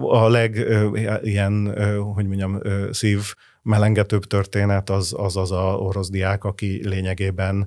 A 0.00 0.28
leg 0.28 0.66
ilyen, 1.22 1.74
hogy 2.14 2.26
mondjam, 2.26 2.60
szív 2.90 3.34
melengetőbb 3.62 4.24
történet 4.24 4.90
az, 4.90 5.14
az 5.16 5.36
az 5.36 5.52
a 5.52 5.76
orosz 5.78 6.10
diák, 6.10 6.44
aki 6.44 6.88
lényegében 6.88 7.66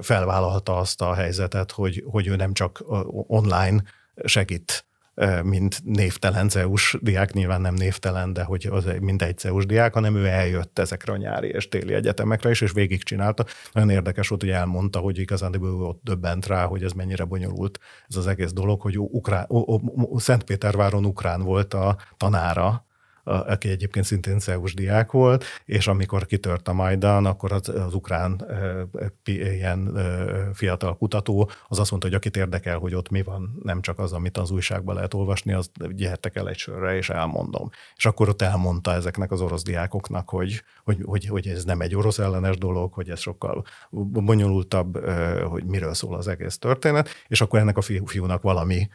felvállalta 0.00 0.76
azt 0.76 1.02
a 1.02 1.14
helyzetet, 1.14 1.70
hogy, 1.70 2.04
hogy 2.06 2.26
ő 2.26 2.36
nem 2.36 2.52
csak 2.52 2.84
online 3.26 3.82
segít 4.24 4.84
mint 5.42 5.80
névtelen 5.84 6.48
CEUS 6.48 6.96
diák, 7.00 7.32
nyilván 7.32 7.60
nem 7.60 7.74
névtelen, 7.74 8.32
de 8.32 8.42
hogy 8.42 8.68
az 8.70 8.88
mindegy 9.00 9.38
CEUS 9.38 9.66
diák, 9.66 9.94
hanem 9.94 10.16
ő 10.16 10.26
eljött 10.26 10.78
ezekre 10.78 11.12
a 11.12 11.16
nyári 11.16 11.48
és 11.48 11.68
téli 11.68 11.94
egyetemekre 11.94 12.50
is, 12.50 12.60
és 12.60 12.72
végigcsinálta. 12.72 13.44
Nagyon 13.72 13.90
érdekes 13.90 14.28
volt, 14.28 14.40
hogy 14.40 14.50
elmondta, 14.50 14.98
hogy 14.98 15.18
igazán 15.18 15.54
ő 15.62 15.72
ott 15.72 16.00
döbbent 16.02 16.46
rá, 16.46 16.64
hogy 16.64 16.82
ez 16.82 16.92
mennyire 16.92 17.24
bonyolult 17.24 17.78
ez 18.08 18.16
az 18.16 18.26
egész 18.26 18.52
dolog, 18.52 18.80
hogy 18.80 18.98
Ukrán, 18.98 19.46
Szentpéterváron 20.16 21.04
ukrán 21.04 21.42
volt 21.42 21.74
a 21.74 21.96
tanára, 22.16 22.85
aki 23.26 23.68
egyébként 23.68 24.04
szintén 24.04 24.38
CEUS 24.38 24.74
diák 24.74 25.10
volt, 25.10 25.44
és 25.64 25.86
amikor 25.86 26.26
kitört 26.26 26.68
a 26.68 26.72
Majdan, 26.72 27.26
akkor 27.26 27.52
az, 27.52 27.68
az 27.68 27.94
ukrán 27.94 28.46
ilyen 29.24 29.98
fiatal 30.52 30.96
kutató 30.96 31.50
az 31.68 31.78
azt 31.78 31.90
mondta, 31.90 32.08
hogy 32.08 32.16
akit 32.16 32.36
érdekel, 32.36 32.78
hogy 32.78 32.94
ott 32.94 33.10
mi 33.10 33.22
van, 33.22 33.58
nem 33.62 33.80
csak 33.80 33.98
az, 33.98 34.12
amit 34.12 34.38
az 34.38 34.50
újságban 34.50 34.94
lehet 34.94 35.14
olvasni, 35.14 35.52
az 35.52 35.70
gyertek 35.90 36.36
el 36.36 36.48
egy 36.48 36.56
sörre, 36.56 36.96
és 36.96 37.10
elmondom. 37.10 37.70
És 37.96 38.06
akkor 38.06 38.28
ott 38.28 38.42
elmondta 38.42 38.92
ezeknek 38.92 39.32
az 39.32 39.40
orosz 39.40 39.62
diákoknak, 39.62 40.30
hogy, 40.30 40.62
hogy, 40.84 40.98
hogy, 41.04 41.26
hogy 41.26 41.46
ez 41.46 41.64
nem 41.64 41.80
egy 41.80 41.96
orosz 41.96 42.18
ellenes 42.18 42.58
dolog, 42.58 42.92
hogy 42.92 43.10
ez 43.10 43.20
sokkal 43.20 43.64
bonyolultabb, 43.90 45.06
hogy 45.44 45.64
miről 45.64 45.94
szól 45.94 46.14
az 46.14 46.28
egész 46.28 46.58
történet, 46.58 47.08
és 47.28 47.40
akkor 47.40 47.58
ennek 47.58 47.76
a 47.76 47.82
fiúnak 47.82 48.42
valami 48.42 48.88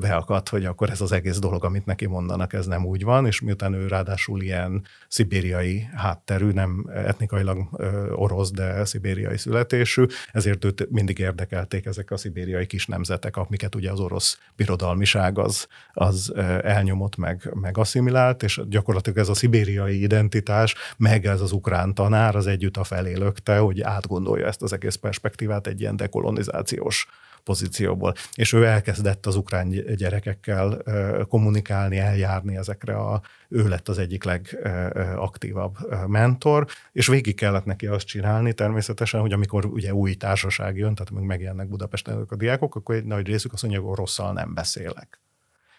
beakadt, 0.00 0.48
hogy 0.48 0.64
akkor 0.64 0.90
ez 0.90 1.00
az 1.00 1.12
egész 1.12 1.38
dolog, 1.38 1.64
amit 1.64 1.86
neki 1.86 2.06
mondanak, 2.06 2.52
ez 2.52 2.66
nem 2.66 2.86
úgy 2.86 3.04
van, 3.04 3.26
és 3.26 3.40
miután 3.40 3.72
ő 3.72 3.86
ráadásul 3.86 4.42
ilyen 4.42 4.84
szibériai 5.08 5.88
hátterű, 5.94 6.50
nem 6.50 6.90
etnikailag 6.94 7.68
orosz, 8.14 8.50
de 8.50 8.84
szibériai 8.84 9.38
születésű, 9.38 10.04
ezért 10.32 10.64
őt 10.64 10.90
mindig 10.90 11.18
érdekelték 11.18 11.86
ezek 11.86 12.10
a 12.10 12.16
szibériai 12.16 12.66
kis 12.66 12.86
nemzetek, 12.86 13.36
amiket 13.36 13.74
ugye 13.74 13.90
az 13.90 14.00
orosz 14.00 14.38
birodalmiság 14.56 15.38
az, 15.38 15.66
az 15.92 16.32
elnyomott 16.62 17.16
meg, 17.16 17.50
meg 17.54 17.78
asszimilált, 17.78 18.42
és 18.42 18.60
gyakorlatilag 18.68 19.18
ez 19.18 19.28
a 19.28 19.34
szibériai 19.34 20.02
identitás, 20.02 20.74
meg 20.96 21.26
ez 21.26 21.40
az 21.40 21.52
ukrán 21.52 21.94
tanár 21.94 22.36
az 22.36 22.46
együtt 22.46 22.76
a 22.76 22.84
felé 22.84 23.14
lökte, 23.14 23.58
hogy 23.58 23.80
átgondolja 23.80 24.46
ezt 24.46 24.62
az 24.62 24.72
egész 24.72 24.94
perspektívát 24.94 25.66
egy 25.66 25.80
ilyen 25.80 25.96
dekolonizációs 25.96 27.06
pozícióból. 27.46 28.14
És 28.34 28.52
ő 28.52 28.64
elkezdett 28.64 29.26
az 29.26 29.36
ukrán 29.36 29.68
gyerekekkel 29.96 30.82
kommunikálni, 31.28 31.98
eljárni 31.98 32.56
ezekre 32.56 32.96
a, 32.96 33.22
ő 33.48 33.68
lett 33.68 33.88
az 33.88 33.98
egyik 33.98 34.24
legaktívabb 34.24 35.76
mentor, 36.06 36.66
és 36.92 37.06
végig 37.06 37.34
kellett 37.34 37.64
neki 37.64 37.86
azt 37.86 38.06
csinálni 38.06 38.52
természetesen, 38.52 39.20
hogy 39.20 39.32
amikor 39.32 39.64
ugye 39.64 39.94
új 39.94 40.14
társaság 40.14 40.76
jön, 40.76 40.94
tehát 40.94 41.10
még 41.10 41.24
megjelennek 41.24 41.68
Budapesten 41.68 42.26
a 42.28 42.36
diákok, 42.36 42.74
akkor 42.74 42.94
egy 42.94 43.04
nagy 43.04 43.26
részük 43.26 43.52
azt 43.52 43.62
mondja, 43.62 43.80
hogy 43.80 43.96
rosszal 43.96 44.32
nem 44.32 44.54
beszélek. 44.54 45.20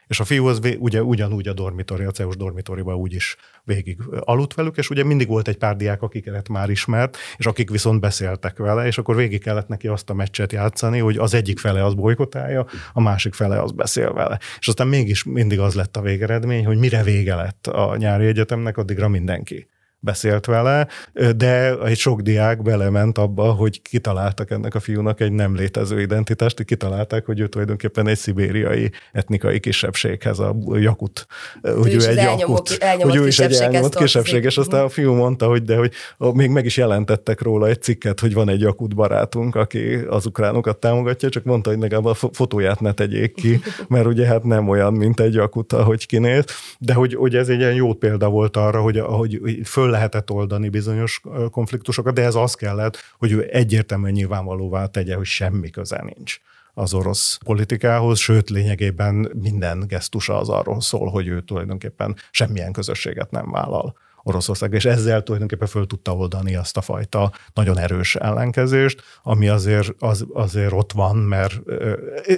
És 0.07 0.19
a 0.19 0.23
fiú 0.23 0.45
az 0.45 0.59
ugye 0.79 1.03
ugyanúgy 1.03 1.47
a 1.47 1.53
dormitori, 1.53 2.03
a 2.03 2.11
CEUS 2.11 2.37
dormitoriban 2.37 2.95
úgy 2.95 3.13
is 3.13 3.35
végig 3.63 3.97
aludt 4.19 4.53
velük, 4.53 4.77
és 4.77 4.89
ugye 4.89 5.03
mindig 5.03 5.27
volt 5.27 5.47
egy 5.47 5.57
pár 5.57 5.75
diák, 5.75 6.01
akiket 6.01 6.49
már 6.49 6.69
ismert, 6.69 7.17
és 7.37 7.45
akik 7.45 7.69
viszont 7.69 7.99
beszéltek 7.99 8.57
vele, 8.57 8.85
és 8.85 8.97
akkor 8.97 9.15
végig 9.15 9.43
kellett 9.43 9.67
neki 9.67 9.87
azt 9.87 10.09
a 10.09 10.13
meccset 10.13 10.51
játszani, 10.51 10.99
hogy 10.99 11.17
az 11.17 11.33
egyik 11.33 11.59
fele 11.59 11.85
az 11.85 11.93
bolykotálja, 11.93 12.65
a 12.93 13.01
másik 13.01 13.33
fele 13.33 13.61
az 13.61 13.71
beszél 13.71 14.13
vele. 14.13 14.39
És 14.59 14.67
aztán 14.67 14.87
mégis 14.87 15.23
mindig 15.23 15.59
az 15.59 15.75
lett 15.75 15.97
a 15.97 16.01
végeredmény, 16.01 16.65
hogy 16.65 16.77
mire 16.77 17.03
vége 17.03 17.35
lett 17.35 17.67
a 17.67 17.95
nyári 17.97 18.25
egyetemnek, 18.25 18.77
addigra 18.77 19.07
mindenki 19.07 19.67
beszélt 20.07 20.45
vele, 20.45 20.87
de 21.35 21.77
egy 21.79 21.97
sok 21.97 22.21
diák 22.21 22.61
belement 22.61 23.17
abba, 23.17 23.51
hogy 23.51 23.81
kitaláltak 23.81 24.51
ennek 24.51 24.75
a 24.75 24.79
fiúnak 24.79 25.19
egy 25.19 25.31
nem 25.31 25.55
létező 25.55 26.01
identitást, 26.01 26.63
kitalálták, 26.63 27.25
hogy 27.25 27.39
ő 27.39 27.47
tulajdonképpen 27.47 28.07
egy 28.07 28.17
szibériai 28.17 28.91
etnikai 29.11 29.59
kisebbséghez, 29.59 30.39
a 30.39 30.55
jakut, 30.73 31.27
hogy 31.61 31.93
ő, 31.93 31.97
ő 31.97 32.07
egy 32.07 32.15
jakut, 32.15 32.83
hogy 32.99 33.15
ő 33.15 33.27
is 33.27 33.39
egy 33.39 33.53
elnyomott 33.53 33.95
kisebbség, 33.95 34.43
és 34.43 34.57
aztán 34.57 34.83
a 34.83 34.89
fiú 34.89 35.13
mondta, 35.13 35.47
hogy 35.47 35.63
de 35.63 35.75
hogy 35.77 35.91
még 36.33 36.49
meg 36.49 36.65
is 36.65 36.77
jelentettek 36.77 37.41
róla 37.41 37.67
egy 37.67 37.81
cikket, 37.81 38.19
hogy 38.19 38.33
van 38.33 38.49
egy 38.49 38.61
jakut 38.61 38.95
barátunk, 38.95 39.55
aki 39.55 39.93
az 40.09 40.25
ukránokat 40.25 40.77
támogatja, 40.77 41.29
csak 41.29 41.43
mondta, 41.43 41.69
hogy 41.69 41.79
legalább 41.79 42.05
a 42.05 42.13
fotóját 42.13 42.79
ne 42.79 42.91
tegyék 42.91 43.33
ki, 43.33 43.59
mert 43.93 44.05
ugye 44.05 44.25
hát 44.25 44.43
nem 44.43 44.69
olyan, 44.69 44.93
mint 44.93 45.19
egy 45.19 45.33
jakut, 45.33 45.73
ahogy 45.73 46.05
kinéz, 46.05 46.45
de 46.79 46.93
hogy, 46.93 47.15
hogy 47.15 47.35
ez 47.35 47.49
egy 47.49 47.59
ilyen 47.59 47.73
jó 47.73 47.93
példa 47.93 48.29
volt 48.29 48.57
arra, 48.57 48.81
hogy, 48.81 49.03
hogy 49.07 49.39
föl 49.63 49.87
föl 49.87 49.95
lehetett 49.97 50.31
oldani 50.31 50.69
bizonyos 50.69 51.21
konfliktusokat, 51.51 52.13
de 52.13 52.23
ez 52.23 52.35
az 52.35 52.53
kellett, 52.53 52.97
hogy 53.17 53.31
ő 53.31 53.47
egyértelműen 53.51 54.13
nyilvánvalóvá 54.13 54.85
tegye, 54.85 55.15
hogy 55.15 55.25
semmi 55.25 55.69
köze 55.69 56.03
nincs 56.15 56.39
az 56.73 56.93
orosz 56.93 57.37
politikához, 57.45 58.19
sőt 58.19 58.49
lényegében 58.49 59.31
minden 59.41 59.83
gesztusa 59.87 60.39
az 60.39 60.49
arról 60.49 60.81
szól, 60.81 61.09
hogy 61.09 61.27
ő 61.27 61.41
tulajdonképpen 61.41 62.15
semmilyen 62.31 62.71
közösséget 62.71 63.31
nem 63.31 63.51
vállal 63.51 63.95
Oroszország, 64.23 64.73
és 64.73 64.85
ezzel 64.85 65.23
tulajdonképpen 65.23 65.67
föl 65.67 65.87
tudta 65.87 66.15
oldani 66.15 66.55
azt 66.55 66.77
a 66.77 66.81
fajta 66.81 67.31
nagyon 67.53 67.77
erős 67.77 68.15
ellenkezést, 68.15 69.01
ami 69.23 69.47
azért, 69.47 69.89
az, 69.99 70.25
azért 70.33 70.71
ott 70.71 70.91
van, 70.91 71.15
mert 71.15 71.53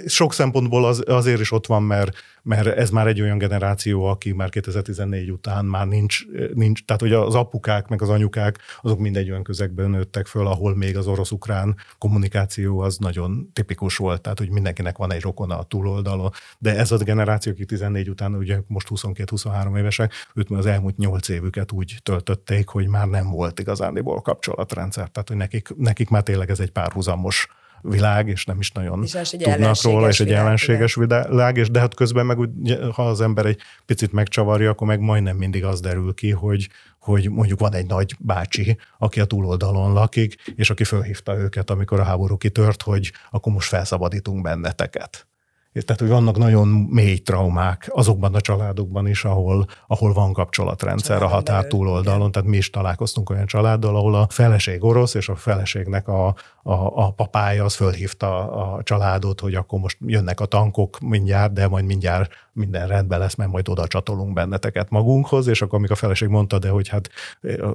sok 0.06 0.32
szempontból 0.32 0.84
az, 0.84 1.02
azért 1.06 1.40
is 1.40 1.52
ott 1.52 1.66
van, 1.66 1.82
mert 1.82 2.16
mert 2.42 2.66
ez 2.66 2.90
már 2.90 3.06
egy 3.06 3.20
olyan 3.20 3.38
generáció, 3.38 4.04
aki 4.04 4.32
már 4.32 4.48
2014 4.48 5.30
után 5.30 5.64
már 5.64 5.86
nincs, 5.86 6.26
nincs 6.54 6.84
tehát 6.84 7.02
hogy 7.02 7.12
az 7.12 7.34
apukák 7.34 7.88
meg 7.88 8.02
az 8.02 8.08
anyukák, 8.08 8.58
azok 8.82 8.98
mindegy 8.98 9.30
olyan 9.30 9.42
közegben 9.42 9.90
nőttek 9.90 10.26
föl, 10.26 10.46
ahol 10.46 10.76
még 10.76 10.96
az 10.96 11.06
orosz-ukrán 11.06 11.76
kommunikáció 11.98 12.80
az 12.80 12.96
nagyon 12.96 13.50
tipikus 13.52 13.96
volt, 13.96 14.20
tehát 14.20 14.38
hogy 14.38 14.50
mindenkinek 14.50 14.96
van 14.96 15.12
egy 15.12 15.22
rokona 15.22 15.58
a 15.58 15.62
túloldalon, 15.62 16.30
de 16.58 16.76
ez 16.76 16.92
a 16.92 16.96
generáció, 16.96 17.52
aki 17.52 17.64
14 17.64 18.08
után, 18.08 18.34
ugye 18.34 18.58
most 18.66 18.88
22-23 18.90 19.78
évesek, 19.78 20.12
őt 20.34 20.50
az 20.50 20.66
elmúlt 20.66 20.96
8 20.96 21.28
évüket 21.28 21.72
úgy 21.72 21.96
töltötték, 22.02 22.68
hogy 22.68 22.88
már 22.88 23.06
nem 23.06 23.30
volt 23.30 23.58
igazándiból 23.58 24.20
kapcsolatrendszer, 24.20 25.08
tehát 25.08 25.28
hogy 25.28 25.36
nekik, 25.36 25.76
nekik 25.76 26.08
már 26.08 26.22
tényleg 26.22 26.50
ez 26.50 26.60
egy 26.60 26.70
párhuzamos 26.70 27.48
világ, 27.82 28.28
és 28.28 28.44
nem 28.44 28.58
is 28.58 28.70
nagyon 28.70 29.02
és 29.02 29.10
tudnak 29.30 29.82
róla, 29.82 30.08
és 30.08 30.20
egy 30.20 30.32
ellenséges 30.32 30.94
világ, 30.94 31.56
és 31.56 31.70
de 31.70 31.80
hát 31.80 31.94
közben 31.94 32.26
meg 32.26 32.38
úgy, 32.38 32.50
ha 32.92 33.08
az 33.08 33.20
ember 33.20 33.46
egy 33.46 33.60
picit 33.86 34.12
megcsavarja, 34.12 34.70
akkor 34.70 34.86
meg 34.86 35.00
majdnem 35.00 35.36
mindig 35.36 35.64
az 35.64 35.80
derül 35.80 36.14
ki, 36.14 36.30
hogy, 36.30 36.68
hogy 36.98 37.30
mondjuk 37.30 37.60
van 37.60 37.74
egy 37.74 37.86
nagy 37.86 38.14
bácsi, 38.18 38.78
aki 38.98 39.20
a 39.20 39.24
túloldalon 39.24 39.92
lakik, 39.92 40.52
és 40.56 40.70
aki 40.70 40.84
fölhívta 40.84 41.36
őket, 41.38 41.70
amikor 41.70 42.00
a 42.00 42.04
háború 42.04 42.36
kitört, 42.36 42.82
hogy 42.82 43.12
akkor 43.30 43.52
most 43.52 43.68
felszabadítunk 43.68 44.42
benneteket. 44.42 45.29
Tehát, 45.72 46.00
hogy 46.00 46.08
vannak 46.08 46.38
nagyon 46.38 46.68
mély 46.68 47.18
traumák 47.18 47.90
azokban 47.92 48.34
a 48.34 48.40
családokban 48.40 49.06
is, 49.06 49.24
ahol, 49.24 49.66
ahol 49.86 50.12
van 50.12 50.32
kapcsolatrendszer 50.32 51.22
a 51.22 51.26
határ 51.26 51.66
túloldalon. 51.66 52.32
Tehát 52.32 52.48
mi 52.48 52.56
is 52.56 52.70
találkoztunk 52.70 53.30
olyan 53.30 53.46
családdal, 53.46 53.96
ahol 53.96 54.14
a 54.14 54.26
feleség 54.30 54.84
orosz, 54.84 55.14
és 55.14 55.28
a 55.28 55.36
feleségnek 55.36 56.08
a, 56.08 56.26
a, 56.62 56.72
a 57.04 57.12
papája 57.12 57.64
az 57.64 57.74
fölhívta 57.74 58.52
a 58.52 58.82
családot, 58.82 59.40
hogy 59.40 59.54
akkor 59.54 59.80
most 59.80 59.96
jönnek 60.00 60.40
a 60.40 60.46
tankok 60.46 60.98
mindjárt, 61.00 61.52
de 61.52 61.68
majd 61.68 61.84
mindjárt 61.84 62.32
minden 62.52 62.86
rendben 62.86 63.18
lesz, 63.18 63.34
mert 63.34 63.50
majd 63.50 63.68
oda 63.68 63.86
csatolunk 63.86 64.32
benneteket 64.32 64.90
magunkhoz, 64.90 65.46
és 65.46 65.62
akkor 65.62 65.78
amikor 65.78 65.96
a 65.96 65.98
feleség 65.98 66.28
mondta, 66.28 66.58
de 66.58 66.68
hogy 66.68 66.88
hát 66.88 67.10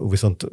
viszont 0.10 0.46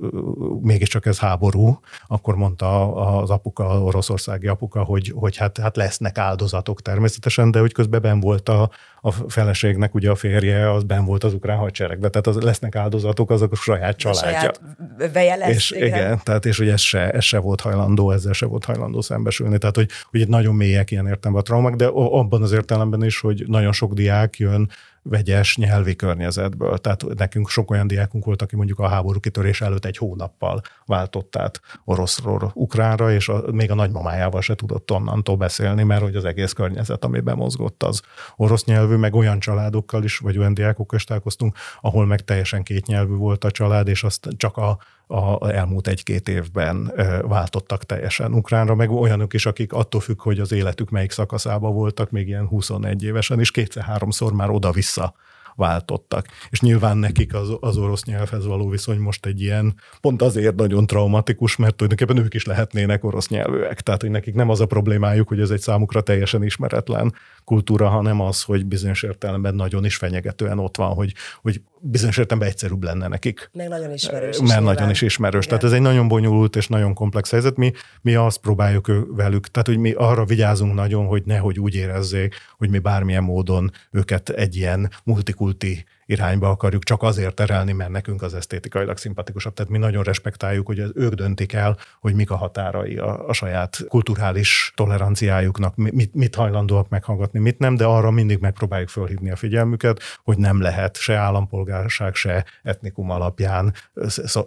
mégiscsak 0.61 1.07
ez 1.07 1.19
háború, 1.19 1.81
akkor 2.07 2.37
mondta 2.37 2.95
az 2.95 3.31
apuka, 3.31 3.83
oroszországi 3.83 4.47
apuka, 4.47 4.83
hogy, 4.83 5.13
hogy 5.15 5.37
hát, 5.37 5.59
hát 5.59 5.77
lesznek 5.77 6.19
áldozatok 6.19 6.83
természetesen, 6.83 7.32
de 7.37 7.59
hogy 7.59 7.73
közben 7.73 8.03
ben 8.03 8.21
volt 8.21 8.49
a, 8.49 8.71
a 9.01 9.11
feleségnek, 9.11 9.95
ugye 9.95 10.11
a 10.11 10.15
férje, 10.15 10.73
az 10.73 10.83
ben 10.83 11.05
volt 11.05 11.25
az 11.25 11.35
ukrán 11.35 11.59
hadseregben, 11.59 12.11
tehát 12.11 12.27
az 12.27 12.37
lesznek 12.37 12.77
áldozatok, 12.77 13.31
azok 13.31 13.53
a 13.53 13.57
saját 13.57 13.97
családja. 13.97 14.29
A 14.29 14.33
saját 14.33 15.39
lesz, 15.39 15.49
és, 15.49 15.71
igen. 15.71 15.87
igen. 15.87 16.21
tehát 16.23 16.47
és 16.47 16.59
hogy 16.59 16.69
ez 16.69 16.81
se, 16.81 17.11
ez 17.11 17.25
se 17.25 17.39
volt 17.39 17.61
hajlandó, 17.61 18.11
ezzel 18.11 18.33
se 18.33 18.47
volt 18.47 18.65
hajlandó 18.65 19.01
szembesülni, 19.01 19.59
tehát 19.59 19.77
hogy, 19.77 19.89
hogy 20.11 20.21
itt 20.21 20.29
nagyon 20.29 20.55
mélyek 20.55 20.91
ilyen 20.91 21.07
értelemben 21.07 21.43
a 21.43 21.47
traumák, 21.47 21.75
de 21.75 21.87
abban 21.95 22.43
az 22.43 22.53
értelemben 22.53 23.05
is, 23.05 23.21
hogy 23.21 23.45
nagyon 23.47 23.73
sok 23.73 23.93
diák 23.93 24.39
jön 24.39 24.71
vegyes 25.03 25.57
nyelvi 25.57 25.97
környezetből. 25.97 26.79
Tehát 26.79 27.05
nekünk 27.17 27.49
sok 27.49 27.71
olyan 27.71 27.87
diákunk 27.87 28.25
volt, 28.25 28.43
aki 28.43 28.57
mondjuk 28.57 28.79
a 28.79 28.89
háború 28.89 29.21
kitörés 29.21 29.61
előtt 29.61 29.85
egy 29.85 29.97
hónappal 29.97 30.61
váltott 30.87 31.37
át 31.37 31.61
oroszról 31.85 32.51
ukránra, 32.55 33.13
és 33.13 33.29
a, 33.29 33.45
még 33.53 33.71
a 33.71 33.75
nagymamájával 33.75 34.41
se 34.41 34.55
tudott 34.55 34.91
onnantól 34.91 35.37
beszélni, 35.37 35.83
mert 35.83 36.03
hogy 36.03 36.17
az 36.17 36.25
egész 36.25 36.53
környezet, 36.53 37.05
amiben 37.05 37.37
mozgott, 37.37 37.83
az 37.83 38.03
orosz 38.37 38.65
nyelvű, 38.65 38.97
meg 38.97 39.15
olyan 39.15 39.39
családokkal 39.39 40.05
is, 40.05 40.19
vagy 40.19 40.39
olyan 40.39 40.55
diákokkal 40.55 40.99
is 40.99 41.05
találkoztunk, 41.05 41.57
ahol 41.81 42.07
meg 42.07 42.21
teljesen 42.21 42.63
kétnyelvű 42.63 43.15
volt 43.15 43.45
a 43.45 43.51
család, 43.51 43.89
és 43.89 44.05
azt 44.05 44.29
csak 44.37 44.57
a 44.57 44.79
a 45.13 45.53
elmúlt 45.53 45.89
egy-két 45.89 46.29
évben 46.29 46.93
váltottak 47.23 47.85
teljesen 47.85 48.35
ukránra, 48.35 48.75
meg 48.75 48.91
olyanok 48.91 49.35
is, 49.35 49.47
akik 49.47 49.73
attól 49.73 50.01
függ, 50.01 50.21
hogy 50.21 50.39
az 50.39 50.53
életük 50.53 50.91
melyik 50.91 51.11
szakaszában 51.11 51.75
voltak, 51.75 52.11
még 52.11 52.29
ilyen 52.29 52.47
21 52.47 53.05
évesen, 53.05 53.41
és 53.41 53.51
kétszer-háromszor 53.51 54.33
már 54.33 54.51
oda-vissza 54.51 55.15
váltottak. 55.57 56.27
És 56.51 56.61
nyilván 56.61 56.97
nekik 56.97 57.35
az, 57.35 57.57
az 57.61 57.77
orosz 57.77 58.05
nyelvhez 58.05 58.47
való 58.47 58.69
viszony 58.69 58.99
most 58.99 59.27
egy 59.27 59.41
ilyen, 59.41 59.75
pont 60.01 60.23
azért 60.23 60.55
nagyon 60.55 60.87
traumatikus, 60.87 61.57
mert 61.57 61.75
tulajdonképpen 61.75 62.25
ők 62.25 62.35
is 62.35 62.45
lehetnének 62.45 63.05
orosz 63.05 63.29
nyelvűek. 63.29 63.81
Tehát, 63.81 64.01
hogy 64.01 64.11
nekik 64.11 64.35
nem 64.35 64.49
az 64.49 64.61
a 64.61 64.67
problémájuk, 64.67 65.29
hogy 65.29 65.41
ez 65.41 65.51
egy 65.51 65.61
számukra 65.61 66.01
teljesen 66.01 66.43
ismeretlen 66.43 67.15
kultúra, 67.45 67.89
hanem 67.89 68.21
az, 68.21 68.43
hogy 68.43 68.67
bizonyos 68.67 69.03
értelemben 69.03 69.55
nagyon 69.55 69.85
is 69.85 69.97
fenyegetően 69.97 70.59
ott 70.59 70.77
van, 70.77 70.95
hogy, 70.95 71.15
hogy 71.43 71.61
bizonyos 71.81 72.17
értelemben 72.17 72.49
egyszerűbb 72.49 72.83
lenne 72.83 73.09
nekik. 73.09 73.51
Meg 73.53 73.69
nagyon 73.69 73.93
ismerős. 73.93 74.39
Mert 74.39 74.61
is 74.61 74.67
nagyon 74.67 74.91
is 74.91 75.03
ismerős. 75.03 75.45
Igen. 75.45 75.59
Tehát 75.59 75.75
ez 75.75 75.79
egy 75.79 75.85
nagyon 75.85 76.09
bonyolult 76.09 76.57
és 76.57 76.69
nagyon 76.69 76.95
komplex 76.95 77.31
helyzet. 77.31 77.57
Mi, 77.57 77.73
mi 78.01 78.15
azt 78.15 78.39
próbáljuk 78.39 78.91
velük, 79.09 79.49
tehát 79.49 79.69
hogy 79.69 79.79
mi 79.79 79.93
arra 79.93 80.25
vigyázunk 80.25 80.75
nagyon, 80.75 81.07
hogy 81.07 81.23
nehogy 81.25 81.59
úgy 81.59 81.75
érezzék, 81.75 82.35
hogy 82.59 82.71
mi 82.71 82.79
bármilyen 82.79 83.23
módon 83.23 83.73
őket 83.91 84.29
egy 84.29 84.57
ilyen 84.57 84.91
multikulti 85.05 85.85
irányba 86.07 86.51
akarjuk 86.51 86.83
csak 86.83 87.03
azért 87.03 87.35
terelni, 87.35 87.73
mert 87.73 87.91
nekünk 87.91 88.23
az 88.23 88.35
esztétikailag 88.35 88.97
szimpatikusabb. 88.97 89.55
Tehát 89.55 89.71
mi 89.71 89.79
nagyon 89.79 90.03
respektáljuk, 90.03 90.67
hogy 90.67 90.83
ők 90.95 91.13
döntik 91.15 91.53
el, 91.53 91.77
hogy 92.01 92.15
mik 92.15 92.31
a 92.31 92.37
határai 92.37 92.97
a, 92.97 93.29
a 93.29 93.33
saját 93.33 93.79
kulturális 93.89 94.73
toleranciájuknak, 94.77 95.77
mit, 95.77 96.15
mit 96.15 96.35
hajlandóak 96.35 96.89
meghallgatni, 96.89 97.39
mit 97.39 97.59
nem, 97.59 97.75
de 97.77 97.85
arra 97.85 98.11
mindig 98.11 98.39
megpróbáljuk 98.39 98.89
fölhívni 98.89 99.31
a 99.31 99.37
figyelmüket, 99.37 100.01
hogy 100.23 100.39
nem 100.39 100.61
lehet 100.61 100.97
se 100.97 101.15
állampolgárság, 101.15 102.15
se 102.15 102.45
etnikum 102.63 103.11
alapján 103.11 103.75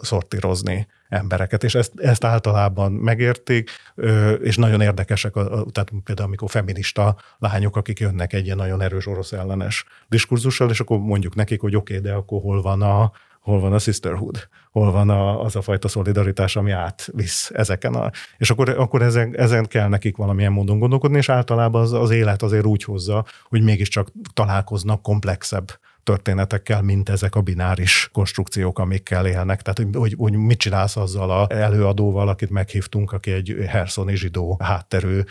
szortírozni 0.02 0.88
embereket, 1.10 1.64
és 1.64 1.76
ezt, 1.76 1.91
ezt 1.95 2.24
általában 2.24 2.91
megértik, 2.91 3.70
és 4.41 4.58
nagyon 4.58 4.82
érdekesek, 4.82 5.34
tehát 5.72 5.91
például 6.03 6.28
amikor 6.28 6.49
feminista 6.49 7.16
lányok, 7.38 7.76
akik 7.76 7.99
jönnek 7.99 8.34
egy 8.34 8.45
ilyen 8.45 8.58
nagyon 8.58 8.82
erős 8.82 9.08
orosz 9.08 9.32
ellenes 9.32 9.86
diskurzussal, 10.08 10.70
és 10.70 10.80
akkor 10.80 10.97
mondjuk 10.99 11.36
nekik, 11.36 11.62
hogy 11.62 11.76
oké, 11.76 11.97
okay, 11.97 12.10
de 12.10 12.16
akkor 12.16 12.41
hol 12.41 12.62
van 12.62 12.82
a, 12.82 13.12
hol 13.45 13.60
van 13.60 13.74
a 13.74 13.80
sisterhood, 13.80 14.47
hol 14.72 14.91
van 14.91 15.10
a, 15.10 15.43
az 15.43 15.56
a 15.56 15.62
fajta 15.62 15.88
szolidaritás, 15.88 16.56
ami 16.56 16.72
átvisz 16.72 17.51
ezeken 17.53 17.93
a... 17.93 18.12
És 18.38 18.49
akkor, 18.49 18.70
akkor 18.70 19.01
ezen, 19.01 19.36
ezen 19.38 19.66
kell 19.66 19.88
nekik 19.88 20.18
valamilyen 20.18 20.51
módon 20.51 20.80
gondolkodni, 20.80 21.18
és 21.18 21.30
általában 21.30 21.82
az, 21.82 21.93
az 21.93 22.10
élet 22.10 22.41
azért 22.41 22.66
úgy 22.66 22.84
hozza, 22.84 23.26
hogy 23.43 23.64
mégiscsak 23.64 24.12
találkoznak 24.34 25.01
komplexebb 25.01 25.80
történetekkel, 26.06 26.82
mint 26.82 27.10
ezek 27.10 27.36
a 27.36 27.41
bináris 27.41 28.10
konstrukciók, 28.14 28.80
amikkel 28.80 29.26
élnek. 29.26 29.62
Tehát, 29.62 29.95
hogy, 29.97 30.16
hogy 30.18 30.34
mit 30.34 30.58
csinálsz 30.58 30.97
azzal 30.97 31.32
a 31.32 31.47
előadóval, 31.49 32.28
akit 32.28 32.49
meghívtunk, 32.49 33.12
aki 33.12 33.32
egy 33.32 33.56
herszoni 33.68 34.16
zsidó 34.16 34.58
hátterű 34.64 35.22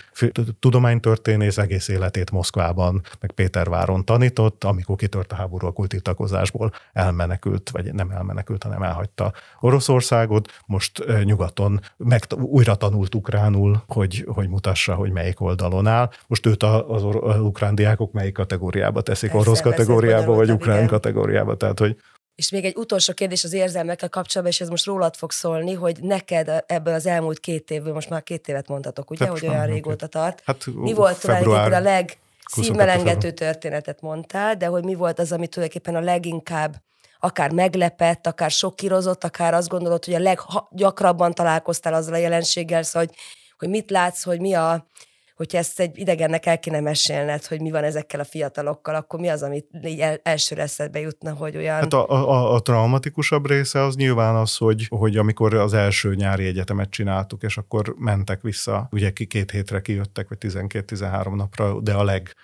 tudománytörténész, 0.61 1.59
egész 1.59 1.89
életét 1.89 2.31
Moszkvában, 2.31 3.03
meg 3.21 3.31
Péterváron 3.31 4.05
tanított, 4.05 4.65
amikor 4.65 4.97
kitört 4.97 5.33
a 5.33 5.35
háború 5.35 5.67
a 5.67 5.73
kultitakozásból, 5.73 6.73
elmenekült, 6.93 7.71
vagy 7.71 7.95
nem 7.95 8.11
elmenekült, 8.11 8.63
hanem 8.63 8.83
elhagyta 8.83 9.33
Oroszországot, 9.61 10.63
most 10.67 11.05
nyugaton 11.25 11.81
meg, 11.97 12.23
újra 12.41 12.75
tanult 12.75 13.15
ukránul, 13.15 13.83
hogy, 13.87 14.25
hogy 14.27 14.49
mutassa, 14.49 14.95
hogy 14.95 15.13
melyik 15.13 15.41
oldalon 15.41 15.87
áll. 15.87 16.11
Most 16.27 16.47
őt 16.47 16.63
az, 16.63 17.05
az 17.21 17.41
ukrán 17.41 17.75
diákok 17.75 18.13
melyik 18.13 18.35
kategóriába 18.35 19.01
teszik, 19.01 19.31
Persze, 19.31 19.47
orosz 19.47 19.61
kategóriába, 19.61 20.35
vagy 20.35 20.51
ukrán 20.51 20.64
igen. 20.73 20.87
kategóriába, 20.87 21.57
tehát 21.57 21.79
hogy 21.79 21.97
és 22.35 22.51
még 22.51 22.65
egy 22.65 22.77
utolsó 22.77 23.13
kérdés 23.13 23.45
az 23.45 23.53
érzelmekkel 23.53 24.09
kapcsolatban, 24.09 24.55
és 24.55 24.61
ez 24.61 24.69
most 24.69 24.85
rólad 24.85 25.17
fog 25.17 25.31
szólni, 25.31 25.73
hogy 25.73 25.99
neked 26.01 26.65
ebből 26.67 26.95
az 26.95 27.07
elmúlt 27.07 27.41
két 27.41 27.71
évből, 27.71 27.93
most 27.93 28.11
már 28.11 28.23
két 28.23 28.49
évet 28.49 28.69
mondhatok, 28.69 29.11
ugye, 29.11 29.25
hát, 29.25 29.39
hogy 29.39 29.49
olyan 29.49 29.67
régóta 29.67 30.07
tart. 30.07 30.43
Hát, 30.45 30.67
mi 30.67 30.93
volt 30.93 31.21
tulajdonképpen 31.21 31.73
a 31.73 31.81
leg 31.81 32.19
szívmelengető 32.51 33.31
történetet 33.31 34.01
mondtál, 34.01 34.57
de 34.57 34.67
hogy 34.67 34.85
mi 34.85 34.95
volt 34.95 35.19
az, 35.19 35.33
ami 35.33 35.47
tulajdonképpen 35.47 35.95
a 36.03 36.05
leginkább 36.05 36.83
akár 37.19 37.51
meglepett, 37.51 38.27
akár 38.27 38.51
sokkirozott, 38.51 39.25
akár 39.25 39.55
azt 39.55 39.69
gondolod, 39.69 40.05
hogy 40.05 40.15
a 40.15 40.19
leggyakrabban 40.19 41.33
találkoztál 41.33 41.95
azzal 41.95 42.15
a 42.15 42.17
jelenséggel, 42.19 42.83
szóval, 42.83 43.09
hogy, 43.09 43.17
hogy 43.59 43.69
mit 43.69 43.91
látsz, 43.91 44.23
hogy 44.23 44.41
mi 44.41 44.55
a, 44.55 44.87
hogyha 45.35 45.59
ezt 45.59 45.81
egy 45.81 45.99
idegennek 45.99 46.47
el 46.47 46.59
kéne 46.59 46.81
mesélned, 46.81 47.45
hogy 47.45 47.61
mi 47.61 47.71
van 47.71 47.85
ezekkel 47.85 48.21
a 48.21 48.25
fiatalokkal, 48.25 48.95
akkor 48.95 49.21
mi 49.21 49.29
az, 49.29 49.43
amit 49.43 49.67
így 49.85 50.01
el, 50.01 50.21
elsőre 50.23 50.63
eszedbe 50.63 51.01
jutna, 51.01 51.33
hogy 51.33 51.57
olyan... 51.57 51.75
Hát 51.75 51.93
a, 51.93 52.11
a, 52.11 52.55
a 52.55 52.61
traumatikusabb 52.61 53.47
része 53.49 53.83
az 53.83 53.97
nyilván 53.97 54.35
az, 54.35 54.57
hogy, 54.57 54.87
hogy 54.89 55.17
amikor 55.17 55.55
az 55.55 55.73
első 55.73 56.15
nyári 56.15 56.47
egyetemet 56.47 56.91
csináltuk, 56.91 57.43
és 57.43 57.57
akkor 57.57 57.95
mentek 57.99 58.43
vissza, 58.43 58.89
ugye 58.91 59.11
ki 59.11 59.27
két 59.27 59.51
hétre 59.51 59.81
kijöttek, 59.81 60.29
vagy 60.29 60.39
12-13 60.41 61.35
napra, 61.35 61.81
de 61.81 61.93
a 61.93 62.05
leg 62.05 62.35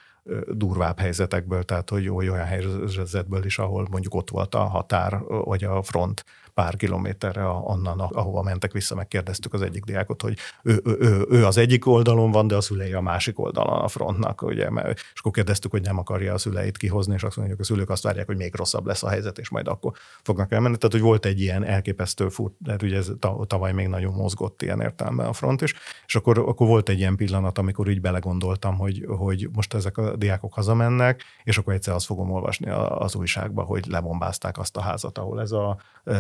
durvább 0.48 0.98
helyzetekből, 0.98 1.62
tehát 1.62 1.90
hogy 1.90 2.08
olyan 2.08 2.44
helyzetből 2.44 3.44
is, 3.44 3.58
ahol 3.58 3.86
mondjuk 3.90 4.14
ott 4.14 4.30
volt 4.30 4.54
a 4.54 4.58
határ, 4.58 5.18
vagy 5.28 5.64
a 5.64 5.82
front, 5.82 6.24
pár 6.60 6.76
kilométerre 6.76 7.44
onnan, 7.44 8.00
ahova 8.00 8.42
mentek 8.42 8.72
vissza, 8.72 8.94
megkérdeztük 8.94 9.54
az 9.54 9.62
egyik 9.62 9.84
diákot, 9.84 10.22
hogy 10.22 10.36
ő, 10.62 10.80
ő, 10.84 10.96
ő, 11.00 11.26
ő 11.30 11.46
az 11.46 11.56
egyik 11.56 11.86
oldalon 11.86 12.30
van, 12.30 12.46
de 12.46 12.56
a 12.56 12.60
szülei 12.60 12.92
a 12.92 13.00
másik 13.00 13.38
oldalon 13.38 13.80
a 13.80 13.88
frontnak, 13.88 14.42
ugye, 14.42 14.70
mert, 14.70 14.98
és 14.98 15.20
akkor 15.20 15.32
kérdeztük, 15.32 15.70
hogy 15.70 15.82
nem 15.82 15.98
akarja 15.98 16.34
a 16.34 16.38
szüleit 16.38 16.76
kihozni, 16.76 17.14
és 17.14 17.22
azt 17.22 17.36
mondjuk, 17.36 17.58
hogy 17.58 17.66
a 17.68 17.72
szülők 17.72 17.90
azt 17.90 18.02
várják, 18.02 18.26
hogy 18.26 18.36
még 18.36 18.54
rosszabb 18.54 18.86
lesz 18.86 19.02
a 19.02 19.08
helyzet, 19.08 19.38
és 19.38 19.48
majd 19.48 19.68
akkor 19.68 19.92
fognak 20.22 20.52
elmenni. 20.52 20.76
Tehát, 20.76 20.92
hogy 20.92 21.04
volt 21.04 21.26
egy 21.26 21.40
ilyen 21.40 21.64
elképesztő 21.64 22.28
fut, 22.28 22.52
tehát 22.64 22.82
ugye 22.82 22.96
ez 22.96 23.10
tavaly 23.46 23.72
még 23.72 23.88
nagyon 23.88 24.12
mozgott 24.12 24.62
ilyen 24.62 24.80
értelemben 24.80 25.26
a 25.26 25.32
front 25.32 25.62
is, 25.62 25.74
és 26.06 26.16
akkor, 26.16 26.38
akkor 26.38 26.66
volt 26.66 26.88
egy 26.88 26.98
ilyen 26.98 27.16
pillanat, 27.16 27.58
amikor 27.58 27.88
így 27.88 28.00
belegondoltam, 28.00 28.76
hogy, 28.76 29.04
hogy 29.08 29.48
most 29.52 29.74
ezek 29.74 29.98
a 29.98 30.16
diákok 30.16 30.54
hazamennek, 30.54 31.22
és 31.44 31.58
akkor 31.58 31.72
egyszer 31.72 31.94
azt 31.94 32.06
fogom 32.06 32.30
olvasni 32.30 32.70
az 32.88 33.14
újságba, 33.14 33.62
hogy 33.62 33.86
lebombázták 33.86 34.58
azt 34.58 34.76
a 34.76 34.80
házat, 34.80 35.18
ahol 35.18 35.40
ez 35.40 35.52
a 35.52 35.78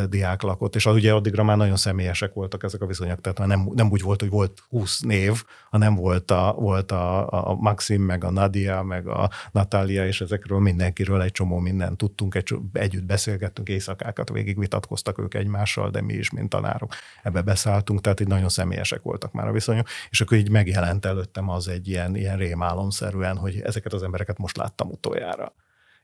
diák 0.08 0.29
lakott, 0.38 0.74
és 0.74 0.86
ugye 0.86 1.12
addigra 1.12 1.42
már 1.42 1.56
nagyon 1.56 1.76
személyesek 1.76 2.34
voltak 2.34 2.62
ezek 2.62 2.82
a 2.82 2.86
viszonyok, 2.86 3.20
tehát 3.20 3.38
már 3.38 3.48
nem, 3.48 3.68
nem 3.74 3.90
úgy 3.90 4.02
volt, 4.02 4.20
hogy 4.20 4.30
volt 4.30 4.62
20 4.68 5.00
név, 5.00 5.44
hanem 5.70 5.94
volt 5.94 6.30
a, 6.30 6.54
volt 6.58 6.92
a, 6.92 7.30
a 7.48 7.54
Maxim, 7.54 8.02
meg 8.02 8.24
a 8.24 8.30
Nadia, 8.30 8.82
meg 8.82 9.06
a 9.06 9.30
Natália, 9.52 10.06
és 10.06 10.20
ezekről 10.20 10.58
mindenkiről 10.58 11.22
egy 11.22 11.32
csomó 11.32 11.58
mindent 11.58 11.96
tudtunk, 11.96 12.34
egy, 12.34 12.54
együtt 12.72 13.04
beszélgettünk, 13.04 13.68
éjszakákat 13.68 14.30
végig 14.30 14.58
vitatkoztak 14.58 15.18
ők 15.18 15.34
egymással, 15.34 15.90
de 15.90 16.00
mi 16.00 16.12
is, 16.12 16.30
mint 16.30 16.48
tanárok, 16.48 16.94
ebbe 17.22 17.42
beszálltunk, 17.42 18.00
tehát 18.00 18.20
így 18.20 18.28
nagyon 18.28 18.48
személyesek 18.48 19.02
voltak 19.02 19.32
már 19.32 19.48
a 19.48 19.52
viszonyok, 19.52 19.86
és 20.10 20.20
akkor 20.20 20.36
így 20.36 20.50
megjelent 20.50 21.04
előttem 21.04 21.48
az 21.48 21.68
egy 21.68 21.88
ilyen, 21.88 22.16
ilyen 22.16 22.36
rémálomszerűen, 22.36 23.36
hogy 23.36 23.60
ezeket 23.60 23.92
az 23.92 24.02
embereket 24.02 24.38
most 24.38 24.56
láttam 24.56 24.88
utoljára 24.88 25.52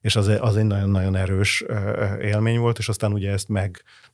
és 0.06 0.16
az, 0.16 0.28
az 0.40 0.56
egy 0.56 0.64
nagyon-nagyon 0.64 1.16
erős 1.16 1.64
élmény 2.20 2.58
volt, 2.58 2.78
és 2.78 2.88
aztán 2.88 3.12
ugye 3.12 3.30
ezt 3.30 3.48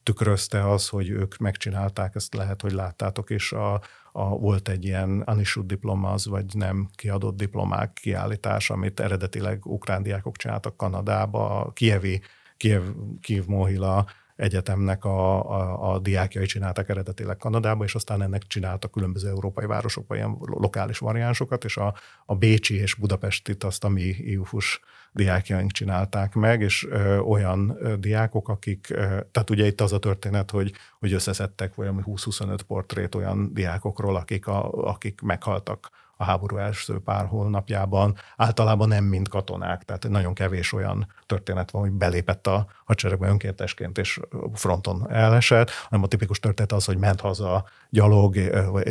megtükrözte 0.05 0.71
az, 0.71 0.89
hogy 0.89 1.09
ők 1.09 1.37
megcsinálták, 1.37 2.15
ezt 2.15 2.35
lehet, 2.35 2.63
hogy 2.63 2.73
láttátok, 2.73 3.31
és 3.31 3.53
a, 3.53 3.81
a, 4.13 4.25
volt 4.25 4.69
egy 4.69 4.85
ilyen 4.85 5.25
unissued 5.27 5.67
diplomaz, 5.67 6.27
vagy 6.27 6.45
nem 6.55 6.89
kiadott 6.95 7.37
diplomák 7.37 7.93
kiállítás, 7.93 8.71
amit 8.71 9.01
eredetileg 9.01 9.67
ukrán 9.67 10.03
diákok 10.03 10.37
csináltak 10.37 10.77
Kanadába, 10.77 11.61
a 11.61 11.73
Kievi, 11.73 12.23
Kiev, 12.57 12.83
Kiev 13.21 13.45
Mohila 13.47 14.07
egyetemnek 14.37 15.05
a, 15.05 15.51
a, 15.51 15.93
a 15.93 15.99
diákjai 15.99 16.47
csináltak 16.47 16.89
eredetileg 16.89 17.37
Kanadába, 17.37 17.85
és 17.85 17.95
aztán 17.95 18.23
ennek 18.23 18.43
csináltak 18.43 18.91
különböző 18.91 19.29
európai 19.29 19.67
városokban 19.67 20.17
ilyen 20.17 20.37
lokális 20.41 20.99
variánsokat, 20.99 21.65
és 21.65 21.77
a, 21.77 21.95
a 22.27 22.35
Bécsi 22.35 22.75
és 22.75 22.95
Budapestit 22.95 23.65
azt 23.65 23.85
a 23.85 23.89
mi 23.89 24.03
IUFUS 24.03 24.81
diákjaink 25.13 25.71
csinálták 25.71 26.35
meg, 26.35 26.61
és 26.61 26.87
ö, 26.91 27.19
olyan 27.19 27.77
ö, 27.79 27.97
diákok, 27.97 28.49
akik, 28.49 28.87
ö, 28.91 28.97
tehát 29.31 29.51
ugye 29.51 29.67
itt 29.67 29.81
az 29.81 29.93
a 29.93 29.99
történet, 29.99 30.51
hogy, 30.51 30.73
hogy 30.99 31.13
összeszedtek 31.13 31.75
valami 31.75 32.03
20-25 32.07 32.59
portrét 32.67 33.15
olyan 33.15 33.53
diákokról, 33.53 34.17
akik, 34.17 34.47
a, 34.47 34.71
akik 34.73 35.21
meghaltak 35.21 35.91
a 36.17 36.25
háború 36.25 36.57
első 36.57 36.99
pár 36.99 37.27
hónapjában, 37.27 38.17
általában 38.37 38.89
nem 38.89 39.05
mind 39.05 39.29
katonák, 39.29 39.83
tehát 39.83 40.09
nagyon 40.09 40.35
kevés 40.35 40.73
olyan 40.73 41.07
történet 41.27 41.71
van, 41.71 41.83
hogy 41.83 41.91
belépett 41.91 42.47
a 42.47 42.67
hadseregbe 42.93 43.29
önkéntesként 43.29 43.99
és 43.99 44.21
fronton 44.53 45.11
elesett, 45.11 45.71
hanem 45.71 46.05
a 46.05 46.09
tipikus 46.09 46.41
történet 46.41 46.73
az, 46.73 46.85
hogy 46.85 46.99
ment 46.99 47.21
haza 47.21 47.69
gyalog, 47.89 48.37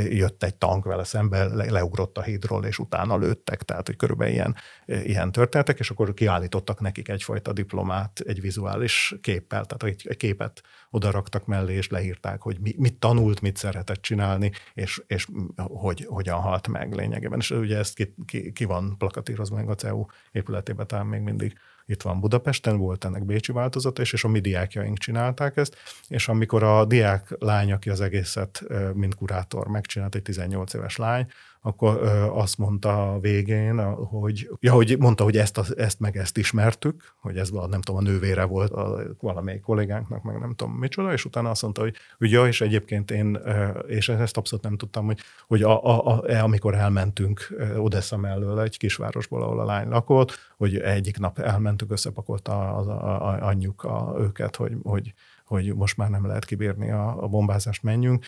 jött 0.10 0.44
egy 0.44 0.56
tank 0.56 0.86
vele 0.86 1.04
szembe, 1.04 1.46
leugrott 1.46 2.18
a 2.18 2.22
hídról, 2.22 2.66
és 2.66 2.80
utána 2.80 3.18
lőttek, 3.18 3.64
tehát 3.64 3.88
hogy 3.88 3.96
körülbelül 3.96 4.34
ilyen, 4.34 4.56
ilyen 4.86 5.32
történetek, 5.32 5.80
és 5.80 5.90
akkor 5.90 6.14
kiállítottak 6.14 6.80
nekik 6.80 7.10
egyfajta 7.10 7.54
diplomát 7.54 8.20
egy 8.20 8.42
vizuális 8.42 9.16
képpel, 9.22 9.66
tehát 9.66 9.96
egy, 9.96 10.06
egy 10.10 10.18
képet 10.18 10.62
odaraktak 10.90 11.46
mellé, 11.46 11.74
és 11.74 11.90
leírták, 11.90 12.42
hogy 12.42 12.58
mi, 12.60 12.76
mit 12.78 13.00
tanult, 13.00 13.42
mit 13.42 13.58
szeretett 13.58 14.02
csinálni, 14.02 14.52
és, 14.74 15.04
és 15.08 15.28
hogy, 15.56 16.06
hogyan 16.10 16.40
halt 16.40 16.68
meg 16.68 16.94
lényegében. 16.94 17.40
És 17.40 17.52
ugye 17.52 17.78
ezt 17.78 17.96
ki, 17.96 18.16
ki, 18.26 18.52
ki 18.52 18.66
van 18.66 18.96
plakatírozva 18.98 19.56
meg 19.56 19.70
a 19.70 19.76
CEU 19.76 20.06
épületében, 20.32 20.88
talán 20.88 21.06
még 21.06 21.22
mindig 21.22 21.54
itt 21.92 22.02
van 22.02 22.20
Budapesten, 22.20 22.78
volt 22.78 23.06
ennek 23.06 23.26
bécsi 23.26 23.52
változata 23.52 24.02
is, 24.02 24.14
és 24.14 24.24
a 24.24 24.28
mi 24.28 24.40
diákjaink 24.40 24.98
csinálták 24.98 25.58
ezt, 25.58 25.78
és 26.08 26.28
amikor 26.28 26.64
a 26.64 26.86
diák 26.86 27.36
lány, 27.40 27.72
aki 27.72 27.90
az 27.90 28.02
egészet, 28.02 28.64
mint 28.94 29.16
kurátor 29.16 29.68
megcsinált, 29.68 30.16
egy 30.16 30.22
18 30.22 30.74
éves 30.74 30.96
lány, 30.96 31.28
akkor 31.64 32.02
azt 32.34 32.58
mondta 32.58 33.14
a 33.14 33.20
végén, 33.20 33.94
hogy, 33.94 34.50
ja, 34.60 34.74
hogy 34.74 34.96
mondta, 35.00 35.24
hogy 35.24 35.38
ezt, 35.38 35.58
ezt 35.58 36.00
meg 36.00 36.18
ezt 36.18 36.38
ismertük, 36.38 37.16
hogy 37.20 37.38
ez 37.38 37.50
a, 37.54 37.68
nem 37.68 37.82
tudom, 37.82 38.02
a 38.02 38.10
nővére 38.10 38.44
volt 38.44 38.72
a, 38.72 39.02
valamelyik 39.20 39.62
kollégánknak, 39.62 40.24
meg 40.24 40.40
nem 40.40 40.54
tudom 40.56 40.74
micsoda, 40.74 41.14
és 41.14 41.26
utána 41.26 41.50
azt 41.50 41.62
mondta, 41.62 41.82
hogy, 41.82 41.96
hogy 42.18 42.32
ja, 42.32 42.48
és 42.48 42.62
egyébként 42.62 43.12
én, 43.12 43.40
és 43.88 44.10
ezt 44.10 44.38
abszolút 44.38 44.64
nem 44.66 44.78
tudtam, 44.78 45.06
hogy, 45.06 45.20
hogy 45.48 45.64
a, 45.64 45.84
a, 45.86 46.06
a, 46.06 46.24
e, 46.28 46.44
amikor 46.44 46.76
elmentünk 46.76 47.54
Odessa 47.78 48.18
mellől 48.18 48.62
egy 48.62 48.78
kisvárosból, 48.78 49.44
ahol 49.44 49.60
a 49.60 49.66
lány 49.66 49.88
lakott, 49.88 50.38
hogy 50.58 50.78
egyik 50.78 51.20
nap 51.20 51.40
elmentünk, 51.40 51.92
összepakolta 51.92 52.76
az 52.76 52.88
a, 52.88 53.28
a, 53.28 53.48
anyjuk 53.48 53.84
a, 53.84 54.16
őket, 54.20 54.56
hogy, 54.56 54.74
hogy 54.84 55.14
hogy 55.52 55.76
most 55.76 55.98
már 55.98 56.10
nem 56.10 56.26
lehet 56.26 56.46
kibírni 56.46 56.92
a, 56.92 57.24
a 57.24 57.28
bombázást, 57.28 57.84
menjünk. 57.84 58.26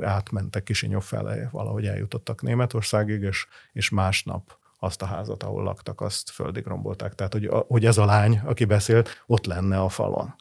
Átmentek 0.00 0.62
Kisinyov 0.62 1.02
fele, 1.02 1.48
valahogy 1.50 1.86
eljutottak 1.86 2.42
Németországig, 2.42 3.22
és, 3.22 3.46
és 3.72 3.90
másnap 3.90 4.58
azt 4.78 5.02
a 5.02 5.06
házat, 5.06 5.42
ahol 5.42 5.62
laktak, 5.62 6.00
azt 6.00 6.30
földig 6.30 6.66
rombolták. 6.66 7.14
Tehát, 7.14 7.32
hogy, 7.32 7.50
hogy 7.68 7.86
ez 7.86 7.98
a 7.98 8.04
lány, 8.04 8.40
aki 8.44 8.64
beszélt, 8.64 9.22
ott 9.26 9.46
lenne 9.46 9.80
a 9.80 9.88
falon. 9.88 10.34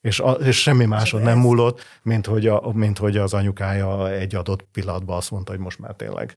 És, 0.00 0.20
a, 0.20 0.30
és 0.30 0.62
semmi 0.62 0.84
máson 0.84 1.22
nem 1.22 1.38
múlott, 1.38 1.80
mint 2.02 2.26
hogy, 2.26 2.46
a, 2.46 2.72
mint 2.72 2.98
hogy 2.98 3.16
az 3.16 3.34
anyukája 3.34 4.10
egy 4.10 4.34
adott 4.34 4.62
pillanatban 4.62 5.16
azt 5.16 5.30
mondta, 5.30 5.52
hogy 5.52 5.60
most 5.60 5.78
már 5.78 5.94
tényleg 5.94 6.36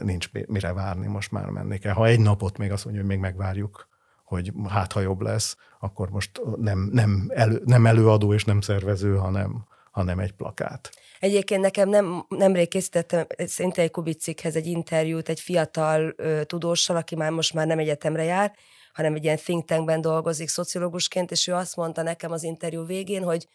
nincs 0.00 0.30
mire 0.46 0.72
várni, 0.72 1.06
most 1.06 1.32
már 1.32 1.46
menni 1.46 1.78
kell. 1.78 1.92
Ha 1.92 2.06
egy 2.06 2.20
napot 2.20 2.58
még 2.58 2.72
azt 2.72 2.84
mondja, 2.84 3.02
hogy 3.02 3.10
még 3.10 3.20
megvárjuk, 3.20 3.88
hogy 4.24 4.52
hát 4.68 4.92
ha 4.92 5.00
jobb 5.00 5.20
lesz, 5.20 5.56
akkor 5.80 6.10
most 6.10 6.40
nem, 6.56 6.88
nem, 6.92 7.30
elő, 7.34 7.62
nem 7.64 7.86
előadó 7.86 8.34
és 8.34 8.44
nem 8.44 8.60
szervező, 8.60 9.16
hanem, 9.16 9.64
hanem 9.90 10.18
egy 10.18 10.32
plakát. 10.32 10.90
Egyébként 11.20 11.60
nekem 11.60 11.88
nem, 11.88 12.26
nemrég 12.28 12.68
készítettem 12.68 13.26
szinte 13.36 13.82
egy 13.82 13.90
kubicikhez 13.90 14.56
egy 14.56 14.66
interjút 14.66 15.28
egy 15.28 15.40
fiatal 15.40 16.14
ö, 16.16 16.44
tudóssal, 16.44 16.96
aki 16.96 17.16
már 17.16 17.30
most 17.30 17.54
már 17.54 17.66
nem 17.66 17.78
egyetemre 17.78 18.22
jár, 18.22 18.52
hanem 18.92 19.14
egy 19.14 19.24
ilyen 19.24 19.36
think 19.36 19.64
tankben 19.64 20.00
dolgozik 20.00 20.48
szociológusként, 20.48 21.30
és 21.30 21.46
ő 21.46 21.54
azt 21.54 21.76
mondta 21.76 22.02
nekem 22.02 22.32
az 22.32 22.42
interjú 22.42 22.86
végén, 22.86 23.22
hogy, 23.22 23.48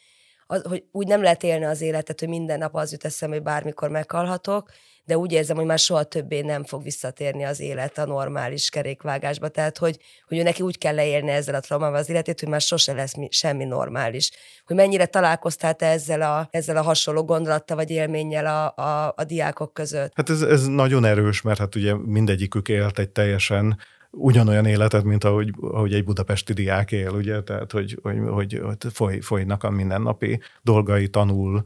az, 0.47 0.61
hogy 0.61 0.84
úgy 0.91 1.07
nem 1.07 1.22
lehet 1.22 1.43
élni 1.43 1.65
az 1.65 1.82
életet, 1.82 2.20
hogy 2.20 2.30
minden 2.30 2.57
nap 2.57 2.76
az 2.76 2.91
jut 2.91 3.05
eszembe, 3.05 3.36
hogy 3.36 3.43
bármikor 3.43 3.89
meghalhatok, 3.89 4.72
de 5.10 5.18
úgy 5.18 5.32
érzem, 5.32 5.55
hogy 5.55 5.66
már 5.66 5.80
soha 5.80 6.03
többé 6.03 6.41
nem 6.41 6.64
fog 6.64 6.84
visszatérni 6.84 7.43
az 7.43 7.60
élet 7.60 7.97
a 7.97 8.05
normális 8.05 8.70
kerékvágásba. 8.70 9.47
Tehát, 9.47 9.78
hogy, 9.78 9.97
hogy 10.28 10.43
neki 10.43 10.62
úgy 10.62 10.78
kell 10.78 10.95
leélni 10.95 11.30
ezzel 11.30 11.55
a 11.55 11.60
traumával 11.60 11.99
az 11.99 12.10
életét, 12.10 12.39
hogy 12.39 12.49
már 12.49 12.62
sose 12.62 12.93
lesz 12.93 13.16
mi, 13.16 13.28
semmi 13.32 13.66
normális. 13.66 14.32
Hogy 14.66 14.76
mennyire 14.76 15.05
találkoztál 15.05 15.74
te 15.74 15.86
ezzel 15.86 16.22
a, 16.22 16.47
ezzel 16.51 16.78
a 16.78 16.82
hasonló 16.82 17.24
gondolattal 17.24 17.76
vagy 17.76 17.89
élménnyel 17.89 18.45
a, 18.45 18.82
a, 18.84 19.14
a 19.18 19.24
diákok 19.24 19.74
között? 19.74 20.12
Hát 20.16 20.30
ez, 20.30 20.41
ez 20.41 20.68
nagyon 20.68 21.05
erős, 21.05 21.41
mert 21.41 21.60
hát 21.60 21.76
ugye 21.76 21.95
mindegyikük 21.95 22.70
élt 22.70 22.99
egy 22.99 23.10
teljesen 23.10 23.78
ugyanolyan 24.12 24.66
életet, 24.66 25.03
mint 25.03 25.24
ahogy, 25.24 25.53
ahogy 25.62 25.93
egy 25.93 26.03
budapesti 26.03 26.53
diák 26.53 26.91
él, 26.91 27.10
ugye? 27.10 27.41
Tehát, 27.41 27.72
hogy, 27.72 27.99
hogy, 28.01 28.18
hogy, 28.28 28.62
hogy 28.64 28.78
foly, 28.93 29.20
folynak 29.20 29.64
a 29.64 29.70
mindennapi 29.70 30.39
dolgai, 30.62 31.07
tanul, 31.07 31.64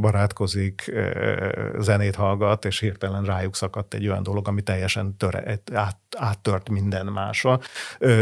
barátkozik, 0.00 0.92
zenét 1.78 2.14
hallgat, 2.14 2.64
és 2.64 2.80
hirtelen 2.80 3.24
rájuk 3.24 3.56
szakadt 3.56 3.94
egy 3.94 4.08
olyan 4.08 4.22
dolog, 4.22 4.48
ami 4.48 4.62
teljesen 4.62 5.16
töre, 5.16 5.60
át, 5.72 5.98
áttört 6.16 6.68
minden 6.68 7.06
másra. 7.06 7.60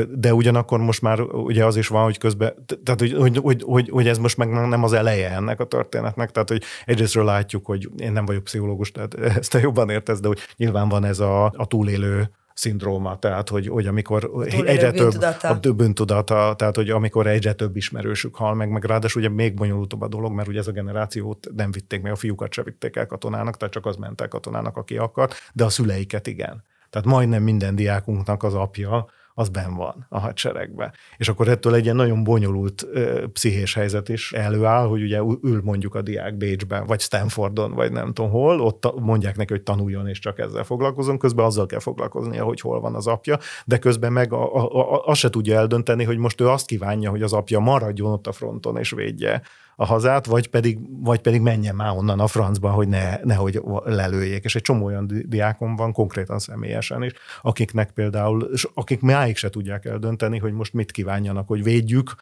De 0.09 0.35
ugyanakkor 0.35 0.79
most 0.79 1.03
már 1.03 1.21
ugye 1.21 1.65
az 1.65 1.77
is 1.77 1.89
van, 1.89 2.03
hogy 2.03 2.19
közben, 2.19 2.55
tehát 2.85 3.01
hogy, 3.01 3.13
hogy, 3.13 3.37
hogy, 3.37 3.63
hogy, 3.63 3.89
hogy 3.91 4.09
ez 4.09 4.19
most 4.19 4.37
meg 4.37 4.49
nem 4.49 4.85
az 4.85 4.93
eleje 4.93 5.31
ennek 5.31 5.61
a 5.61 5.65
történetnek, 5.65 6.31
tehát 6.31 6.49
hogy 6.49 6.63
egyrésztről 6.85 7.25
látjuk, 7.25 7.67
hogy 7.67 7.89
én 7.97 8.13
nem 8.13 8.25
vagyok 8.25 8.45
pszichológus, 8.45 8.93
tehát 8.93 9.15
ezt 9.15 9.51
te 9.51 9.61
jobban 9.61 9.91
értesz, 9.91 10.21
de 10.21 10.29
hogy 10.29 10.39
nyilván 10.57 10.89
van 10.89 11.05
ez 11.05 11.19
a, 11.19 11.45
a 11.45 11.67
túlélő 11.67 12.31
szindróma, 12.61 13.19
tehát 13.19 13.49
hogy, 13.49 13.69
hogy 13.69 13.87
amikor 13.87 14.31
egyre 14.65 14.91
több 14.91 15.23
a 15.43 15.73
bűntudata, 15.73 16.55
tehát 16.57 16.77
hogy 16.77 16.91
amikor 16.91 17.27
egyre 17.27 17.53
több 17.53 17.77
ismerősük 17.77 18.37
hal 18.37 18.55
meg, 18.55 18.71
meg 18.71 18.85
ráadásul 18.85 19.23
ugye 19.23 19.31
még 19.31 19.55
bonyolultabb 19.55 20.01
a 20.01 20.09
dolog, 20.09 20.33
mert 20.33 20.49
ugye 20.49 20.59
ez 20.59 20.67
a 20.67 20.73
generációt 20.73 21.49
nem 21.57 21.71
vitték 21.71 22.03
meg, 22.03 22.13
a 22.13 22.17
fiúkat 22.17 22.53
se 22.53 22.63
vitték 22.63 22.97
el 22.97 23.07
katonának, 23.07 23.57
tehát 23.57 23.75
csak 23.75 23.87
az 23.87 23.97
ment 23.97 24.21
el 24.21 24.29
katonának, 24.29 24.77
aki 24.77 24.97
akart, 24.97 25.35
de 25.53 25.65
a 25.65 25.69
szüleiket 25.69 26.27
igen. 26.27 26.65
Tehát 26.91 27.07
majdnem 27.07 27.43
minden 27.43 27.75
diákunknak 27.75 28.43
az 28.43 28.55
apja 28.55 29.07
az 29.41 29.49
ben 29.49 29.75
van 29.75 30.07
a 30.09 30.19
hadseregbe. 30.19 30.93
És 31.17 31.29
akkor 31.29 31.49
ettől 31.49 31.75
egy 31.75 31.85
ilyen 31.85 31.97
nagyon 31.97 32.25
bonyolult 32.25 32.87
ö, 32.93 33.27
pszichés 33.33 33.75
helyzet 33.75 34.09
is 34.09 34.33
előáll, 34.33 34.87
hogy 34.87 35.03
ugye 35.03 35.19
ül 35.43 35.61
mondjuk 35.65 35.95
a 35.95 36.03
diák 36.03 36.37
Bécsben, 36.37 36.87
vagy 36.87 37.01
Stanfordon, 37.01 37.75
vagy 37.75 37.93
nem 37.93 38.13
tudom 38.13 38.31
hol, 38.31 38.61
ott 38.61 39.01
mondják 39.01 39.37
neki, 39.37 39.53
hogy 39.53 39.63
tanuljon, 39.63 40.09
és 40.09 40.19
csak 40.19 40.39
ezzel 40.39 40.65
foglalkozom, 40.65 41.19
közben 41.19 41.45
azzal 41.45 41.67
kell 41.67 41.79
foglalkoznia, 41.79 42.45
hogy 42.45 42.61
hol 42.61 42.81
van 42.81 42.95
az 42.95 43.07
apja, 43.07 43.39
de 43.65 43.79
közben 43.79 44.13
meg 44.13 44.33
a, 44.33 44.55
a, 44.55 44.79
a, 44.79 45.07
azt 45.07 45.21
se 45.21 45.31
tudja 45.31 45.57
eldönteni, 45.57 46.05
hogy 46.05 46.19
most 46.19 46.41
ő 46.41 46.49
azt 46.49 46.67
kívánja, 46.67 47.11
hogy 47.11 47.23
az 47.23 47.33
apja 47.33 47.59
maradjon 47.59 48.13
ott 48.13 48.27
a 48.27 48.33
fronton, 48.33 48.77
és 48.77 48.91
védje 48.91 49.43
a 49.81 49.85
hazát, 49.85 50.27
vagy 50.27 50.49
pedig, 50.49 50.79
vagy 51.03 51.21
pedig 51.21 51.41
menjen 51.41 51.75
már 51.75 51.97
onnan 51.97 52.21
a 52.21 52.27
francba, 52.27 52.71
hogy 52.71 52.89
ne, 52.89 53.17
nehogy 53.23 53.61
lelőjék. 53.85 54.45
És 54.45 54.55
egy 54.55 54.63
csomó 54.63 54.85
olyan 54.85 55.11
diákom 55.25 55.77
van, 55.77 55.93
konkrétan 55.93 56.39
személyesen 56.39 57.03
is, 57.03 57.13
akiknek 57.43 57.91
például, 57.91 58.49
és 58.53 58.69
akik 58.75 59.01
máig 59.01 59.37
se 59.37 59.51
tudják 59.51 59.85
eldönteni, 59.85 60.39
hogy 60.39 60.53
most 60.53 60.73
mit 60.73 60.91
kívánjanak, 60.91 61.49
hogy 61.49 61.63
védjük 61.63 62.15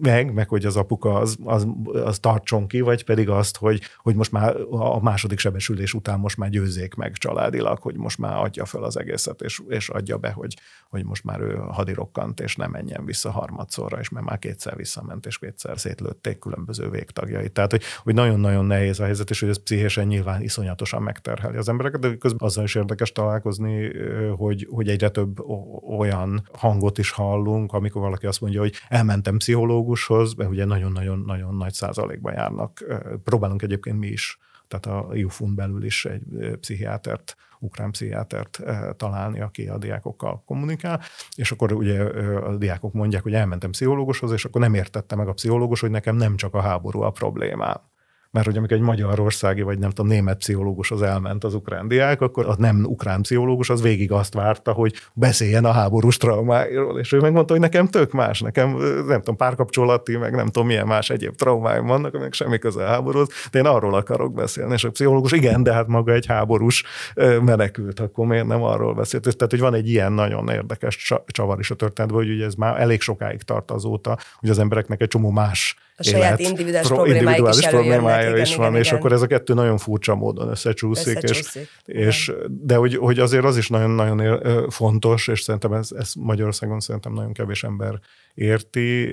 meg, 0.00 0.32
meg 0.32 0.48
hogy 0.48 0.64
az 0.64 0.76
apuka 0.76 1.14
az, 1.14 1.36
az, 1.44 1.66
az 1.92 2.18
tartson 2.18 2.66
ki, 2.66 2.80
vagy 2.80 3.04
pedig 3.04 3.28
azt, 3.28 3.56
hogy, 3.56 3.80
hogy 3.96 4.14
most 4.14 4.32
már 4.32 4.56
a 4.70 5.02
második 5.02 5.38
sebesülés 5.38 5.94
után 5.94 6.18
most 6.18 6.36
már 6.36 6.50
győzzék 6.50 6.94
meg 6.94 7.12
családilag, 7.12 7.78
hogy 7.78 7.96
most 7.96 8.18
már 8.18 8.36
adja 8.36 8.64
fel 8.64 8.82
az 8.82 8.98
egészet, 8.98 9.40
és, 9.42 9.62
és 9.68 9.88
adja 9.88 10.16
be, 10.16 10.30
hogy, 10.30 10.56
hogy 10.88 11.04
most 11.04 11.24
már 11.24 11.40
ő 11.40 11.54
hadirokkant, 11.54 12.40
és 12.40 12.56
nem 12.56 12.70
menjen 12.70 13.04
vissza 13.04 13.30
harmadszorra, 13.30 13.98
és 13.98 14.08
mert 14.08 14.26
már 14.26 14.38
kétszer 14.38 14.76
visszament, 14.76 15.26
és 15.26 15.38
kétszer 15.38 15.78
szétlőtték 15.78 16.38
különböző 16.38 16.90
végtagjait. 16.90 17.52
Tehát, 17.52 17.70
hogy, 17.70 17.82
hogy 18.02 18.14
nagyon-nagyon 18.14 18.64
nehéz 18.64 19.00
a 19.00 19.04
helyzet, 19.04 19.30
és 19.30 19.40
hogy 19.40 19.48
ez 19.48 19.62
pszichésen 19.62 20.06
nyilván 20.06 20.42
iszonyatosan 20.42 21.02
megterheli 21.02 21.56
az 21.56 21.68
embereket, 21.68 22.00
de 22.00 22.16
közben 22.16 22.48
azzal 22.48 22.64
is 22.64 22.74
érdekes 22.74 23.12
találkozni, 23.12 23.90
hogy, 24.36 24.66
hogy 24.70 24.88
egyre 24.88 25.08
több 25.08 25.40
olyan 25.98 26.48
hangot 26.52 26.98
is 26.98 27.10
hallunk, 27.10 27.72
amikor 27.72 28.02
valaki 28.02 28.26
azt 28.26 28.40
mondja, 28.40 28.60
hogy 28.60 28.74
elmentem 28.88 29.36
pszichológushoz, 29.36 29.67
pszichológushoz, 29.68 30.34
mert 30.34 30.50
ugye 30.50 30.64
nagyon-nagyon-nagyon 30.64 31.54
nagy 31.54 31.72
százalékban 31.72 32.32
járnak. 32.32 32.84
Próbálunk 33.24 33.62
egyébként 33.62 33.98
mi 33.98 34.06
is, 34.06 34.38
tehát 34.68 34.86
a 34.86 35.14
IUFUN 35.14 35.54
belül 35.54 35.84
is 35.84 36.04
egy 36.04 36.56
pszichiátert, 36.60 37.36
ukrán 37.58 37.90
pszichiátert 37.90 38.62
találni, 38.96 39.40
aki 39.40 39.68
a 39.68 39.78
diákokkal 39.78 40.42
kommunikál, 40.46 41.00
és 41.36 41.52
akkor 41.52 41.72
ugye 41.72 42.02
a 42.38 42.56
diákok 42.56 42.92
mondják, 42.92 43.22
hogy 43.22 43.34
elmentem 43.34 43.70
pszichológushoz, 43.70 44.32
és 44.32 44.44
akkor 44.44 44.60
nem 44.60 44.74
értette 44.74 45.16
meg 45.16 45.28
a 45.28 45.32
pszichológus, 45.32 45.80
hogy 45.80 45.90
nekem 45.90 46.16
nem 46.16 46.36
csak 46.36 46.54
a 46.54 46.60
háború 46.60 47.00
a 47.00 47.10
problémám 47.10 47.80
mert 48.38 48.50
hogy 48.50 48.58
amikor 48.58 48.76
egy 48.76 48.82
magyarországi, 48.82 49.62
vagy 49.62 49.78
nem 49.78 49.90
tudom, 49.90 50.06
német 50.06 50.38
pszichológus 50.38 50.90
az 50.90 51.02
elment 51.02 51.44
az 51.44 51.54
ukrán 51.54 51.88
diák, 51.88 52.20
akkor 52.20 52.46
a 52.46 52.54
nem 52.58 52.84
ukrán 52.84 53.22
pszichológus 53.22 53.70
az 53.70 53.82
végig 53.82 54.12
azt 54.12 54.34
várta, 54.34 54.72
hogy 54.72 54.94
beszéljen 55.12 55.64
a 55.64 55.70
háborús 55.70 56.16
traumáiról, 56.16 56.98
és 56.98 57.12
ő 57.12 57.20
megmondta, 57.20 57.52
hogy 57.52 57.62
nekem 57.62 57.86
tök 57.86 58.12
más, 58.12 58.40
nekem 58.40 58.76
nem 59.06 59.18
tudom, 59.18 59.36
párkapcsolati, 59.36 60.16
meg 60.16 60.34
nem 60.34 60.46
tudom, 60.46 60.66
milyen 60.66 60.86
más 60.86 61.10
egyéb 61.10 61.34
traumáim 61.34 61.86
vannak, 61.86 62.14
aminek 62.14 62.32
semmi 62.32 62.58
köze 62.58 62.84
a 62.84 62.86
háborúhoz, 62.86 63.28
de 63.50 63.58
én 63.58 63.64
arról 63.64 63.94
akarok 63.94 64.34
beszélni. 64.34 64.72
És 64.72 64.84
a 64.84 64.90
pszichológus, 64.90 65.32
igen, 65.32 65.62
de 65.62 65.72
hát 65.72 65.86
maga 65.86 66.12
egy 66.12 66.26
háborús 66.26 66.84
menekült, 67.42 68.00
akkor 68.00 68.26
miért 68.26 68.46
nem 68.46 68.62
arról 68.62 68.94
beszélt? 68.94 69.22
Tehát, 69.22 69.50
hogy 69.50 69.60
van 69.60 69.74
egy 69.74 69.88
ilyen 69.88 70.12
nagyon 70.12 70.48
érdekes 70.48 71.12
csavar 71.26 71.58
is 71.58 71.70
a 71.70 71.74
történetben, 71.74 72.22
hogy 72.22 72.30
ugye 72.30 72.44
ez 72.44 72.54
már 72.54 72.80
elég 72.80 73.00
sokáig 73.00 73.42
tart 73.42 73.70
azóta, 73.70 74.18
hogy 74.36 74.50
az 74.50 74.58
embereknek 74.58 75.00
egy 75.00 75.08
csomó 75.08 75.30
más 75.30 75.76
a 76.00 76.02
saját 76.02 76.38
élet, 76.38 76.50
individuális, 76.50 76.88
pro, 76.88 77.04
individuális 77.04 77.58
is 77.58 77.66
problémája 77.66 78.36
is 78.36 78.56
van, 78.56 78.68
igen, 78.68 78.80
és 78.80 78.86
igen. 78.86 78.98
akkor 78.98 79.12
ez 79.12 79.22
a 79.22 79.26
kettő 79.26 79.54
nagyon 79.54 79.78
furcsa 79.78 80.14
módon 80.14 80.48
összecsúszik, 80.48 81.16
összecsúszik 81.16 81.68
és, 81.84 82.04
és 82.04 82.32
de 82.48 82.76
hogy, 82.76 82.96
hogy 82.96 83.18
azért 83.18 83.44
az 83.44 83.56
is 83.56 83.68
nagyon-nagyon 83.68 84.40
fontos, 84.70 85.28
és 85.28 85.40
szerintem 85.40 85.72
ez, 85.72 85.90
ez 85.98 86.12
Magyarországon 86.14 86.80
szerintem 86.80 87.12
nagyon 87.12 87.32
kevés 87.32 87.64
ember 87.64 88.00
érti, 88.34 89.08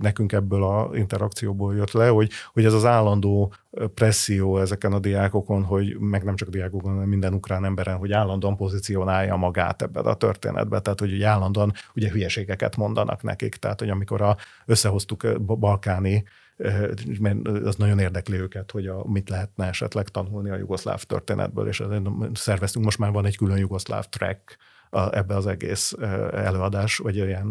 nekünk 0.00 0.32
ebből 0.32 0.64
a 0.64 0.90
interakcióból 0.94 1.74
jött 1.74 1.92
le, 1.92 2.08
hogy, 2.08 2.30
hogy 2.52 2.64
ez 2.64 2.72
az 2.72 2.84
állandó 2.84 3.52
presszió 3.94 4.58
ezeken 4.58 4.92
a 4.92 4.98
diákokon, 4.98 5.62
hogy 5.62 5.98
meg 5.98 6.24
nem 6.24 6.36
csak 6.36 6.48
a 6.48 6.50
diákokon, 6.50 6.92
hanem 6.92 7.08
minden 7.08 7.34
ukrán 7.34 7.64
emberen, 7.64 7.96
hogy 7.96 8.12
állandóan 8.12 8.56
pozícionálja 8.56 9.36
magát 9.36 9.82
ebben 9.82 10.04
a 10.04 10.14
történetben, 10.14 10.82
tehát 10.82 11.00
hogy 11.00 11.22
állandóan 11.22 11.72
ugye 11.94 12.10
hülyeségeket 12.10 12.76
mondanak 12.76 13.22
nekik, 13.22 13.54
tehát 13.54 13.80
hogy 13.80 13.90
amikor 13.90 14.22
a, 14.22 14.36
összehoztuk 14.66 15.42
balkáni 15.42 16.24
mert 17.20 17.48
az 17.48 17.76
nagyon 17.76 17.98
érdekli 17.98 18.38
őket, 18.38 18.70
hogy 18.70 18.86
a, 18.86 19.04
mit 19.06 19.28
lehetne 19.28 19.66
esetleg 19.66 20.08
tanulni 20.08 20.50
a 20.50 20.56
jugoszláv 20.56 21.02
történetből, 21.02 21.68
és 21.68 21.82
szerveztünk, 22.32 22.84
most 22.84 22.98
már 22.98 23.12
van 23.12 23.26
egy 23.26 23.36
külön 23.36 23.58
jugoszláv 23.58 24.04
track, 24.04 24.56
a, 24.90 25.16
ebbe 25.16 25.34
az 25.34 25.46
egész 25.46 25.94
előadás, 26.32 26.96
vagy 26.96 27.20
olyan 27.20 27.46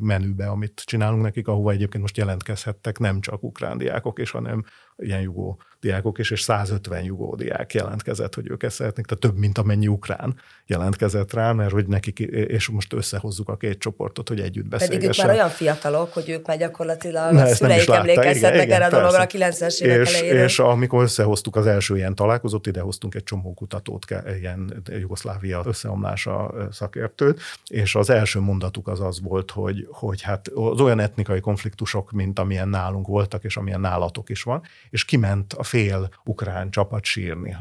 menübe, 0.00 0.46
amit 0.46 0.82
csinálunk 0.84 1.22
nekik, 1.22 1.48
ahova 1.48 1.70
egyébként 1.70 2.02
most 2.02 2.16
jelentkezhettek 2.16 2.98
nem 2.98 3.20
csak 3.20 3.42
ukrán 3.42 3.78
diákok 3.78 4.18
is, 4.18 4.30
hanem 4.30 4.64
ilyen 4.98 5.20
jugó 5.20 5.58
diákok 5.80 6.18
is, 6.18 6.30
és 6.30 6.40
150 6.40 7.02
jugó 7.02 7.34
diák 7.34 7.74
jelentkezett, 7.74 8.34
hogy 8.34 8.50
ők 8.50 8.62
ezt 8.62 8.74
szeretnék, 8.74 9.06
tehát 9.06 9.22
több, 9.22 9.36
mint 9.36 9.58
amennyi 9.58 9.88
ukrán 9.88 10.36
jelentkezett 10.66 11.32
rá, 11.32 11.52
mert 11.52 11.70
hogy 11.70 11.86
nekik, 11.86 12.18
és 12.18 12.68
most 12.68 12.92
összehozzuk 12.92 13.48
a 13.48 13.56
két 13.56 13.78
csoportot, 13.78 14.28
hogy 14.28 14.40
együtt 14.40 14.66
beszélgessen. 14.66 15.00
Pedig 15.00 15.18
ők 15.18 15.26
már 15.26 15.36
olyan 15.36 15.48
fiatalok, 15.48 16.12
hogy 16.12 16.28
ők 16.28 16.46
már 16.46 16.58
gyakorlatilag 16.58 17.32
Na, 17.32 17.42
a 17.42 17.46
szüleik 17.46 17.88
emlékezhetnek 17.88 18.70
erre 18.70 18.86
a 18.86 18.90
dologra 18.90 19.20
a 19.20 19.26
90-es 19.26 19.80
évek 19.80 20.06
és, 20.06 20.14
elejére. 20.14 20.44
És 20.44 20.58
amikor 20.58 21.02
összehoztuk 21.02 21.56
az 21.56 21.66
első 21.66 21.96
ilyen 21.96 22.14
találkozót, 22.14 22.66
idehoztunk 22.66 23.14
egy 23.14 23.24
csomó 23.24 23.54
kutatót, 23.54 24.04
ilyen 24.38 24.82
Jugoszlávia 24.86 25.62
összeomlása 25.64 26.54
szakértőt, 26.70 27.40
és 27.66 27.94
az 27.94 28.10
első 28.10 28.40
mondatuk 28.40 28.88
az 28.88 29.00
az 29.00 29.20
volt, 29.20 29.50
hogy, 29.50 29.86
hogy 29.90 30.22
hát 30.22 30.48
az 30.48 30.80
olyan 30.80 31.00
etnikai 31.00 31.40
konfliktusok, 31.40 32.10
mint 32.10 32.38
amilyen 32.38 32.68
nálunk 32.68 33.06
voltak, 33.06 33.44
és 33.44 33.56
amilyen 33.56 33.80
nálatok 33.80 34.28
is 34.30 34.42
van, 34.42 34.62
és 34.90 35.04
kiment 35.04 35.52
a 35.52 35.62
fél 35.62 36.08
ukrán 36.24 36.70
csapat 36.70 37.04
sírni 37.04 37.56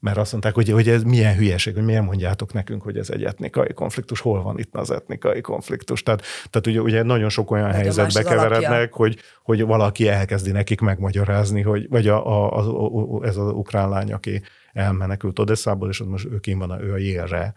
mert 0.00 0.16
azt 0.16 0.32
mondták, 0.32 0.54
hogy, 0.54 0.68
hogy 0.68 0.88
ez 0.88 1.02
milyen 1.02 1.34
hülyeség, 1.34 1.74
hogy 1.74 1.84
miért 1.84 2.04
mondjátok 2.04 2.52
nekünk, 2.52 2.82
hogy 2.82 2.96
ez 2.96 3.10
egy 3.10 3.24
etnikai 3.24 3.72
konfliktus, 3.72 4.20
hol 4.20 4.42
van 4.42 4.58
itt 4.58 4.74
az 4.74 4.90
etnikai 4.90 5.40
konfliktus. 5.40 6.02
Tehát, 6.02 6.22
tehát 6.50 6.66
ugye, 6.66 6.80
ugye 6.80 7.02
nagyon 7.02 7.28
sok 7.28 7.50
olyan 7.50 7.66
nagyon 7.66 7.82
helyzetbe 7.82 8.22
keverednek, 8.22 8.92
hogy, 8.92 9.18
hogy 9.42 9.62
valaki 9.62 10.08
elkezdi 10.08 10.50
nekik 10.50 10.80
megmagyarázni, 10.80 11.62
hogy, 11.62 11.88
vagy 11.88 12.08
a, 12.08 12.26
a, 12.26 12.58
a, 12.58 13.18
a, 13.18 13.26
ez 13.26 13.36
az 13.36 13.52
ukrán 13.52 13.88
lány, 13.88 14.12
aki 14.12 14.42
elmenekült 14.72 15.38
Odesszából, 15.38 15.88
és 15.88 16.02
most 16.06 16.24
ő 16.24 16.38
kim 16.38 16.58
van, 16.58 16.82
ő 16.82 16.92
a 16.92 16.96
jélre 16.96 17.54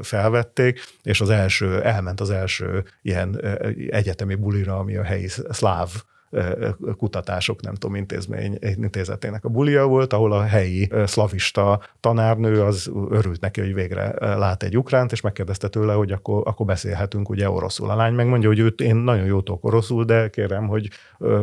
felvették, 0.00 0.80
és 1.02 1.20
az 1.20 1.30
első, 1.30 1.82
elment 1.82 2.20
az 2.20 2.30
első 2.30 2.84
ilyen 3.02 3.40
egyetemi 3.88 4.34
bulira, 4.34 4.78
ami 4.78 4.96
a 4.96 5.02
helyi 5.02 5.28
szláv 5.28 5.90
kutatások, 6.96 7.62
nem 7.62 7.74
tudom, 7.74 7.96
intézmény, 7.96 8.58
intézetének 8.60 9.44
a 9.44 9.48
bulia 9.48 9.86
volt, 9.86 10.12
ahol 10.12 10.32
a 10.32 10.42
helyi 10.42 10.90
szlavista 11.04 11.80
tanárnő 12.00 12.62
az 12.62 12.90
örült 13.10 13.40
neki, 13.40 13.60
hogy 13.60 13.74
végre 13.74 14.14
lát 14.36 14.62
egy 14.62 14.76
ukránt, 14.76 15.12
és 15.12 15.20
megkérdezte 15.20 15.68
tőle, 15.68 15.92
hogy 15.92 16.12
akkor, 16.12 16.42
akkor 16.46 16.66
beszélhetünk 16.66 17.28
ugye 17.28 17.50
oroszul. 17.50 17.90
A 17.90 17.96
lány 17.96 18.14
megmondja, 18.14 18.48
hogy 18.48 18.58
őt 18.58 18.80
én 18.80 18.96
nagyon 18.96 19.26
jó 19.26 19.40
tudok 19.40 19.64
oroszul, 19.64 20.04
de 20.04 20.30
kérem, 20.30 20.66
hogy 20.66 20.88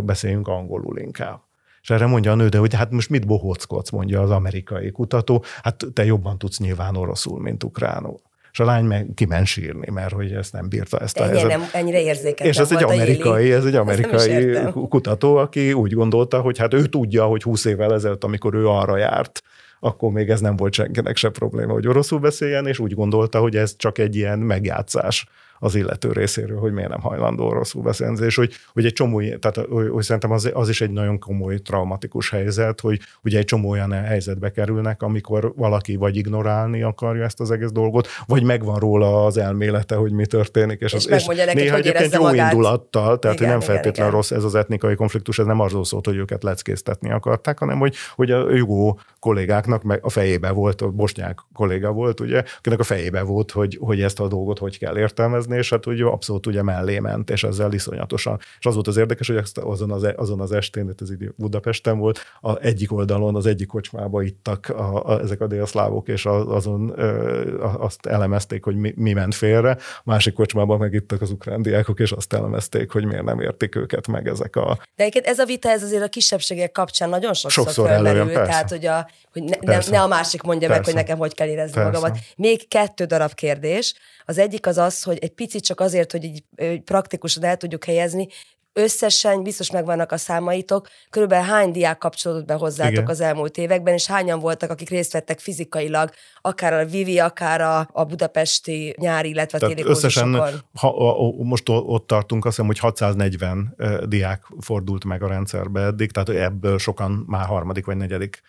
beszéljünk 0.03 0.47
angolul 0.47 0.97
inkább. 0.97 1.41
És 1.81 1.89
erre 1.89 2.05
mondja 2.05 2.31
a 2.31 2.35
nő, 2.35 2.47
de 2.47 2.57
hogy 2.57 2.73
hát 2.73 2.91
most 2.91 3.09
mit 3.09 3.27
bohóckodsz, 3.27 3.89
mondja 3.89 4.21
az 4.21 4.31
amerikai 4.31 4.91
kutató, 4.91 5.43
hát 5.61 5.85
te 5.93 6.05
jobban 6.05 6.37
tudsz 6.37 6.59
nyilván 6.59 6.95
oroszul, 6.95 7.41
mint 7.41 7.63
ukránul. 7.63 8.19
És 8.51 8.59
a 8.59 8.65
lány 8.65 8.85
meg 8.85 9.07
kiment 9.15 9.45
sírni, 9.45 9.91
mert 9.91 10.13
hogy 10.13 10.31
ezt 10.31 10.53
nem 10.53 10.69
bírta 10.69 10.99
ezt 10.99 11.19
a 11.19 11.23
helyzetet. 11.23 11.57
Nem, 11.57 11.67
ennyire 11.73 12.01
érzékeny. 12.01 12.47
És 12.47 12.57
ez 12.57 12.71
egy 12.71 12.83
amerikai, 12.83 13.51
ez 13.51 13.65
egy 13.65 13.75
amerikai 13.75 14.57
kutató, 14.73 15.35
aki 15.35 15.73
úgy 15.73 15.93
gondolta, 15.93 16.41
hogy 16.41 16.57
hát 16.57 16.73
ő 16.73 16.85
tudja, 16.85 17.25
hogy 17.25 17.43
20 17.43 17.65
évvel 17.65 17.93
ezelőtt, 17.93 18.23
amikor 18.23 18.53
ő 18.53 18.67
arra 18.67 18.97
járt, 18.97 19.41
akkor 19.79 20.11
még 20.11 20.29
ez 20.29 20.39
nem 20.39 20.55
volt 20.55 20.73
senkinek 20.73 21.17
se 21.17 21.29
probléma, 21.29 21.73
hogy 21.73 21.87
oroszul 21.87 22.19
beszéljen, 22.19 22.67
és 22.67 22.79
úgy 22.79 22.93
gondolta, 22.93 23.39
hogy 23.39 23.55
ez 23.55 23.75
csak 23.77 23.97
egy 23.97 24.15
ilyen 24.15 24.39
megjátszás 24.39 25.27
az 25.59 25.75
illető 25.75 26.11
részéről, 26.11 26.59
hogy 26.59 26.71
miért 26.71 26.89
nem 26.89 27.01
hajlandó 27.01 27.45
oroszul 27.45 27.81
beszélni, 27.81 28.25
és 28.25 28.35
hogy, 28.35 28.53
hogy 28.73 28.85
egy 28.85 28.93
csomó, 28.93 29.19
tehát 29.19 29.55
hogy, 29.69 29.89
hogy 29.89 30.03
szerintem 30.03 30.31
az, 30.31 30.51
az, 30.53 30.69
is 30.69 30.81
egy 30.81 30.91
nagyon 30.91 31.19
komoly 31.19 31.57
traumatikus 31.57 32.29
helyzet, 32.29 32.79
hogy 32.79 32.99
ugye 33.23 33.37
egy 33.37 33.45
csomó 33.45 33.69
olyan 33.69 33.91
helyzetbe 33.91 34.51
kerülnek, 34.51 35.01
amikor 35.01 35.53
valaki 35.55 35.95
vagy 35.95 36.15
ignorálni 36.15 36.81
akarja 36.81 37.23
ezt 37.23 37.39
az 37.39 37.51
egész 37.51 37.71
dolgot, 37.71 38.07
vagy 38.25 38.43
megvan 38.43 38.79
róla 38.79 39.25
az 39.25 39.37
elmélete, 39.37 39.95
hogy 39.95 40.11
mi 40.11 40.25
történik, 40.25 40.81
és, 40.81 40.93
és, 40.93 41.05
az, 41.05 41.11
és 41.11 41.25
neki, 41.25 41.53
néha 41.53 41.75
hogy 41.75 41.87
egyébként 41.87 42.13
jó 42.13 42.21
magát. 42.21 42.51
indulattal, 42.51 43.19
tehát 43.19 43.39
igen, 43.39 43.51
hogy 43.51 43.57
nem 43.57 43.75
feltétlenül 43.75 44.13
rossz 44.13 44.31
ez 44.31 44.43
az 44.43 44.55
etnikai 44.55 44.95
konfliktus, 44.95 45.39
ez 45.39 45.45
nem 45.45 45.59
arról 45.59 45.85
szólt, 45.85 46.05
hogy 46.05 46.17
őket 46.17 46.43
leckésztetni 46.43 47.11
akarták, 47.11 47.59
hanem 47.59 47.79
hogy, 47.79 47.95
hogy 48.15 48.31
a 48.31 48.51
jugó 48.51 48.99
kollégáknak 49.19 49.83
meg 49.83 49.99
a 50.03 50.09
fejébe 50.09 50.51
volt, 50.51 50.81
a 50.81 50.87
bosnyák 50.87 51.39
kolléga 51.53 51.91
volt, 51.91 52.19
ugye, 52.19 52.43
akinek 52.57 52.79
a 52.79 52.83
fejébe 52.83 53.21
volt, 53.21 53.51
hogy, 53.51 53.77
hogy 53.81 54.01
ezt 54.01 54.19
a 54.19 54.27
dolgot 54.27 54.59
hogy 54.59 54.77
kell 54.77 54.97
értelmezni, 54.97 55.48
nézni, 55.49 55.63
és 55.63 55.69
hát 55.69 55.85
ugye 55.85 56.03
abszolút 56.03 56.45
ugye 56.45 56.61
mellé 56.61 56.99
ment, 56.99 57.29
és 57.29 57.43
ezzel 57.43 57.73
iszonyatosan. 57.73 58.39
És 58.59 58.65
az 58.65 58.73
volt 58.73 58.87
az 58.87 58.97
érdekes, 58.97 59.27
hogy 59.27 59.41
azon 59.53 59.91
az, 59.91 60.03
e, 60.03 60.13
azon 60.17 60.41
az 60.41 60.51
estén, 60.51 60.93
ez 61.01 61.11
így 61.11 61.29
Budapesten 61.35 61.97
volt, 61.97 62.19
a 62.41 62.57
egyik 62.57 62.91
oldalon, 62.91 63.35
az 63.35 63.45
egyik 63.45 63.67
kocsmába 63.67 64.21
ittak 64.21 64.69
a, 64.69 65.05
a, 65.05 65.19
ezek 65.19 65.41
a 65.41 65.47
délszlávok, 65.47 66.07
és 66.07 66.25
azon 66.25 66.93
ö, 66.95 67.63
azt 67.63 68.05
elemezték, 68.05 68.63
hogy 68.63 68.75
mi, 68.75 68.93
mi 68.95 69.13
ment 69.13 69.35
félre, 69.35 69.77
a 69.97 70.01
másik 70.03 70.33
kocsmában 70.33 70.77
meg 70.79 70.93
ittak 70.93 71.21
az 71.21 71.31
ukrán 71.31 71.61
diákok, 71.61 71.99
és 71.99 72.11
azt 72.11 72.33
elemezték, 72.33 72.91
hogy 72.91 73.05
miért 73.05 73.23
nem 73.23 73.39
értik 73.39 73.75
őket 73.75 74.07
meg 74.07 74.27
ezek 74.27 74.55
a... 74.55 74.77
De 74.95 75.03
egyébként 75.03 75.25
ez 75.25 75.39
a 75.39 75.45
vita, 75.45 75.69
ez 75.69 75.83
azért 75.83 76.03
a 76.03 76.07
kisebbségek 76.07 76.71
kapcsán 76.71 77.09
nagyon 77.09 77.33
sokszor, 77.33 77.63
sokszor 77.63 77.89
előjön, 77.89 78.27
tehát 78.27 78.69
hogy, 78.69 78.85
a, 78.85 79.09
hogy 79.31 79.43
ne, 79.43 79.57
ne, 79.61 79.79
ne 79.89 80.01
a 80.01 80.07
másik 80.07 80.41
mondja 80.41 80.67
persze. 80.67 80.81
meg, 80.81 80.93
hogy 80.93 81.03
nekem 81.03 81.17
hogy 81.17 81.33
kell 81.33 81.47
érezni 81.47 81.73
persze. 81.73 81.91
magamat. 81.91 82.17
Még 82.35 82.67
kettő 82.67 83.05
darab 83.05 83.33
kérdés. 83.33 83.93
Az 84.25 84.37
egyik 84.37 84.67
az 84.67 84.77
az, 84.77 85.03
hogy 85.03 85.17
egy 85.21 85.33
picit 85.33 85.63
csak 85.63 85.79
azért, 85.79 86.11
hogy 86.11 86.23
így 86.23 86.43
praktikusan 86.83 87.43
el 87.43 87.57
tudjuk 87.57 87.85
helyezni, 87.85 88.27
összesen 88.73 89.43
biztos 89.43 89.71
megvannak 89.71 90.11
a 90.11 90.17
számaitok, 90.17 90.87
körülbelül 91.09 91.45
hány 91.45 91.71
diák 91.71 91.97
kapcsolódott 91.97 92.45
be 92.45 92.53
hozzátok 92.53 92.91
Igen. 92.91 93.07
az 93.07 93.21
elmúlt 93.21 93.57
években, 93.57 93.93
és 93.93 94.05
hányan 94.05 94.39
voltak, 94.39 94.69
akik 94.69 94.89
részt 94.89 95.11
vettek 95.11 95.39
fizikailag, 95.39 96.09
akár 96.41 96.73
a 96.73 96.85
Vivi, 96.85 97.19
akár 97.19 97.61
a, 97.61 97.89
a 97.91 98.03
budapesti 98.03 98.95
nyári, 98.97 99.29
illetve 99.29 99.57
Tehát 99.57 99.75
téli 99.75 99.89
összesen, 99.89 100.33
ha, 100.73 100.87
a, 100.87 101.43
most 101.43 101.69
ott 101.69 102.07
tartunk, 102.07 102.45
azt 102.45 102.55
hiszem, 102.55 102.69
hogy 102.69 102.79
640 102.79 103.75
diák 104.07 104.45
fordult 104.59 105.05
meg 105.05 105.23
a 105.23 105.27
rendszerbe 105.27 105.81
eddig, 105.81 106.11
tehát 106.11 106.29
ebből 106.29 106.77
sokan 106.77 107.23
már 107.27 107.45
harmadik 107.45 107.85
vagy 107.85 107.97
negyedik 107.97 108.41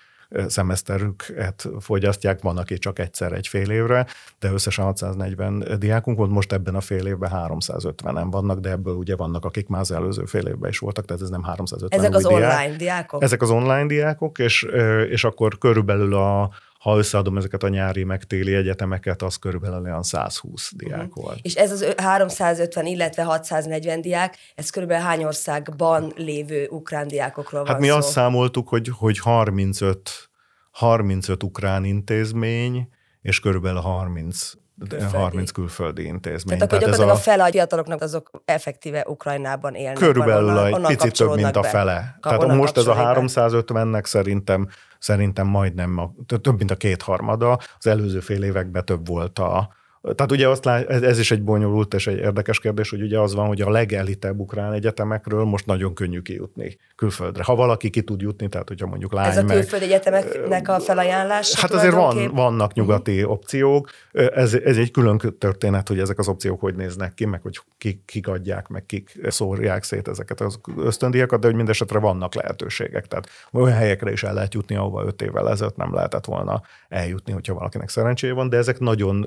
szemeszterüket 0.47 1.69
fogyasztják, 1.81 2.43
van, 2.43 2.59
aki 2.59 2.79
csak 2.79 2.99
egyszer 2.99 3.33
egy 3.33 3.49
fél 3.49 3.71
évre, 3.71 4.07
de 4.39 4.51
összesen 4.53 4.85
640 4.85 5.65
diákunk 5.79 6.19
volt, 6.19 6.31
most 6.31 6.53
ebben 6.53 6.75
a 6.75 6.81
fél 6.81 7.07
évben 7.07 7.31
350-en 7.35 8.27
vannak, 8.31 8.59
de 8.59 8.71
ebből 8.71 8.95
ugye 8.95 9.17
vannak, 9.17 9.45
akik 9.45 9.69
már 9.69 9.81
az 9.81 9.93
előző 9.93 10.25
fél 10.25 10.47
évben 10.47 10.71
is 10.71 10.79
voltak, 10.79 11.05
tehát 11.05 11.23
ez 11.23 11.29
nem 11.29 11.43
350 11.43 11.99
Ezek 12.01 12.15
az 12.15 12.23
diák. 12.27 12.35
online 12.35 12.77
diákok? 12.77 13.23
Ezek 13.23 13.43
az 13.43 13.51
online 13.51 13.87
diákok, 13.87 14.39
és, 14.39 14.63
és 15.09 15.25
akkor 15.25 15.59
körülbelül 15.59 16.15
a 16.15 16.51
ha 16.81 16.97
összeadom 16.97 17.37
ezeket 17.37 17.63
a 17.63 17.69
nyári 17.69 18.05
meg 18.05 18.25
téli 18.25 18.55
egyetemeket, 18.55 19.23
az 19.23 19.37
körülbelül 19.37 19.83
olyan 19.83 20.03
120 20.03 20.73
diák 20.77 20.99
uh-huh. 20.99 21.25
volt. 21.25 21.39
És 21.43 21.55
ez 21.55 21.73
az 21.73 21.95
350, 21.97 22.87
illetve 22.87 23.23
640 23.23 24.01
diák, 24.01 24.37
ez 24.55 24.71
körülbelül 24.71 25.05
hány 25.05 25.25
országban 25.25 26.13
lévő 26.17 26.67
ukrán 26.71 27.09
diákokról 27.09 27.65
hát 27.65 27.73
van 27.73 27.81
mi 27.81 27.89
szó? 27.89 27.97
azt 27.97 28.11
számoltuk, 28.11 28.69
hogy, 28.69 28.91
hogy 28.99 29.19
35, 29.19 30.31
35 30.71 31.43
ukrán 31.43 31.85
intézmény, 31.85 32.89
és 33.23 33.41
körülbelül 33.41 33.81
30 33.81 34.53
külföldi. 34.89 35.17
30 35.17 35.51
külföldi 35.51 36.05
intézmény. 36.05 36.59
Tehát 36.59 36.73
akkor 36.73 36.79
Tehát 36.79 36.97
gyakorlatilag 36.97 37.09
a... 37.09 37.13
a 37.13 37.23
fele 37.23 37.45
a 37.45 37.51
fiataloknak 37.51 38.03
azok 38.03 38.31
effektíve 38.45 39.05
Ukrajnában 39.09 39.75
élnek. 39.75 39.99
Körülbelül 39.99 40.49
onnan, 40.49 40.67
egy 40.67 40.73
onnan 40.73 40.97
picit 40.97 41.17
több, 41.17 41.35
mint 41.35 41.57
a 41.57 41.63
fele. 41.63 42.19
Tehát 42.21 42.47
most 42.47 42.77
ez 42.77 42.87
a 42.87 42.95
350-nek 42.95 44.05
szerintem 44.05 44.69
szerintem 45.01 45.47
majdnem 45.47 45.99
a, 45.99 46.15
több, 46.41 46.59
mint 46.59 46.71
a 46.71 46.77
kétharmada. 46.77 47.59
Az 47.79 47.87
előző 47.87 48.21
fél 48.21 48.43
években 48.43 48.85
több 48.85 49.07
volt 49.07 49.39
a, 49.39 49.75
tehát 50.03 50.33
ugye 50.33 50.49
azt 50.49 50.65
lát, 50.65 50.89
ez, 50.89 51.03
ez 51.03 51.19
is 51.19 51.31
egy 51.31 51.43
bonyolult 51.43 51.95
és 51.95 52.07
egy 52.07 52.19
érdekes 52.19 52.61
kérdés, 52.61 52.91
hogy 52.91 53.03
ugye 53.03 53.19
az 53.19 53.35
van, 53.35 53.47
hogy 53.47 53.61
a 53.61 53.71
legelitebb 53.71 54.39
ukrán 54.39 54.73
egyetemekről 54.73 55.45
most 55.45 55.67
nagyon 55.67 55.95
könnyű 55.95 56.21
kijutni 56.21 56.77
külföldre. 56.97 57.43
Ha 57.43 57.55
valaki 57.55 57.91
ki 57.91 58.03
tud 58.03 58.21
jutni, 58.21 58.49
tehát 58.49 58.69
hogyha 58.69 58.87
mondjuk 58.87 59.13
lány 59.13 59.31
Ez 59.31 59.37
a 59.37 59.45
külföldi 59.45 59.87
meg, 59.87 59.95
egyetemeknek 59.95 60.69
a 60.69 60.81
felajánlása? 60.81 61.61
Hát 61.61 61.71
azért 61.71 61.95
van, 61.95 62.35
vannak 62.35 62.75
nyugati 62.75 63.17
uh-huh. 63.17 63.33
opciók. 63.33 63.91
Ez, 64.13 64.55
ez 64.55 64.77
egy 64.77 64.91
külön 64.91 65.21
történet, 65.39 65.89
hogy 65.89 65.99
ezek 65.99 66.19
az 66.19 66.29
opciók 66.29 66.61
hogy 66.61 66.75
néznek 66.75 67.15
ki, 67.15 67.25
meg 67.25 67.43
hogy 67.43 67.61
kik, 67.79 68.05
kik 68.05 68.29
adják, 68.29 68.69
meg 68.69 68.87
kik 68.87 69.19
szórják 69.29 69.83
szét 69.83 70.09
ezeket 70.09 70.41
az 70.41 70.61
ösztöndiakat, 70.77 71.41
de 71.41 71.47
hogy 71.47 71.57
mindesetre 71.57 71.99
vannak 71.99 72.35
lehetőségek. 72.35 73.07
Tehát 73.07 73.29
olyan 73.53 73.77
helyekre 73.77 74.13
is 74.13 74.23
el 74.23 74.35
lehet 74.35 74.55
jutni, 74.55 74.77
ahova 74.77 75.05
öt 75.05 75.23
évvel 75.23 75.51
ezelőtt 75.51 75.77
nem 75.77 75.95
lehetett 75.95 76.25
volna 76.25 76.63
eljutni, 76.89 77.33
hogyha 77.33 77.55
valakinek 77.55 77.89
szerencséje 77.89 78.33
van, 78.33 78.49
de 78.49 78.57
ezek 78.57 78.79
nagyon 78.79 79.27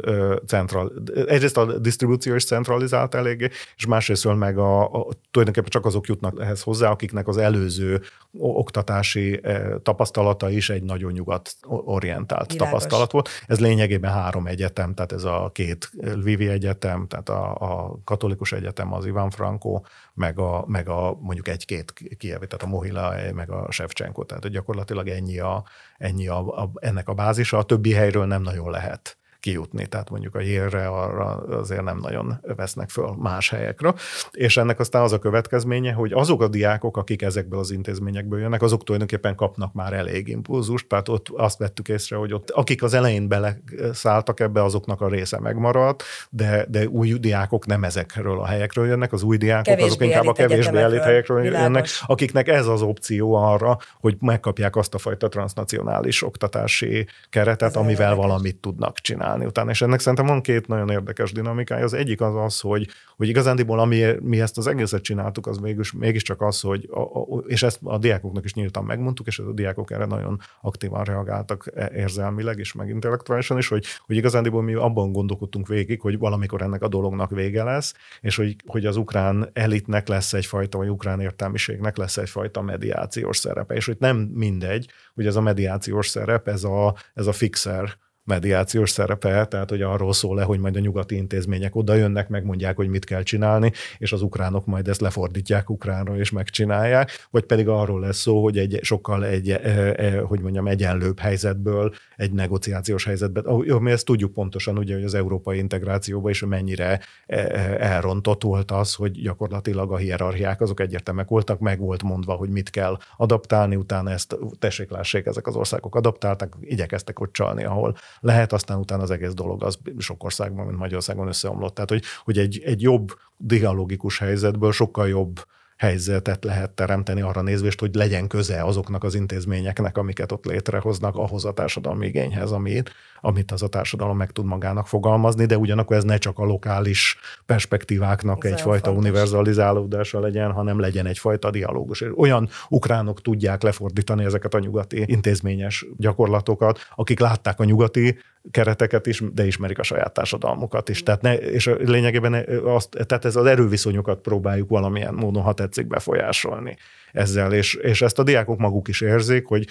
central, 0.67 0.91
egyrészt 1.27 1.57
a 1.57 1.79
disztribúció 1.79 2.35
is 2.35 2.45
centralizált 2.45 3.15
eléggé, 3.15 3.49
és 3.75 3.85
másrészt 3.85 4.35
meg 4.35 4.57
a, 4.57 4.81
a, 4.83 5.07
tulajdonképpen 5.31 5.69
csak 5.69 5.85
azok 5.85 6.07
jutnak 6.07 6.41
ehhez 6.41 6.61
hozzá, 6.61 6.89
akiknek 6.89 7.27
az 7.27 7.37
előző 7.37 8.01
oktatási 8.37 9.41
tapasztalata 9.83 10.49
is 10.49 10.69
egy 10.69 10.83
nagyon 10.83 11.11
nyugat-orientált 11.11 12.51
Világos. 12.51 12.71
tapasztalat 12.71 13.11
volt. 13.11 13.29
Ez 13.47 13.59
lényegében 13.59 14.11
három 14.11 14.47
egyetem, 14.47 14.93
tehát 14.93 15.11
ez 15.11 15.23
a 15.23 15.49
két 15.53 15.91
Lvivi 16.01 16.47
egyetem, 16.47 17.07
tehát 17.07 17.29
a, 17.29 17.55
a 17.55 17.97
katolikus 18.03 18.51
egyetem, 18.51 18.93
az 18.93 19.05
Iván 19.05 19.29
Franco, 19.29 19.81
meg 20.13 20.39
a, 20.39 20.63
meg 20.67 20.89
a 20.89 21.17
mondjuk 21.19 21.47
egy-két 21.47 21.93
kievi, 22.17 22.47
tehát 22.47 22.63
a 22.63 22.67
Mohila, 22.67 23.13
meg 23.33 23.51
a 23.51 23.71
Shevchenko, 23.71 24.23
tehát 24.23 24.47
gyakorlatilag 24.47 25.07
ennyi, 25.07 25.39
a, 25.39 25.63
ennyi 25.97 26.27
a, 26.27 26.61
a, 26.61 26.71
ennek 26.75 27.09
a 27.09 27.13
bázisa, 27.13 27.57
a 27.57 27.63
többi 27.63 27.93
helyről 27.93 28.25
nem 28.25 28.41
nagyon 28.41 28.69
lehet 28.69 29.17
kijutni, 29.43 29.85
tehát 29.85 30.09
mondjuk 30.09 30.35
a 30.35 30.39
hírre 30.39 30.87
arra 30.87 31.35
azért 31.35 31.83
nem 31.83 31.97
nagyon 31.97 32.39
vesznek 32.55 32.89
föl 32.89 33.15
más 33.19 33.49
helyekre. 33.49 33.93
És 34.31 34.57
ennek 34.57 34.79
aztán 34.79 35.03
az 35.03 35.11
a 35.11 35.19
következménye, 35.19 35.93
hogy 35.93 36.11
azok 36.13 36.41
a 36.41 36.47
diákok, 36.47 36.97
akik 36.97 37.21
ezekből 37.21 37.59
az 37.59 37.71
intézményekből 37.71 38.39
jönnek, 38.39 38.61
azok 38.61 38.83
tulajdonképpen 38.83 39.35
kapnak 39.35 39.73
már 39.73 39.93
elég 39.93 40.27
impulzust, 40.27 40.87
tehát 40.87 41.09
ott 41.09 41.29
azt 41.29 41.57
vettük 41.57 41.89
észre, 41.89 42.15
hogy 42.15 42.33
ott 42.33 42.49
akik 42.49 42.83
az 42.83 42.93
elején 42.93 43.27
beleszálltak 43.27 44.39
ebbe, 44.39 44.63
azoknak 44.63 45.01
a 45.01 45.07
része 45.07 45.39
megmaradt, 45.39 46.03
de, 46.29 46.65
de 46.69 46.87
új 46.87 47.13
diákok 47.13 47.65
nem 47.65 47.83
ezekről 47.83 48.39
a 48.39 48.45
helyekről 48.45 48.87
jönnek, 48.87 49.13
az 49.13 49.23
új 49.23 49.37
diákok 49.37 49.63
kevésbé 49.63 49.85
azok 49.85 50.01
inkább 50.01 50.27
a 50.27 50.33
kevésbé 50.33 50.77
elit 50.77 51.03
helyekről 51.03 51.41
világos. 51.41 51.61
jönnek, 51.61 51.87
akiknek 52.05 52.47
ez 52.47 52.67
az 52.67 52.81
opció 52.81 53.33
arra, 53.33 53.77
hogy 53.99 54.15
megkapják 54.19 54.75
azt 54.75 54.93
a 54.93 54.97
fajta 54.97 55.27
transnacionális 55.27 56.23
oktatási 56.23 57.07
keretet, 57.29 57.69
ez 57.69 57.75
amivel 57.75 58.15
valamit 58.15 58.55
tudnak 58.55 58.97
csinálni 58.97 59.31
adaptálni 59.33 59.45
utána. 59.45 59.71
És 59.71 59.81
ennek 59.81 59.99
szerintem 59.99 60.25
van 60.25 60.41
két 60.41 60.67
nagyon 60.67 60.89
érdekes 60.89 61.31
dinamikája. 61.31 61.83
Az 61.83 61.93
egyik 61.93 62.21
az 62.21 62.35
az, 62.35 62.59
hogy, 62.59 62.87
hogy 63.15 63.27
igazándiból 63.27 63.79
ami 63.79 64.03
mi 64.21 64.41
ezt 64.41 64.57
az 64.57 64.67
egészet 64.67 65.01
csináltuk, 65.01 65.47
az 65.47 65.57
mégis, 65.57 65.91
mégiscsak 65.91 66.41
az, 66.41 66.59
hogy, 66.61 66.89
a, 66.91 66.99
a, 66.99 67.43
és 67.47 67.63
ezt 67.63 67.79
a 67.83 67.97
diákoknak 67.97 68.43
is 68.43 68.53
nyíltan 68.53 68.83
megmondtuk, 68.83 69.27
és 69.27 69.39
a 69.39 69.53
diákok 69.53 69.91
erre 69.91 70.05
nagyon 70.05 70.39
aktívan 70.61 71.03
reagáltak 71.03 71.71
e, 71.75 71.91
érzelmileg 71.95 72.59
és 72.59 72.73
meg 72.73 72.89
intellektuálisan 72.89 73.57
is, 73.57 73.67
hogy, 73.67 73.85
hogy 74.05 74.15
igazándiból 74.15 74.61
mi 74.61 74.73
abban 74.73 75.11
gondolkodtunk 75.11 75.67
végig, 75.67 76.01
hogy 76.01 76.17
valamikor 76.17 76.61
ennek 76.61 76.81
a 76.81 76.87
dolognak 76.87 77.29
vége 77.29 77.63
lesz, 77.63 77.93
és 78.21 78.35
hogy, 78.35 78.55
hogy 78.65 78.85
az 78.85 78.97
ukrán 78.97 79.49
elitnek 79.53 80.07
lesz 80.07 80.33
egyfajta, 80.33 80.77
vagy 80.77 80.89
ukrán 80.89 81.19
értelmiségnek 81.19 81.97
lesz 81.97 82.17
egyfajta 82.17 82.61
mediációs 82.61 83.37
szerepe, 83.37 83.73
és 83.73 83.85
hogy 83.85 83.97
nem 83.99 84.17
mindegy, 84.17 84.89
hogy 85.13 85.25
ez 85.25 85.35
a 85.35 85.41
mediációs 85.41 86.07
szerep, 86.07 86.47
ez 86.47 86.63
a, 86.63 86.95
ez 87.13 87.27
a 87.27 87.31
fixer 87.31 87.97
mediációs 88.23 88.89
szerepe, 88.89 89.45
tehát 89.45 89.69
hogy 89.69 89.81
arról 89.81 90.13
szól 90.13 90.35
le, 90.35 90.43
hogy 90.43 90.59
majd 90.59 90.75
a 90.75 90.79
nyugati 90.79 91.15
intézmények 91.15 91.75
oda 91.75 91.93
jönnek, 91.93 92.29
megmondják, 92.29 92.75
hogy 92.75 92.87
mit 92.87 93.05
kell 93.05 93.23
csinálni, 93.23 93.71
és 93.97 94.11
az 94.11 94.21
ukránok 94.21 94.65
majd 94.65 94.87
ezt 94.87 95.01
lefordítják 95.01 95.69
ukránra 95.69 96.17
és 96.17 96.31
megcsinálják, 96.31 97.27
vagy 97.31 97.43
pedig 97.43 97.67
arról 97.67 97.99
lesz 97.99 98.17
szó, 98.17 98.43
hogy 98.43 98.57
egy 98.57 98.79
sokkal 98.81 99.25
egy, 99.25 99.49
e, 99.49 99.59
e, 99.95 100.19
hogy 100.19 100.39
mondjam, 100.39 100.67
egyenlőbb 100.67 101.19
helyzetből 101.19 101.93
egy 102.15 102.31
negociációs 102.31 103.05
helyzetben, 103.05 103.43
mi 103.79 103.91
ezt 103.91 104.05
tudjuk 104.05 104.33
pontosan, 104.33 104.77
ugye, 104.77 104.93
hogy 104.93 105.03
az 105.03 105.13
európai 105.13 105.57
integrációban 105.57 106.31
is 106.31 106.45
mennyire 106.45 106.99
e, 107.27 107.37
elrontott 107.79 108.43
volt 108.43 108.71
az, 108.71 108.93
hogy 108.93 109.11
gyakorlatilag 109.11 109.91
a 109.91 109.97
hierarchiák 109.97 110.61
azok 110.61 110.79
egyértelműek 110.79 111.27
voltak, 111.27 111.59
meg 111.59 111.79
volt 111.79 112.03
mondva, 112.03 112.33
hogy 112.33 112.49
mit 112.49 112.69
kell 112.69 112.97
adaptálni, 113.17 113.75
utána 113.75 114.11
ezt 114.11 114.37
tessék 114.59 114.89
lássék, 114.89 115.25
ezek 115.25 115.47
az 115.47 115.55
országok 115.55 115.95
adaptáltak, 115.95 116.57
igyekeztek 116.61 117.19
ott 117.19 117.33
csalni, 117.33 117.63
ahol 117.63 117.95
lehet, 118.19 118.53
aztán 118.53 118.77
utána 118.77 119.01
az 119.01 119.11
egész 119.11 119.33
dolog 119.33 119.63
az 119.63 119.77
sok 119.97 120.23
országban, 120.23 120.65
mint 120.65 120.77
Magyarországon 120.77 121.27
összeomlott. 121.27 121.73
Tehát, 121.73 121.89
hogy, 121.89 122.03
hogy 122.23 122.37
egy, 122.37 122.61
egy 122.65 122.81
jobb 122.81 123.11
dialógikus 123.37 124.19
helyzetből 124.19 124.71
sokkal 124.71 125.07
jobb 125.07 125.39
helyzetet 125.77 126.43
lehet 126.43 126.71
teremteni 126.71 127.21
arra 127.21 127.41
nézvést, 127.41 127.79
hogy 127.79 127.95
legyen 127.95 128.27
köze 128.27 128.63
azoknak 128.63 129.03
az 129.03 129.15
intézményeknek, 129.15 129.97
amiket 129.97 130.31
ott 130.31 130.45
létrehoznak 130.45 131.15
ahhoz 131.15 131.45
a 131.45 131.53
társadalmi 131.53 132.07
igényhez, 132.07 132.51
amit, 132.51 132.91
amit 133.25 133.51
az 133.51 133.63
a 133.63 133.67
társadalom 133.67 134.17
meg 134.17 134.31
tud 134.31 134.45
magának 134.45 134.87
fogalmazni, 134.87 135.45
de 135.45 135.57
ugyanakkor 135.57 135.95
ez 135.95 136.03
ne 136.03 136.17
csak 136.17 136.39
a 136.39 136.43
lokális 136.43 137.17
perspektíváknak 137.45 138.45
ez 138.45 138.51
egyfajta 138.51 138.85
fontos. 138.85 139.03
univerzalizálódása 139.03 140.19
legyen, 140.19 140.51
hanem 140.51 140.79
legyen 140.79 141.05
egyfajta 141.05 141.51
dialógus. 141.51 142.01
És 142.01 142.09
olyan 142.17 142.49
ukránok 142.69 143.21
tudják 143.21 143.61
lefordítani 143.61 144.23
ezeket 144.23 144.53
a 144.53 144.59
nyugati 144.59 145.03
intézményes 145.05 145.85
gyakorlatokat, 145.97 146.79
akik 146.95 147.19
látták 147.19 147.59
a 147.59 147.63
nyugati 147.63 148.17
kereteket 148.51 149.07
is, 149.07 149.21
de 149.33 149.45
ismerik 149.45 149.79
a 149.79 149.83
saját 149.83 150.13
társadalmukat 150.13 150.89
is. 150.89 151.03
Tehát 151.03 151.21
ne, 151.21 151.37
és 151.37 151.71
lényegében 151.79 152.45
azt, 152.65 152.89
tehát 152.89 153.25
ez 153.25 153.35
az 153.35 153.45
erőviszonyokat 153.45 154.19
próbáljuk 154.19 154.69
valamilyen 154.69 155.13
módon, 155.13 155.43
ha 155.43 155.53
tetszik, 155.53 155.87
befolyásolni 155.87 156.77
ezzel, 157.13 157.53
és, 157.53 157.73
és 157.73 158.01
ezt 158.01 158.19
a 158.19 158.23
diákok 158.23 158.59
maguk 158.59 158.87
is 158.87 159.01
érzik, 159.01 159.45
hogy 159.45 159.67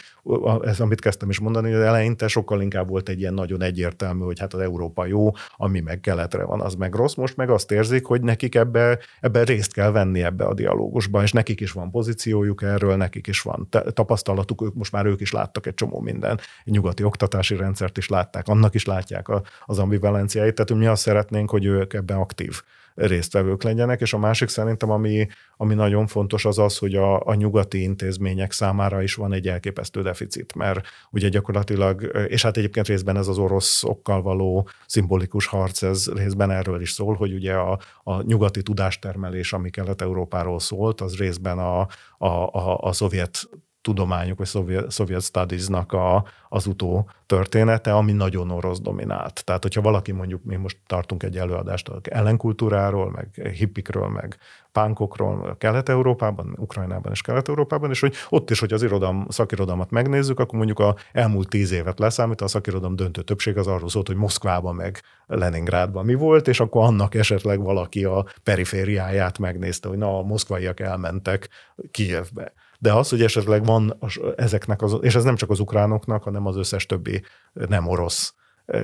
ez, 0.63 0.81
amit 0.81 1.01
kezdtem 1.01 1.31
is 1.31 1.39
mondani, 1.39 1.73
hogy 1.73 1.83
eleinte 1.83 2.29
sokkal 2.29 2.63
inkább 2.63 2.89
volt 2.89 3.09
egy 3.09 3.21
ilyen 3.21 3.35
nagyon 3.35 3.63
egyértelmű, 3.63 4.25
hogy 4.25 4.39
hát 4.39 4.55
az 4.55 4.61
Európa 4.61 5.07
jó, 5.07 5.31
ami 5.57 5.81
meg 5.81 6.01
keletre 6.01 6.45
van, 6.45 6.61
az 6.61 6.75
meg 6.75 6.95
rossz. 6.95 7.15
Most 7.15 7.37
meg 7.37 7.51
azt 7.51 7.71
érzik, 7.71 8.07
hogy 8.07 8.23
nekik 8.23 8.55
ebbe, 8.55 8.99
ebbe 9.21 9.45
részt 9.45 9.73
kell 9.73 9.91
venni 9.91 10.23
ebbe 10.23 10.45
a 10.45 10.55
dialógusban, 10.55 11.23
és 11.23 11.33
nekik 11.33 11.61
is 11.61 11.73
van 11.73 11.91
pozíciójuk 11.91 12.63
erről, 12.63 12.97
nekik 12.97 13.27
is 13.27 13.41
van 13.41 13.69
tapasztalatuk, 13.93 14.63
ők 14.63 14.75
most 14.75 14.93
már 14.93 15.07
ők 15.07 15.21
is 15.21 15.33
láttak 15.33 15.67
egy 15.67 15.75
csomó 15.75 16.01
minden, 16.01 16.41
nyugati 16.65 17.05
oktatási 17.05 17.57
rendszert 17.57 17.99
is 17.99 18.09
látták, 18.09 18.49
annak 18.49 18.75
is 18.75 18.85
látják 18.85 19.27
az 19.65 19.79
ambivalenciáit, 19.79 20.55
tehát 20.55 20.83
mi 20.83 20.87
azt 20.87 21.03
szeretnénk, 21.03 21.51
hogy 21.51 21.65
ők 21.65 21.93
ebben 21.93 22.17
aktív 22.17 22.63
résztvevők 22.95 23.63
legyenek, 23.63 24.01
és 24.01 24.13
a 24.13 24.19
másik 24.19 24.49
szerintem, 24.49 24.91
ami, 24.91 25.27
ami 25.57 25.75
nagyon 25.75 26.07
fontos, 26.07 26.45
az 26.45 26.59
az, 26.59 26.79
hogy 26.79 26.95
a, 26.95 27.27
a 27.27 27.35
nyugati 27.35 27.83
intézmények 27.83 28.53
számára 28.53 29.03
is 29.03 29.15
van 29.15 29.33
egy 29.33 29.49
elképesztő 29.49 30.03
deficit, 30.03 30.55
mert 30.55 30.87
ugye 31.11 31.29
gyakorlatilag, 31.29 32.27
és 32.29 32.43
hát 32.43 32.57
egyébként 32.57 32.87
részben 32.87 33.17
ez 33.17 33.29
az 33.29 33.39
oroszokkal 33.39 34.23
való 34.23 34.69
szimbolikus 34.87 35.47
harc, 35.47 35.83
ez 35.83 36.13
részben 36.13 36.51
erről 36.51 36.81
is 36.81 36.91
szól, 36.91 37.15
hogy 37.15 37.33
ugye 37.33 37.55
a, 37.55 37.79
a 38.03 38.23
nyugati 38.23 38.63
tudástermelés, 38.63 39.53
ami 39.53 39.71
Kelet-Európáról 39.71 40.61
szólt, 40.61 41.01
az 41.01 41.17
részben 41.17 41.59
a, 41.59 41.81
a, 42.19 42.27
a, 42.27 42.79
a 42.79 42.93
szovjet 42.93 43.49
tudományok, 43.83 44.39
vagy 44.39 44.47
szovjet, 44.47 44.91
szovjet 44.91 45.23
studies-nak 45.23 45.93
a, 45.93 46.25
az 46.49 46.67
utó 46.67 47.11
története, 47.27 47.95
ami 47.95 48.13
nagyon 48.13 48.51
orosz 48.51 48.81
dominált. 48.81 49.45
Tehát, 49.45 49.63
hogyha 49.63 49.81
valaki 49.81 50.13
mondjuk, 50.13 50.45
mi 50.45 50.57
most 50.57 50.79
tartunk 50.87 51.23
egy 51.23 51.39
előadást 51.39 51.91
ellenkultúráról, 52.03 53.11
meg 53.11 53.51
hippikről, 53.55 54.09
meg 54.09 54.37
pánkokról 54.73 55.57
Kelet-Európában, 55.59 56.55
Ukrajnában 56.59 57.13
és 57.13 57.21
Kelet-Európában, 57.21 57.91
és 57.91 58.01
hogy 58.01 58.15
ott 58.29 58.51
is, 58.51 58.61
hogy 58.61 58.73
az 58.73 58.83
irodalom, 58.83 59.27
szakirodalmat 59.29 59.91
megnézzük, 59.91 60.41
akkor 60.41 60.57
mondjuk 60.57 60.79
a 60.79 60.97
elmúlt 61.13 61.49
tíz 61.49 61.73
évet 61.73 61.99
leszámít, 61.99 62.41
a 62.41 62.49
szakirodalom 62.49 62.97
döntő 62.97 63.23
többség 63.23 63.57
az 63.57 63.67
arról 63.67 63.89
szólt, 63.89 64.07
hogy 64.07 64.17
Moszkvában 64.17 64.75
meg 64.75 65.03
Leningrádban 65.27 66.05
mi 66.05 66.15
volt, 66.15 66.49
és 66.49 66.61
akkor 66.61 66.85
annak 66.85 67.15
esetleg 67.15 67.61
valaki 67.61 68.05
a 68.05 68.27
perifériáját 68.43 69.39
megnézte, 69.39 69.89
hogy 69.89 69.99
na, 69.99 70.19
a 70.19 70.23
moszkvaiak 70.23 70.81
elmentek 70.81 71.49
Kijevbe 71.91 72.53
de 72.83 72.93
az, 72.93 73.09
hogy 73.09 73.23
esetleg 73.23 73.65
van 73.65 73.99
ezeknek, 74.37 74.83
az, 74.83 74.97
és 75.01 75.15
ez 75.15 75.25
nem 75.25 75.37
csak 75.37 75.51
az 75.51 75.61
ukránoknak, 75.61 76.23
hanem 76.23 76.47
az 76.47 76.57
összes 76.57 76.87
többi 76.87 77.23
nem 77.53 77.87
orosz 77.87 78.35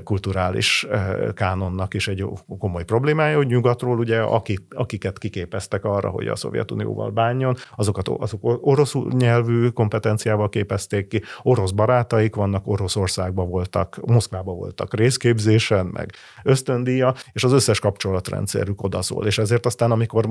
kulturális 0.05 0.87
kánonnak 1.35 1.95
is 1.95 2.09
egy 2.09 2.24
komoly 2.59 2.85
problémája, 2.85 3.37
hogy 3.37 3.47
nyugatról 3.47 3.99
ugye 3.99 4.20
akik, 4.20 4.61
akiket 4.70 5.18
kiképeztek 5.18 5.85
arra, 5.85 6.09
hogy 6.09 6.26
a 6.26 6.37
Szovjetunióval 6.37 7.11
bánjon, 7.11 7.57
azokat 7.76 8.09
azok 8.09 8.41
orosz 8.43 8.95
nyelvű 9.11 9.68
kompetenciával 9.68 10.49
képezték 10.49 11.09
ki, 11.09 11.22
orosz 11.43 11.70
barátaik 11.70 12.35
vannak, 12.35 12.66
Oroszországban 12.66 13.49
voltak, 13.49 14.01
Moszkvában 14.07 14.57
voltak 14.57 14.95
részképzésen, 14.95 15.87
meg 15.87 16.12
ösztöndíja, 16.43 17.14
és 17.33 17.45
az 17.45 17.53
összes 17.53 17.81
kapcsolatrendszerük 17.81 18.83
odaszól. 18.83 19.26
És 19.26 19.39
ezért 19.39 19.66
aztán, 19.66 19.91
amikor 19.91 20.29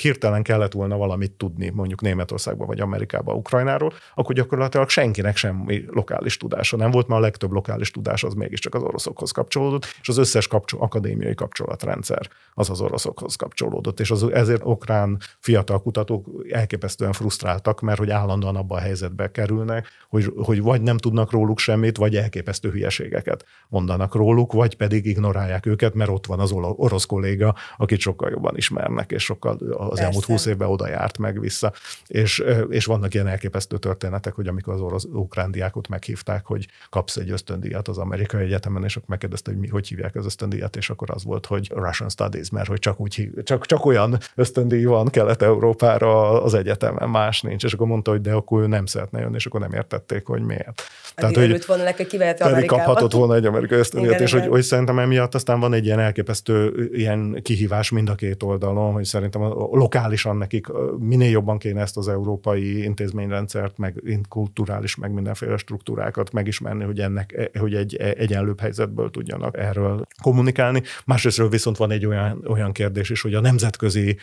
hirtelen 0.00 0.42
kellett 0.42 0.72
volna 0.72 0.96
valamit 0.96 1.32
tudni, 1.32 1.70
mondjuk 1.74 2.00
Németországban 2.00 2.66
vagy 2.66 2.80
Amerikában, 2.80 3.36
Ukrajnáról, 3.36 3.92
akkor 4.14 4.34
gyakorlatilag 4.34 4.88
senkinek 4.88 5.36
semmi 5.36 5.84
lokális 5.90 6.36
tudása 6.36 6.76
nem 6.76 6.90
volt, 6.90 7.06
mert 7.06 7.20
a 7.20 7.24
legtöbb 7.24 7.50
lokális 7.50 7.90
tudás 7.90 8.24
az 8.24 8.34
mégiscsak 8.34 8.74
az 8.74 8.82
oroszokhoz 8.84 9.30
kapcsolódott, 9.30 9.86
és 10.00 10.08
az 10.08 10.16
összes 10.16 10.48
kapcsol, 10.48 10.80
akadémiai 10.80 11.34
kapcsolatrendszer 11.34 12.28
az 12.54 12.70
az 12.70 12.80
oroszokhoz 12.80 13.36
kapcsolódott, 13.36 14.00
és 14.00 14.10
az, 14.10 14.22
ezért 14.22 14.62
okrán 14.64 15.18
fiatal 15.38 15.82
kutatók 15.82 16.26
elképesztően 16.48 17.12
frusztráltak, 17.12 17.80
mert 17.80 17.98
hogy 17.98 18.10
állandóan 18.10 18.56
abban 18.56 18.78
a 18.78 18.80
helyzetbe 18.80 19.30
kerülnek, 19.30 19.88
hogy, 20.08 20.32
hogy 20.36 20.62
vagy 20.62 20.82
nem 20.82 20.98
tudnak 20.98 21.30
róluk 21.30 21.58
semmit, 21.58 21.96
vagy 21.96 22.16
elképesztő 22.16 22.70
hülyeségeket 22.70 23.44
mondanak 23.68 24.14
róluk, 24.14 24.52
vagy 24.52 24.76
pedig 24.76 25.06
ignorálják 25.06 25.66
őket, 25.66 25.94
mert 25.94 26.10
ott 26.10 26.26
van 26.26 26.40
az 26.40 26.52
orosz 26.52 27.04
kolléga, 27.04 27.54
akit 27.76 28.00
sokkal 28.00 28.30
jobban 28.30 28.56
ismernek, 28.56 29.10
és 29.10 29.22
sokkal 29.24 29.56
az 29.70 29.88
Persze. 29.88 30.04
elmúlt 30.04 30.24
húsz 30.24 30.46
évben 30.46 30.68
oda 30.68 30.88
járt 30.88 31.18
meg 31.18 31.40
vissza. 31.40 31.72
És, 32.06 32.44
és 32.68 32.84
vannak 32.84 33.14
ilyen 33.14 33.26
elképesztő 33.26 33.78
történetek, 33.78 34.34
hogy 34.34 34.46
amikor 34.46 34.74
az 34.74 34.80
orosz 34.80 35.04
ukrán 35.04 35.50
diákot 35.50 35.88
meghívták, 35.88 36.46
hogy 36.46 36.68
kapsz 36.90 37.16
egy 37.16 37.30
ösztöndíjat 37.30 37.88
az 37.88 37.98
amerikai 37.98 38.42
egyetem 38.44 38.73
egyetemen, 38.74 38.84
és 38.84 38.96
akkor 38.96 39.08
megkérdezte, 39.08 39.50
hogy 39.50 39.60
mi, 39.60 39.68
hogy 39.68 39.88
hívják 39.88 40.14
az 40.14 40.24
ösztöndíjat, 40.24 40.76
és 40.76 40.90
akkor 40.90 41.10
az 41.10 41.24
volt, 41.24 41.46
hogy 41.46 41.70
Russian 41.74 42.08
Studies, 42.08 42.50
mert 42.50 42.68
hogy 42.68 42.78
csak, 42.78 43.00
úgy 43.00 43.30
csak, 43.42 43.66
csak 43.66 43.84
olyan 43.84 44.18
ösztöndíj 44.34 44.84
van 44.84 45.08
Kelet-Európára 45.08 46.42
az 46.42 46.54
egyetemen, 46.54 47.08
más 47.08 47.42
nincs, 47.42 47.64
és 47.64 47.72
akkor 47.72 47.86
mondta, 47.86 48.10
hogy 48.10 48.20
de 48.20 48.32
akkor 48.32 48.62
ő 48.62 48.66
nem 48.66 48.86
szeretne 48.86 49.20
jönni, 49.20 49.34
és 49.34 49.46
akkor 49.46 49.60
nem 49.60 49.72
értették, 49.72 50.26
hogy 50.26 50.42
miért. 50.42 50.82
Tehát, 51.14 51.36
hogy 51.36 51.64
volna 51.66 51.82
neki, 51.82 52.06
kivehet 52.06 52.38
pedig 52.38 52.66
kaphatott 52.66 53.12
volna 53.12 53.34
egy 53.34 53.46
amerikai 53.46 53.78
ösztöndíjat, 53.78 54.20
és 54.20 54.32
hogy, 54.32 54.46
hogy 54.46 54.62
szerintem 54.62 54.98
emiatt 54.98 55.34
aztán 55.34 55.60
van 55.60 55.72
egy 55.72 55.84
ilyen 55.84 55.98
elképesztő 55.98 56.88
ilyen 56.92 57.40
kihívás 57.42 57.90
mind 57.90 58.08
a 58.08 58.14
két 58.14 58.42
oldalon, 58.42 58.92
hogy 58.92 59.04
szerintem 59.04 59.42
lokálisan 59.72 60.36
nekik 60.36 60.66
minél 60.98 61.30
jobban 61.30 61.58
kéne 61.58 61.80
ezt 61.80 61.96
az 61.96 62.08
európai 62.08 62.82
intézményrendszert, 62.82 63.78
meg 63.78 64.02
kulturális, 64.28 64.96
meg 64.96 65.12
mindenféle 65.12 65.56
struktúrákat 65.56 66.32
megismerni, 66.32 66.84
hogy 66.84 67.00
ennek, 67.00 67.50
hogy 67.58 67.74
egy 67.74 67.96
egyenlőbb 67.96 68.60
helyzetből 68.64 69.10
tudjanak 69.10 69.56
erről 69.56 70.06
kommunikálni. 70.22 70.82
Másrésztről 71.04 71.48
viszont 71.48 71.76
van 71.76 71.90
egy 71.90 72.06
olyan, 72.06 72.44
olyan 72.46 72.72
kérdés 72.72 73.10
is, 73.10 73.20
hogy 73.22 73.34
a 73.34 73.40
nemzetközi 73.40 74.18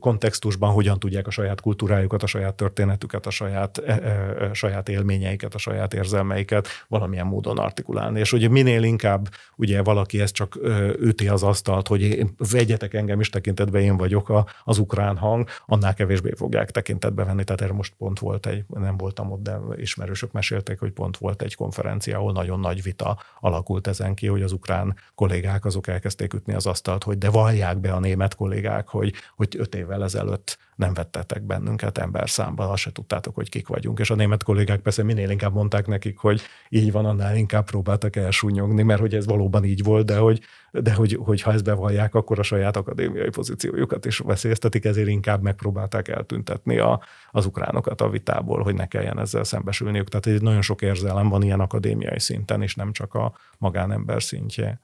kontextusban 0.00 0.72
hogyan 0.72 0.98
tudják 0.98 1.26
a 1.26 1.30
saját 1.30 1.60
kultúrájukat, 1.60 2.22
a 2.22 2.26
saját 2.26 2.54
történetüket, 2.54 3.26
a 3.26 3.30
saját, 3.30 3.78
e, 3.78 3.92
e, 3.92 4.44
e, 4.44 4.52
saját 4.52 4.88
élményeiket, 4.88 5.54
a 5.54 5.58
saját 5.58 5.94
érzelmeiket 5.94 6.68
valamilyen 6.88 7.26
módon 7.26 7.58
artikulálni. 7.58 8.20
És 8.20 8.32
ugye 8.32 8.48
minél 8.48 8.82
inkább 8.82 9.28
ugye 9.56 9.82
valaki 9.82 10.20
ezt 10.20 10.34
csak 10.34 10.58
üti 10.98 11.28
az 11.28 11.42
asztalt, 11.42 11.88
hogy 11.88 12.24
vegyetek 12.50 12.94
engem 12.94 13.20
is 13.20 13.30
tekintetbe, 13.30 13.80
én 13.80 13.96
vagyok 13.96 14.28
a, 14.28 14.46
az 14.64 14.78
ukrán 14.78 15.16
hang, 15.16 15.48
annál 15.66 15.94
kevésbé 15.94 16.32
fogják 16.36 16.70
tekintetbe 16.70 17.24
venni. 17.24 17.44
Tehát 17.44 17.60
erre 17.60 17.72
most 17.72 17.94
pont 17.98 18.18
volt 18.18 18.46
egy, 18.46 18.64
nem 18.68 18.96
voltam 18.96 19.30
ott, 19.30 19.42
de 19.42 19.58
ismerősök 19.76 20.32
mesélték, 20.32 20.78
hogy 20.78 20.92
pont 20.92 21.16
volt 21.16 21.42
egy 21.42 21.54
konferencia, 21.54 22.18
ahol 22.18 22.32
nagyon 22.32 22.60
nagy 22.60 22.82
vita 22.82 23.18
alakult 23.40 23.86
ezen 23.86 24.14
ki, 24.14 24.26
hogy 24.26 24.42
az 24.42 24.52
ukrán 24.52 24.96
kollégák 25.14 25.64
azok 25.64 25.86
elkezdték 25.86 26.34
ütni 26.34 26.54
az 26.54 26.66
asztalt, 26.66 27.04
hogy 27.04 27.18
de 27.18 27.30
vallják 27.30 27.78
be 27.78 27.92
a 27.92 28.00
német 28.00 28.34
kollégák, 28.34 28.88
hogy, 28.88 29.14
hogy 29.36 29.56
öt 29.72 29.80
évvel 29.80 30.02
ezelőtt 30.02 30.58
nem 30.76 30.94
vettetek 30.94 31.42
bennünket 31.42 31.98
ember 31.98 32.30
számba, 32.30 32.70
azt 32.70 32.82
se 32.82 32.92
tudtátok, 32.92 33.34
hogy 33.34 33.48
kik 33.48 33.68
vagyunk. 33.68 33.98
És 33.98 34.10
a 34.10 34.14
német 34.14 34.42
kollégák 34.42 34.80
persze 34.80 35.02
minél 35.02 35.30
inkább 35.30 35.54
mondták 35.54 35.86
nekik, 35.86 36.18
hogy 36.18 36.40
így 36.68 36.92
van, 36.92 37.04
annál 37.04 37.36
inkább 37.36 37.64
próbáltak 37.64 38.16
elsúnyogni, 38.16 38.82
mert 38.82 39.00
hogy 39.00 39.14
ez 39.14 39.26
valóban 39.26 39.64
így 39.64 39.82
volt, 39.82 40.06
de 40.06 40.16
hogy, 40.16 40.40
de 40.70 40.94
hogy, 40.94 41.18
hogy 41.24 41.42
ha 41.42 41.52
ezt 41.52 41.64
bevallják, 41.64 42.14
akkor 42.14 42.38
a 42.38 42.42
saját 42.42 42.76
akadémiai 42.76 43.28
pozíciójukat 43.28 44.06
is 44.06 44.18
veszélyeztetik, 44.18 44.84
ezért 44.84 45.08
inkább 45.08 45.42
megpróbálták 45.42 46.08
eltüntetni 46.08 46.78
a, 46.78 47.00
az 47.30 47.46
ukránokat 47.46 48.00
a 48.00 48.08
vitából, 48.08 48.62
hogy 48.62 48.74
ne 48.74 48.86
kelljen 48.86 49.18
ezzel 49.18 49.44
szembesülniük. 49.44 50.08
Tehát 50.08 50.26
egy 50.26 50.42
nagyon 50.42 50.62
sok 50.62 50.82
érzelem 50.82 51.28
van 51.28 51.42
ilyen 51.42 51.60
akadémiai 51.60 52.20
szinten, 52.20 52.62
és 52.62 52.74
nem 52.74 52.92
csak 52.92 53.14
a 53.14 53.32
magánember 53.58 54.22
szintje. 54.22 54.80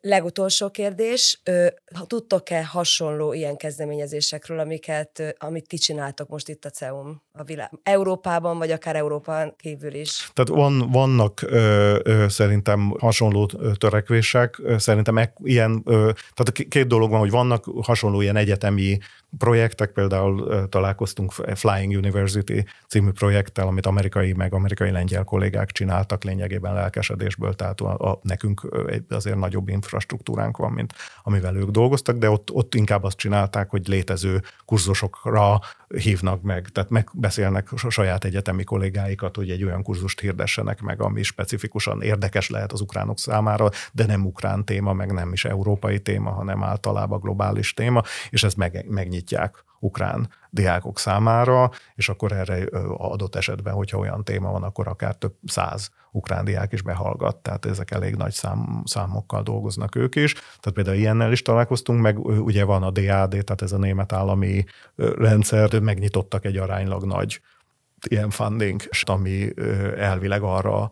Legutolsó 0.00 0.70
kérdés, 0.70 1.42
tudtok-e 2.06 2.64
hasonló 2.64 3.32
ilyen 3.32 3.56
kezdeményezésekről, 3.56 4.58
amiket, 4.58 5.36
amit 5.38 5.68
ti 5.68 5.76
csináltok 5.76 6.28
most 6.28 6.48
itt 6.48 6.64
a 6.64 6.70
CEUM 6.70 7.22
a 7.34 7.42
világ, 7.44 7.70
Európában, 7.82 8.58
vagy 8.58 8.70
akár 8.70 8.96
Európán 8.96 9.54
kívül 9.56 9.94
is? 9.94 10.30
Tehát 10.32 10.50
van, 10.50 10.90
vannak 10.90 11.42
ö, 11.42 11.98
ö, 12.02 12.28
szerintem 12.28 12.94
hasonló 12.98 13.46
törekvések, 13.78 14.60
szerintem 14.76 15.18
e, 15.18 15.32
ilyen, 15.42 15.82
ö, 15.84 16.10
tehát 16.34 16.68
két 16.68 16.86
dolog 16.86 17.10
van, 17.10 17.18
hogy 17.18 17.30
vannak 17.30 17.64
hasonló 17.82 18.20
ilyen 18.20 18.36
egyetemi 18.36 18.98
projektek, 19.38 19.92
például 19.92 20.68
találkoztunk 20.68 21.32
Flying 21.32 21.92
University 21.92 22.64
című 22.88 23.10
projekttel, 23.10 23.66
amit 23.66 23.86
amerikai 23.86 24.32
meg 24.32 24.54
amerikai 24.54 24.90
lengyel 24.90 25.24
kollégák 25.24 25.70
csináltak 25.70 26.24
lényegében 26.24 26.74
lelkesedésből, 26.74 27.54
tehát 27.54 27.80
a, 27.80 28.10
a, 28.10 28.18
nekünk 28.22 28.68
azért 29.08 29.36
nagyobb 29.36 29.68
infrastruktúránk 29.68 30.56
van, 30.56 30.72
mint 30.72 30.94
amivel 31.22 31.56
ők 31.56 31.70
dolgoztak, 31.70 32.16
de 32.16 32.30
ott, 32.30 32.50
ott 32.50 32.74
inkább 32.74 33.04
azt 33.04 33.16
csinálták, 33.16 33.70
hogy 33.70 33.88
létező 33.88 34.42
kurzusokra 34.64 35.60
hívnak 35.88 36.42
meg, 36.42 36.68
tehát 36.68 36.90
megbeszélnek 36.90 37.21
a 37.82 37.90
saját 37.90 38.24
egyetemi 38.24 38.64
kollégáikat, 38.64 39.36
hogy 39.36 39.50
egy 39.50 39.64
olyan 39.64 39.82
kurzust 39.82 40.20
hirdessenek 40.20 40.80
meg, 40.80 41.00
ami 41.00 41.22
specifikusan 41.22 42.02
érdekes 42.02 42.50
lehet 42.50 42.72
az 42.72 42.80
ukránok 42.80 43.18
számára, 43.18 43.68
de 43.92 44.06
nem 44.06 44.26
ukrán 44.26 44.64
téma, 44.64 44.92
meg 44.92 45.12
nem 45.12 45.32
is 45.32 45.44
európai 45.44 46.00
téma, 46.00 46.30
hanem 46.30 46.62
általában 46.62 47.20
globális 47.20 47.74
téma, 47.74 48.02
és 48.30 48.42
ezt 48.42 48.56
meg, 48.56 48.84
megnyitják 48.88 49.64
ukrán 49.82 50.28
diákok 50.50 50.98
számára, 50.98 51.70
és 51.94 52.08
akkor 52.08 52.32
erre 52.32 52.64
adott 52.96 53.34
esetben, 53.34 53.74
hogyha 53.74 53.98
olyan 53.98 54.24
téma 54.24 54.50
van, 54.50 54.62
akkor 54.62 54.88
akár 54.88 55.14
több 55.14 55.34
száz 55.44 55.90
ukrán 56.10 56.44
diák 56.44 56.72
is 56.72 56.82
behallgat, 56.82 57.36
tehát 57.36 57.66
ezek 57.66 57.90
elég 57.90 58.14
nagy 58.14 58.32
szám, 58.32 58.82
számokkal 58.84 59.42
dolgoznak 59.42 59.94
ők 59.94 60.14
is. 60.14 60.32
Tehát 60.32 60.72
például 60.74 60.96
ilyennel 60.96 61.32
is 61.32 61.42
találkoztunk, 61.42 62.00
meg 62.00 62.18
ugye 62.18 62.64
van 62.64 62.82
a 62.82 62.90
DAD, 62.90 63.30
tehát 63.30 63.62
ez 63.62 63.72
a 63.72 63.78
német 63.78 64.12
állami 64.12 64.64
rendszer, 64.96 65.80
megnyitottak 65.80 66.44
egy 66.44 66.56
aránylag 66.56 67.04
nagy 67.04 67.40
ilyen 68.08 68.30
funding, 68.30 68.80
ami 69.04 69.48
elvileg 69.96 70.42
arra 70.42 70.90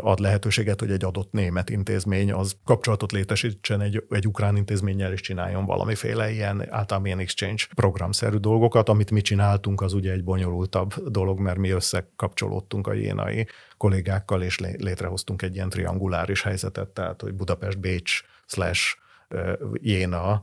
ad 0.00 0.18
lehetőséget, 0.18 0.80
hogy 0.80 0.90
egy 0.90 1.04
adott 1.04 1.32
német 1.32 1.70
intézmény 1.70 2.32
az 2.32 2.56
kapcsolatot 2.64 3.12
létesítsen 3.12 3.80
egy, 3.80 4.04
egy 4.10 4.26
ukrán 4.26 4.56
intézménnyel, 4.56 5.12
és 5.12 5.20
csináljon 5.20 5.64
valamiféle 5.64 6.30
ilyen 6.30 6.60
általában 6.70 7.06
ilyen 7.06 7.18
exchange 7.18 7.62
programszerű 7.74 8.36
dolgokat. 8.36 8.88
Amit 8.88 9.10
mi 9.10 9.20
csináltunk, 9.20 9.80
az 9.80 9.92
ugye 9.92 10.12
egy 10.12 10.24
bonyolultabb 10.24 10.94
dolog, 10.94 11.38
mert 11.38 11.58
mi 11.58 11.70
összekapcsolódtunk 11.70 12.86
a 12.86 12.92
jénai 12.92 13.46
kollégákkal, 13.76 14.42
és 14.42 14.58
létrehoztunk 14.58 15.42
egy 15.42 15.54
ilyen 15.54 15.68
trianguláris 15.68 16.42
helyzetet, 16.42 16.88
tehát 16.88 17.20
hogy 17.20 17.34
Budapest-Bécs 17.34 18.22
slash 18.46 18.96
Jéna, 19.72 20.42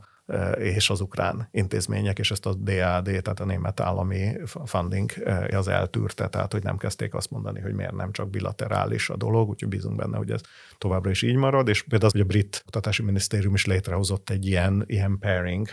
és 0.58 0.90
az 0.90 1.00
ukrán 1.00 1.48
intézmények, 1.50 2.18
és 2.18 2.30
ezt 2.30 2.46
a 2.46 2.54
DAD, 2.54 3.04
tehát 3.04 3.40
a 3.40 3.44
német 3.44 3.80
állami 3.80 4.32
funding 4.64 5.12
eh, 5.24 5.58
az 5.58 5.68
eltűrte, 5.68 6.28
tehát 6.28 6.52
hogy 6.52 6.62
nem 6.62 6.76
kezdték 6.76 7.14
azt 7.14 7.30
mondani, 7.30 7.60
hogy 7.60 7.74
miért 7.74 7.94
nem 7.94 8.12
csak 8.12 8.30
bilaterális 8.30 9.10
a 9.10 9.16
dolog, 9.16 9.48
úgyhogy 9.48 9.68
bízunk 9.68 9.96
benne, 9.96 10.16
hogy 10.16 10.30
ez 10.30 10.40
továbbra 10.78 11.10
is 11.10 11.22
így 11.22 11.36
marad, 11.36 11.68
és 11.68 11.82
például 11.82 12.06
az, 12.06 12.12
hogy 12.12 12.20
a 12.20 12.24
brit 12.24 12.62
oktatási 12.66 13.02
minisztérium 13.02 13.54
is 13.54 13.66
létrehozott 13.66 14.30
egy 14.30 14.46
ilyen, 14.46 14.84
ilyen 14.86 15.18
pairing 15.18 15.68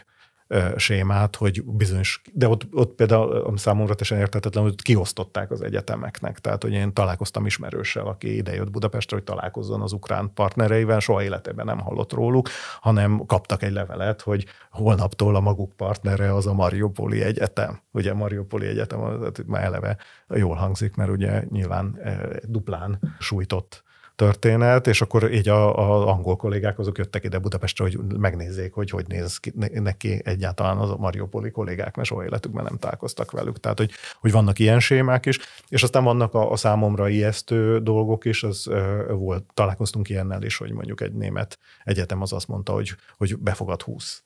sémát, 0.76 1.36
hogy 1.36 1.64
bizonyos, 1.64 2.22
de 2.34 2.48
ott, 2.48 2.68
ott 2.72 2.96
például 2.96 3.58
számomra 3.58 3.94
teljesen 3.94 4.18
értetetlen, 4.18 4.64
hogy 4.64 4.82
kiosztották 4.82 5.52
az 5.52 5.62
egyetemeknek. 5.62 6.40
Tehát, 6.40 6.64
hogy 6.64 6.72
én 6.72 6.94
találkoztam 6.94 7.46
ismerőssel, 7.46 8.08
aki 8.08 8.36
idejött 8.36 8.72
Budapestre, 8.72 9.16
hogy 9.16 9.26
találkozzon 9.26 9.82
az 9.82 9.94
ukrán 9.94 10.32
partnereivel, 10.34 11.00
soha 11.00 11.24
életében 11.24 11.66
nem 11.66 11.80
hallott 11.80 12.14
róluk, 12.14 12.50
hanem 12.80 13.26
kaptak 13.26 13.64
egy 13.64 13.72
levelet, 13.72 14.22
hogy 14.22 14.46
holnaptól 14.72 15.36
a 15.36 15.40
maguk 15.40 15.74
partnere 15.74 16.34
az 16.34 16.48
a 16.48 16.54
Mariupoli 16.54 17.22
Egyetem. 17.22 17.80
Ugye 17.92 18.14
Mariupoli 18.14 18.68
Egyetem 18.68 19.02
az, 19.02 19.32
már 19.46 19.64
eleve 19.64 19.98
jól 20.30 20.56
hangzik, 20.56 20.96
mert 20.96 21.10
ugye 21.10 21.44
nyilván 21.50 22.00
duplán 22.44 23.16
sújtott 23.20 23.84
történet, 24.16 24.88
és 24.88 25.02
akkor 25.02 25.34
így 25.34 25.50
a, 25.50 25.78
a 25.78 26.08
angol 26.08 26.36
kollégák 26.36 26.80
azok 26.80 26.98
jöttek 26.98 27.24
ide 27.24 27.40
Budapestre, 27.40 27.84
hogy 27.84 27.98
megnézzék, 28.18 28.74
hogy 28.74 28.90
hogy 28.90 29.06
néz 29.08 29.38
ki, 29.38 29.54
neki 29.74 30.22
egyáltalán 30.24 30.78
az 30.78 30.90
a 30.90 30.98
Mariupoli 30.98 31.52
kollégák, 31.52 31.96
mert 31.96 32.08
soha 32.08 32.26
életükben 32.26 32.64
nem 32.64 32.78
találkoztak 32.78 33.32
velük. 33.32 33.60
Tehát, 33.60 33.78
hogy, 33.78 33.92
hogy 34.20 34.32
vannak 34.32 34.60
ilyen 34.60 34.80
sémák 34.80 35.26
is, 35.26 35.40
és 35.68 35.84
aztán 35.84 36.04
vannak 36.04 36.34
a, 36.34 36.52
a 36.52 36.56
számomra 36.56 37.10
ijesztő 37.10 37.80
dolgok 37.80 38.26
is, 38.26 38.44
az 38.44 38.68
uh, 38.68 39.12
volt, 39.12 39.44
találkoztunk 39.54 40.10
ilyennel 40.10 40.44
is, 40.44 40.58
hogy 40.58 40.72
mondjuk 40.72 41.02
egy 41.02 41.14
német 41.14 41.60
egyetem 41.84 42.22
az 42.22 42.34
azt 42.34 42.48
mondta, 42.48 42.74
hogy, 42.74 42.96
hogy 43.18 43.38
befogad 43.38 43.82
20 43.82 44.24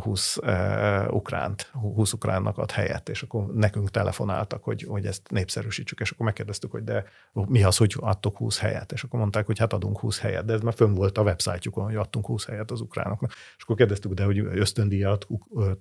20 0.00 0.36
uh, 0.36 1.14
ukránt, 1.14 1.70
20 1.72 2.12
ukránnak 2.12 2.58
ad 2.58 2.70
helyet, 2.70 3.08
és 3.08 3.22
akkor 3.22 3.46
nekünk 3.46 3.90
telefonáltak, 3.90 4.64
hogy, 4.64 4.84
hogy 4.88 5.06
ezt 5.06 5.30
népszerűsítsük, 5.30 6.00
és 6.00 6.10
akkor 6.10 6.26
megkérdeztük, 6.26 6.70
hogy 6.70 6.84
de 6.84 7.04
mi 7.32 7.62
az, 7.62 7.76
hogy 7.76 7.94
adtok 7.96 8.36
20 8.36 8.58
helyet, 8.58 8.92
és 8.92 9.02
akkor 9.02 9.18
mondták, 9.18 9.46
hogy 9.46 9.58
hát 9.58 9.72
adunk 9.72 9.98
20 9.98 10.20
helyet, 10.20 10.44
de 10.44 10.52
ez 10.52 10.60
már 10.60 10.74
fönn 10.74 10.94
volt 10.94 11.18
a 11.18 11.22
websájtjukon, 11.22 11.84
hogy 11.84 11.96
adtunk 11.96 12.26
20 12.26 12.46
helyet 12.46 12.70
az 12.70 12.80
ukránoknak. 12.80 13.32
És 13.56 13.62
akkor 13.62 13.76
kérdeztük, 13.76 14.12
de 14.12 14.24
hogy 14.24 14.38
ösztöndíjat, 14.38 15.26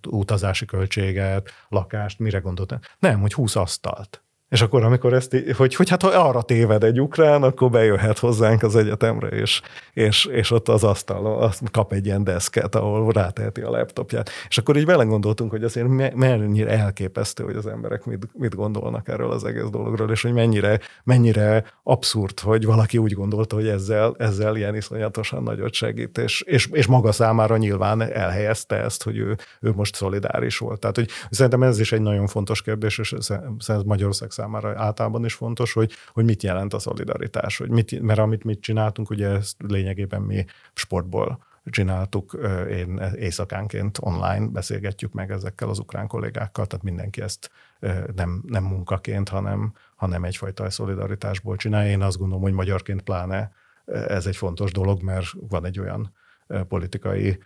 utazási 0.08 0.66
költséget, 0.66 1.50
lakást, 1.70 2.20
mire 2.20 2.40
gondoltam? 2.40 2.80
Nem, 3.00 3.20
hogy 3.20 3.34
20 3.34 3.56
asztalt. 3.56 4.25
És 4.50 4.62
akkor, 4.62 4.84
amikor 4.84 5.14
ezt, 5.14 5.36
hogy, 5.58 5.76
hogy 5.76 5.90
hát 5.90 6.02
ha 6.02 6.08
arra 6.08 6.42
téved 6.42 6.84
egy 6.84 7.02
ukrán, 7.02 7.44
akkor 7.44 7.70
bejöhet 7.70 8.20
hozzánk 8.20 8.64
az 8.64 8.76
egyetemre, 8.76 9.28
és, 9.28 9.62
és, 9.94 10.26
és 10.26 10.52
ott 10.52 10.68
az 10.68 10.84
asztalon 10.84 11.42
azt 11.42 11.72
kap 11.72 11.94
egy 11.94 12.06
ilyen 12.06 12.24
deszket, 12.24 12.76
ahol 12.76 13.12
ráteheti 13.12 13.62
a 13.62 13.70
laptopját. 13.70 14.30
És 14.48 14.58
akkor 14.58 14.78
így 14.78 14.86
vele 14.86 15.04
gondoltunk, 15.04 15.52
hogy 15.52 15.64
azért 15.64 16.16
mennyire 16.16 16.70
elképesztő, 16.70 17.44
hogy 17.44 17.56
az 17.56 17.68
emberek 17.68 18.06
mit, 18.06 18.30
mit 18.34 18.56
gondolnak 18.56 19.08
erről 19.08 19.32
az 19.32 19.44
egész 19.44 19.70
dologról, 19.70 20.12
és 20.12 20.22
hogy 20.22 20.34
mennyire, 20.34 20.80
mennyire 21.04 21.64
abszurd, 21.84 22.40
hogy 22.40 22.66
valaki 22.66 22.98
úgy 22.98 23.14
gondolta, 23.14 23.56
hogy 23.56 23.68
ezzel, 23.68 24.16
ezzel 24.18 24.56
ilyen 24.56 24.76
iszonyatosan 24.76 25.44
nagyot 25.44 25.74
segít, 25.74 26.18
és, 26.18 26.42
és, 26.42 26.68
és 26.72 26.86
maga 26.86 27.12
számára 27.12 27.58
nyilván 27.58 28.02
elhelyezte 28.02 28.76
ezt, 28.76 29.04
hogy 29.04 29.18
ő, 29.18 29.38
ő 29.62 29.72
most 29.72 29.96
szolidáris 29.96 30.58
volt. 30.58 30.80
Tehát, 30.80 30.96
hogy 30.96 31.10
szerintem 31.30 31.64
ez 31.64 31.80
is 31.80 31.92
egy 31.92 32.02
nagyon 32.02 32.28
fontos 32.28 32.62
kérdés, 32.62 32.98
és 32.98 33.12
ez 33.68 33.82
Magyarország 33.86 34.34
számára 34.36 34.74
általában 34.78 35.26
is 35.26 35.34
fontos, 35.34 35.74
hogy, 35.74 35.92
hogy 36.14 36.26
mit 36.26 36.44
jelent 36.44 36.74
a 36.74 36.80
szolidaritás, 36.80 37.58
hogy 37.58 37.70
mit, 37.70 38.02
mert 38.02 38.20
amit 38.20 38.44
mit 38.44 38.62
csináltunk, 38.62 39.10
ugye 39.10 39.28
ezt 39.28 39.56
lényegében 39.68 40.22
mi 40.22 40.46
sportból 40.74 41.40
csináltuk, 41.66 42.38
én 42.70 43.02
éjszakánként 43.16 43.98
online 44.02 44.48
beszélgetjük 44.48 45.14
meg 45.14 45.32
ezekkel 45.32 45.70
az 45.70 45.80
ukrán 45.80 46.08
kollégákkal, 46.08 46.66
tehát 46.66 46.86
mindenki 46.86 47.22
ezt 47.22 47.52
nem, 48.16 48.44
nem 48.48 48.64
munkaként, 48.64 49.30
hanem, 49.30 49.74
hanem 49.96 50.24
egyfajta 50.24 50.70
szolidaritásból 50.70 51.56
csinálja. 51.56 51.92
Én 51.92 52.02
azt 52.02 52.18
gondolom, 52.18 52.44
hogy 52.44 52.54
magyarként 52.54 53.02
pláne 53.02 53.52
ez 53.86 54.26
egy 54.26 54.36
fontos 54.36 54.72
dolog, 54.72 55.02
mert 55.02 55.28
van 55.50 55.66
egy 55.66 55.80
olyan 55.80 56.14
politikai 56.68 57.40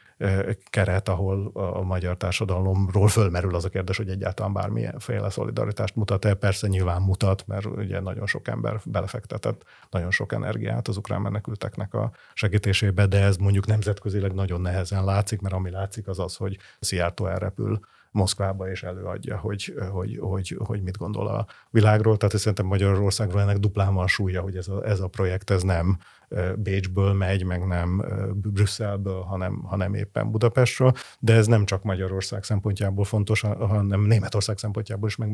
keret, 0.70 1.10
ahol 1.10 1.52
a 1.54 1.82
magyar 1.82 2.18
társadalomról 2.18 3.08
fölmerül 3.08 3.56
az 3.56 3.66
a 3.66 3.70
kérdés, 3.70 3.98
hogy 3.98 4.10
egyáltalán 4.10 4.54
bármilyenféle 4.54 5.30
szolidaritást 5.30 5.96
mutat-e. 5.96 6.34
Persze 6.34 6.68
nyilván 6.68 7.02
mutat, 7.02 7.48
mert 7.48 7.66
ugye 7.66 8.00
nagyon 8.00 8.28
sok 8.28 8.48
ember 8.48 8.82
belefektetett 8.86 9.64
nagyon 9.90 10.12
sok 10.12 10.34
energiát 10.34 10.88
az 10.88 10.98
ukrán 10.98 11.22
menekülteknek 11.22 11.94
a 11.94 12.12
segítésébe, 12.34 13.06
de 13.06 13.24
ez 13.24 13.38
mondjuk 13.38 13.66
nemzetközileg 13.66 14.34
nagyon 14.34 14.62
nehezen 14.62 15.04
látszik, 15.04 15.42
mert 15.42 15.56
ami 15.56 15.70
látszik 15.70 16.08
az 16.08 16.20
az, 16.20 16.36
hogy 16.36 16.58
Szijjártó 16.80 17.26
elrepül 17.26 17.80
Moszkvába, 18.12 18.70
és 18.70 18.84
előadja, 18.84 19.38
hogy, 19.38 19.74
hogy, 19.92 20.18
hogy, 20.22 20.58
hogy 20.66 20.82
mit 20.82 20.98
gondol 20.98 21.28
a 21.28 21.46
világról. 21.70 22.18
Tehát 22.18 22.38
szerintem 22.38 22.66
Magyarországról 22.66 23.42
ennek 23.42 23.58
duplán 23.58 23.94
van 23.94 24.08
súlya, 24.08 24.42
hogy 24.42 24.56
ez 24.58 24.68
a, 24.68 24.86
ez 24.86 25.00
a 25.00 25.08
projekt 25.08 25.50
ez 25.50 25.62
nem 25.62 25.98
Bécsből 26.56 27.14
megy, 27.14 27.44
meg 27.44 27.68
nem 27.68 28.04
Brüsszelből, 28.34 29.22
hanem, 29.22 29.62
hanem 29.64 29.94
éppen 29.94 30.32
Budapestről, 30.32 30.94
de 31.20 31.34
ez 31.34 31.48
nem 31.48 31.66
csak 31.66 31.84
Magyarország 31.84 32.44
szempontjából 32.44 33.04
fontos, 33.04 33.42
hanem 33.42 34.02
Németország 34.02 34.58
szempontjából 34.58 35.08
is, 35.08 35.16
meg 35.16 35.32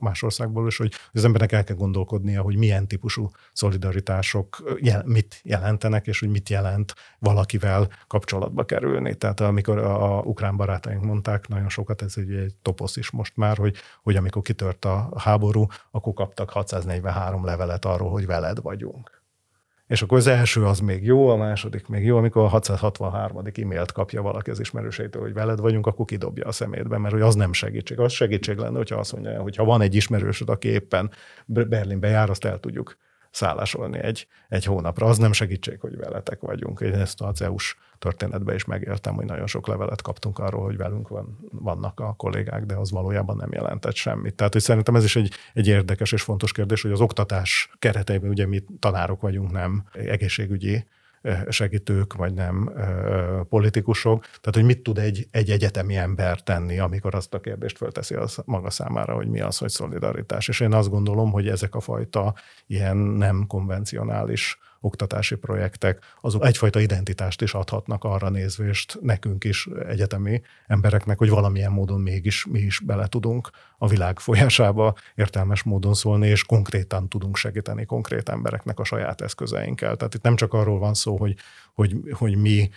más 0.00 0.22
országból 0.22 0.66
is, 0.66 0.76
hogy 0.76 0.92
az 1.12 1.24
embernek 1.24 1.52
el 1.52 1.64
kell 1.64 1.76
gondolkodnia, 1.76 2.42
hogy 2.42 2.56
milyen 2.56 2.88
típusú 2.88 3.30
szolidaritások 3.52 4.78
mit 5.04 5.40
jelentenek, 5.42 6.06
és 6.06 6.20
hogy 6.20 6.28
mit 6.28 6.48
jelent 6.48 6.94
valakivel 7.18 7.88
kapcsolatba 8.06 8.64
kerülni. 8.64 9.14
Tehát 9.14 9.40
amikor 9.40 9.78
a, 9.78 10.18
a 10.18 10.22
ukrán 10.22 10.56
barátaink 10.56 11.04
mondták, 11.04 11.48
nagyon 11.48 11.68
sokat, 11.68 12.02
ez 12.02 12.14
egy, 12.16 12.32
egy 12.32 12.54
toposz 12.62 12.96
is 12.96 13.10
most 13.10 13.36
már, 13.36 13.56
hogy, 13.56 13.76
hogy 14.02 14.16
amikor 14.16 14.42
kitört 14.42 14.84
a 14.84 15.10
háború, 15.16 15.66
akkor 15.90 16.12
kaptak 16.12 16.50
643 16.50 17.44
levelet 17.44 17.84
arról, 17.84 18.10
hogy 18.10 18.26
veled 18.26 18.62
vagyunk. 18.62 19.24
És 19.86 20.02
akkor 20.02 20.18
az 20.18 20.26
első 20.26 20.64
az 20.64 20.80
még 20.80 21.04
jó, 21.04 21.28
a 21.28 21.36
második 21.36 21.86
még 21.86 22.04
jó, 22.04 22.16
amikor 22.16 22.42
a 22.42 22.48
663. 22.48 23.42
e-mailt 23.54 23.92
kapja 23.92 24.22
valaki 24.22 24.50
az 24.50 24.60
ismerőseitől, 24.60 25.22
hogy 25.22 25.32
veled 25.32 25.60
vagyunk, 25.60 25.86
akkor 25.86 26.04
kidobja 26.04 26.46
a 26.46 26.52
szemétbe, 26.52 26.98
mert 26.98 27.14
hogy 27.14 27.22
az 27.22 27.34
nem 27.34 27.52
segítség. 27.52 27.98
Az 27.98 28.12
segítség 28.12 28.56
lenne, 28.56 28.76
hogyha 28.76 28.98
azt 28.98 29.12
mondja, 29.12 29.40
hogy 29.40 29.56
ha 29.56 29.64
van 29.64 29.80
egy 29.80 29.94
ismerősöd, 29.94 30.48
aki 30.48 30.68
éppen 30.68 31.10
Berlinbe 31.46 32.08
jár, 32.08 32.30
azt 32.30 32.44
el 32.44 32.58
tudjuk 32.58 32.96
szállásolni 33.30 33.98
egy, 33.98 34.26
egy 34.48 34.64
hónapra. 34.64 35.06
Az 35.06 35.18
nem 35.18 35.32
segítség, 35.32 35.80
hogy 35.80 35.96
veletek 35.96 36.40
vagyunk. 36.40 36.80
Én 36.80 36.94
ezt 36.94 37.20
a 37.20 37.32
CEUS 37.32 37.76
történetben 37.98 38.54
is 38.54 38.64
megértem, 38.64 39.14
hogy 39.14 39.24
nagyon 39.24 39.46
sok 39.46 39.66
levelet 39.66 40.02
kaptunk 40.02 40.38
arról, 40.38 40.64
hogy 40.64 40.76
velünk 40.76 41.08
van, 41.08 41.38
vannak 41.50 42.00
a 42.00 42.14
kollégák, 42.16 42.66
de 42.66 42.74
az 42.74 42.90
valójában 42.90 43.36
nem 43.36 43.52
jelentett 43.52 43.94
semmit. 43.94 44.34
Tehát, 44.34 44.52
hogy 44.52 44.62
szerintem 44.62 44.94
ez 44.94 45.04
is 45.04 45.16
egy, 45.16 45.32
egy 45.54 45.66
érdekes 45.66 46.12
és 46.12 46.22
fontos 46.22 46.52
kérdés, 46.52 46.82
hogy 46.82 46.90
az 46.90 47.00
oktatás 47.00 47.70
kereteiben 47.78 48.30
ugye 48.30 48.46
mi 48.46 48.64
tanárok 48.78 49.20
vagyunk, 49.20 49.50
nem 49.50 49.84
egészségügyi 49.92 50.84
segítők, 51.48 52.14
vagy 52.14 52.34
nem 52.34 52.72
politikusok. 53.48 54.20
Tehát, 54.20 54.54
hogy 54.54 54.64
mit 54.64 54.82
tud 54.82 54.98
egy, 54.98 55.28
egy 55.30 55.50
egyetemi 55.50 55.96
ember 55.96 56.42
tenni, 56.42 56.78
amikor 56.78 57.14
azt 57.14 57.34
a 57.34 57.40
kérdést 57.40 57.76
fölteszi 57.76 58.14
az 58.14 58.38
maga 58.44 58.70
számára, 58.70 59.14
hogy 59.14 59.28
mi 59.28 59.40
az, 59.40 59.58
hogy 59.58 59.68
szolidaritás. 59.68 60.48
És 60.48 60.60
én 60.60 60.72
azt 60.72 60.90
gondolom, 60.90 61.30
hogy 61.30 61.48
ezek 61.48 61.74
a 61.74 61.80
fajta 61.80 62.34
ilyen 62.66 62.96
nem 62.96 63.46
konvencionális 63.46 64.58
oktatási 64.86 65.34
projektek, 65.34 65.98
azok 66.20 66.44
egyfajta 66.44 66.80
identitást 66.80 67.42
is 67.42 67.54
adhatnak 67.54 68.04
arra 68.04 68.28
nézvést 68.28 68.98
nekünk 69.00 69.44
is, 69.44 69.68
egyetemi 69.88 70.42
embereknek, 70.66 71.18
hogy 71.18 71.28
valamilyen 71.28 71.72
módon 71.72 72.00
mégis 72.00 72.44
mi 72.44 72.58
is 72.58 72.80
bele 72.80 73.06
tudunk 73.06 73.50
a 73.78 73.88
világ 73.88 74.18
folyásába 74.18 74.94
értelmes 75.14 75.62
módon 75.62 75.94
szólni, 75.94 76.28
és 76.28 76.44
konkrétan 76.44 77.08
tudunk 77.08 77.36
segíteni 77.36 77.84
konkrét 77.84 78.28
embereknek 78.28 78.78
a 78.78 78.84
saját 78.84 79.20
eszközeinkkel. 79.20 79.96
Tehát 79.96 80.14
itt 80.14 80.22
nem 80.22 80.36
csak 80.36 80.52
arról 80.52 80.78
van 80.78 80.94
szó, 80.94 81.16
hogy, 81.16 81.36
hogy, 81.74 81.96
hogy 82.12 82.36
mi 82.36 82.70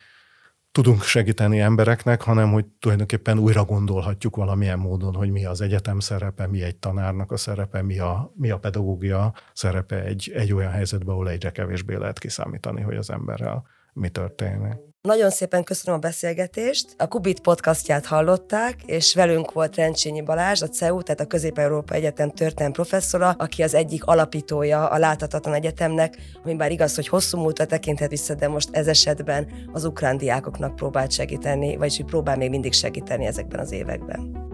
tudunk 0.71 1.01
segíteni 1.01 1.59
embereknek, 1.59 2.21
hanem 2.21 2.51
hogy 2.51 2.65
tulajdonképpen 2.65 3.39
újra 3.39 3.65
gondolhatjuk 3.65 4.35
valamilyen 4.35 4.79
módon, 4.79 5.13
hogy 5.13 5.31
mi 5.31 5.45
az 5.45 5.61
egyetem 5.61 5.99
szerepe, 5.99 6.47
mi 6.47 6.61
egy 6.61 6.75
tanárnak 6.75 7.31
a 7.31 7.37
szerepe, 7.37 7.81
mi 7.81 7.99
a, 7.99 8.31
mi 8.35 8.49
a 8.49 8.59
pedagógia 8.59 9.33
szerepe 9.53 10.03
egy, 10.03 10.31
egy 10.35 10.53
olyan 10.53 10.71
helyzetben, 10.71 11.13
ahol 11.13 11.29
egyre 11.29 11.51
kevésbé 11.51 11.95
lehet 11.95 12.19
kiszámítani, 12.19 12.81
hogy 12.81 12.95
az 12.95 13.09
emberrel 13.09 13.67
mi 13.93 14.09
történik. 14.09 14.88
Nagyon 15.01 15.29
szépen 15.29 15.63
köszönöm 15.63 15.99
a 15.99 16.01
beszélgetést. 16.01 16.93
A 16.97 17.07
Kubit 17.07 17.39
podcastját 17.39 18.05
hallották, 18.05 18.75
és 18.85 19.15
velünk 19.15 19.51
volt 19.51 19.75
Rencsényi 19.75 20.21
Balázs, 20.21 20.61
a 20.61 20.67
CEU, 20.67 21.01
tehát 21.01 21.19
a 21.19 21.25
Közép-Európa 21.25 21.93
Egyetem 21.93 22.31
történelmi 22.31 22.73
professzora, 22.73 23.29
aki 23.37 23.63
az 23.63 23.73
egyik 23.73 24.05
alapítója 24.05 24.89
a 24.89 24.97
Láthatatlan 24.97 25.53
Egyetemnek, 25.53 26.17
ami 26.43 26.55
bár 26.55 26.71
igaz, 26.71 26.95
hogy 26.95 27.07
hosszú 27.07 27.37
múltra 27.37 27.65
tekinthet 27.65 28.09
vissza, 28.09 28.35
de 28.35 28.47
most 28.47 28.69
ez 28.71 28.87
esetben 28.87 29.47
az 29.71 29.85
ukrán 29.85 30.17
diákoknak 30.17 30.75
próbált 30.75 31.11
segíteni, 31.11 31.77
vagyis 31.77 31.97
hogy 31.97 32.05
próbál 32.05 32.37
még 32.37 32.49
mindig 32.49 32.73
segíteni 32.73 33.25
ezekben 33.25 33.59
az 33.59 33.71
években. 33.71 34.47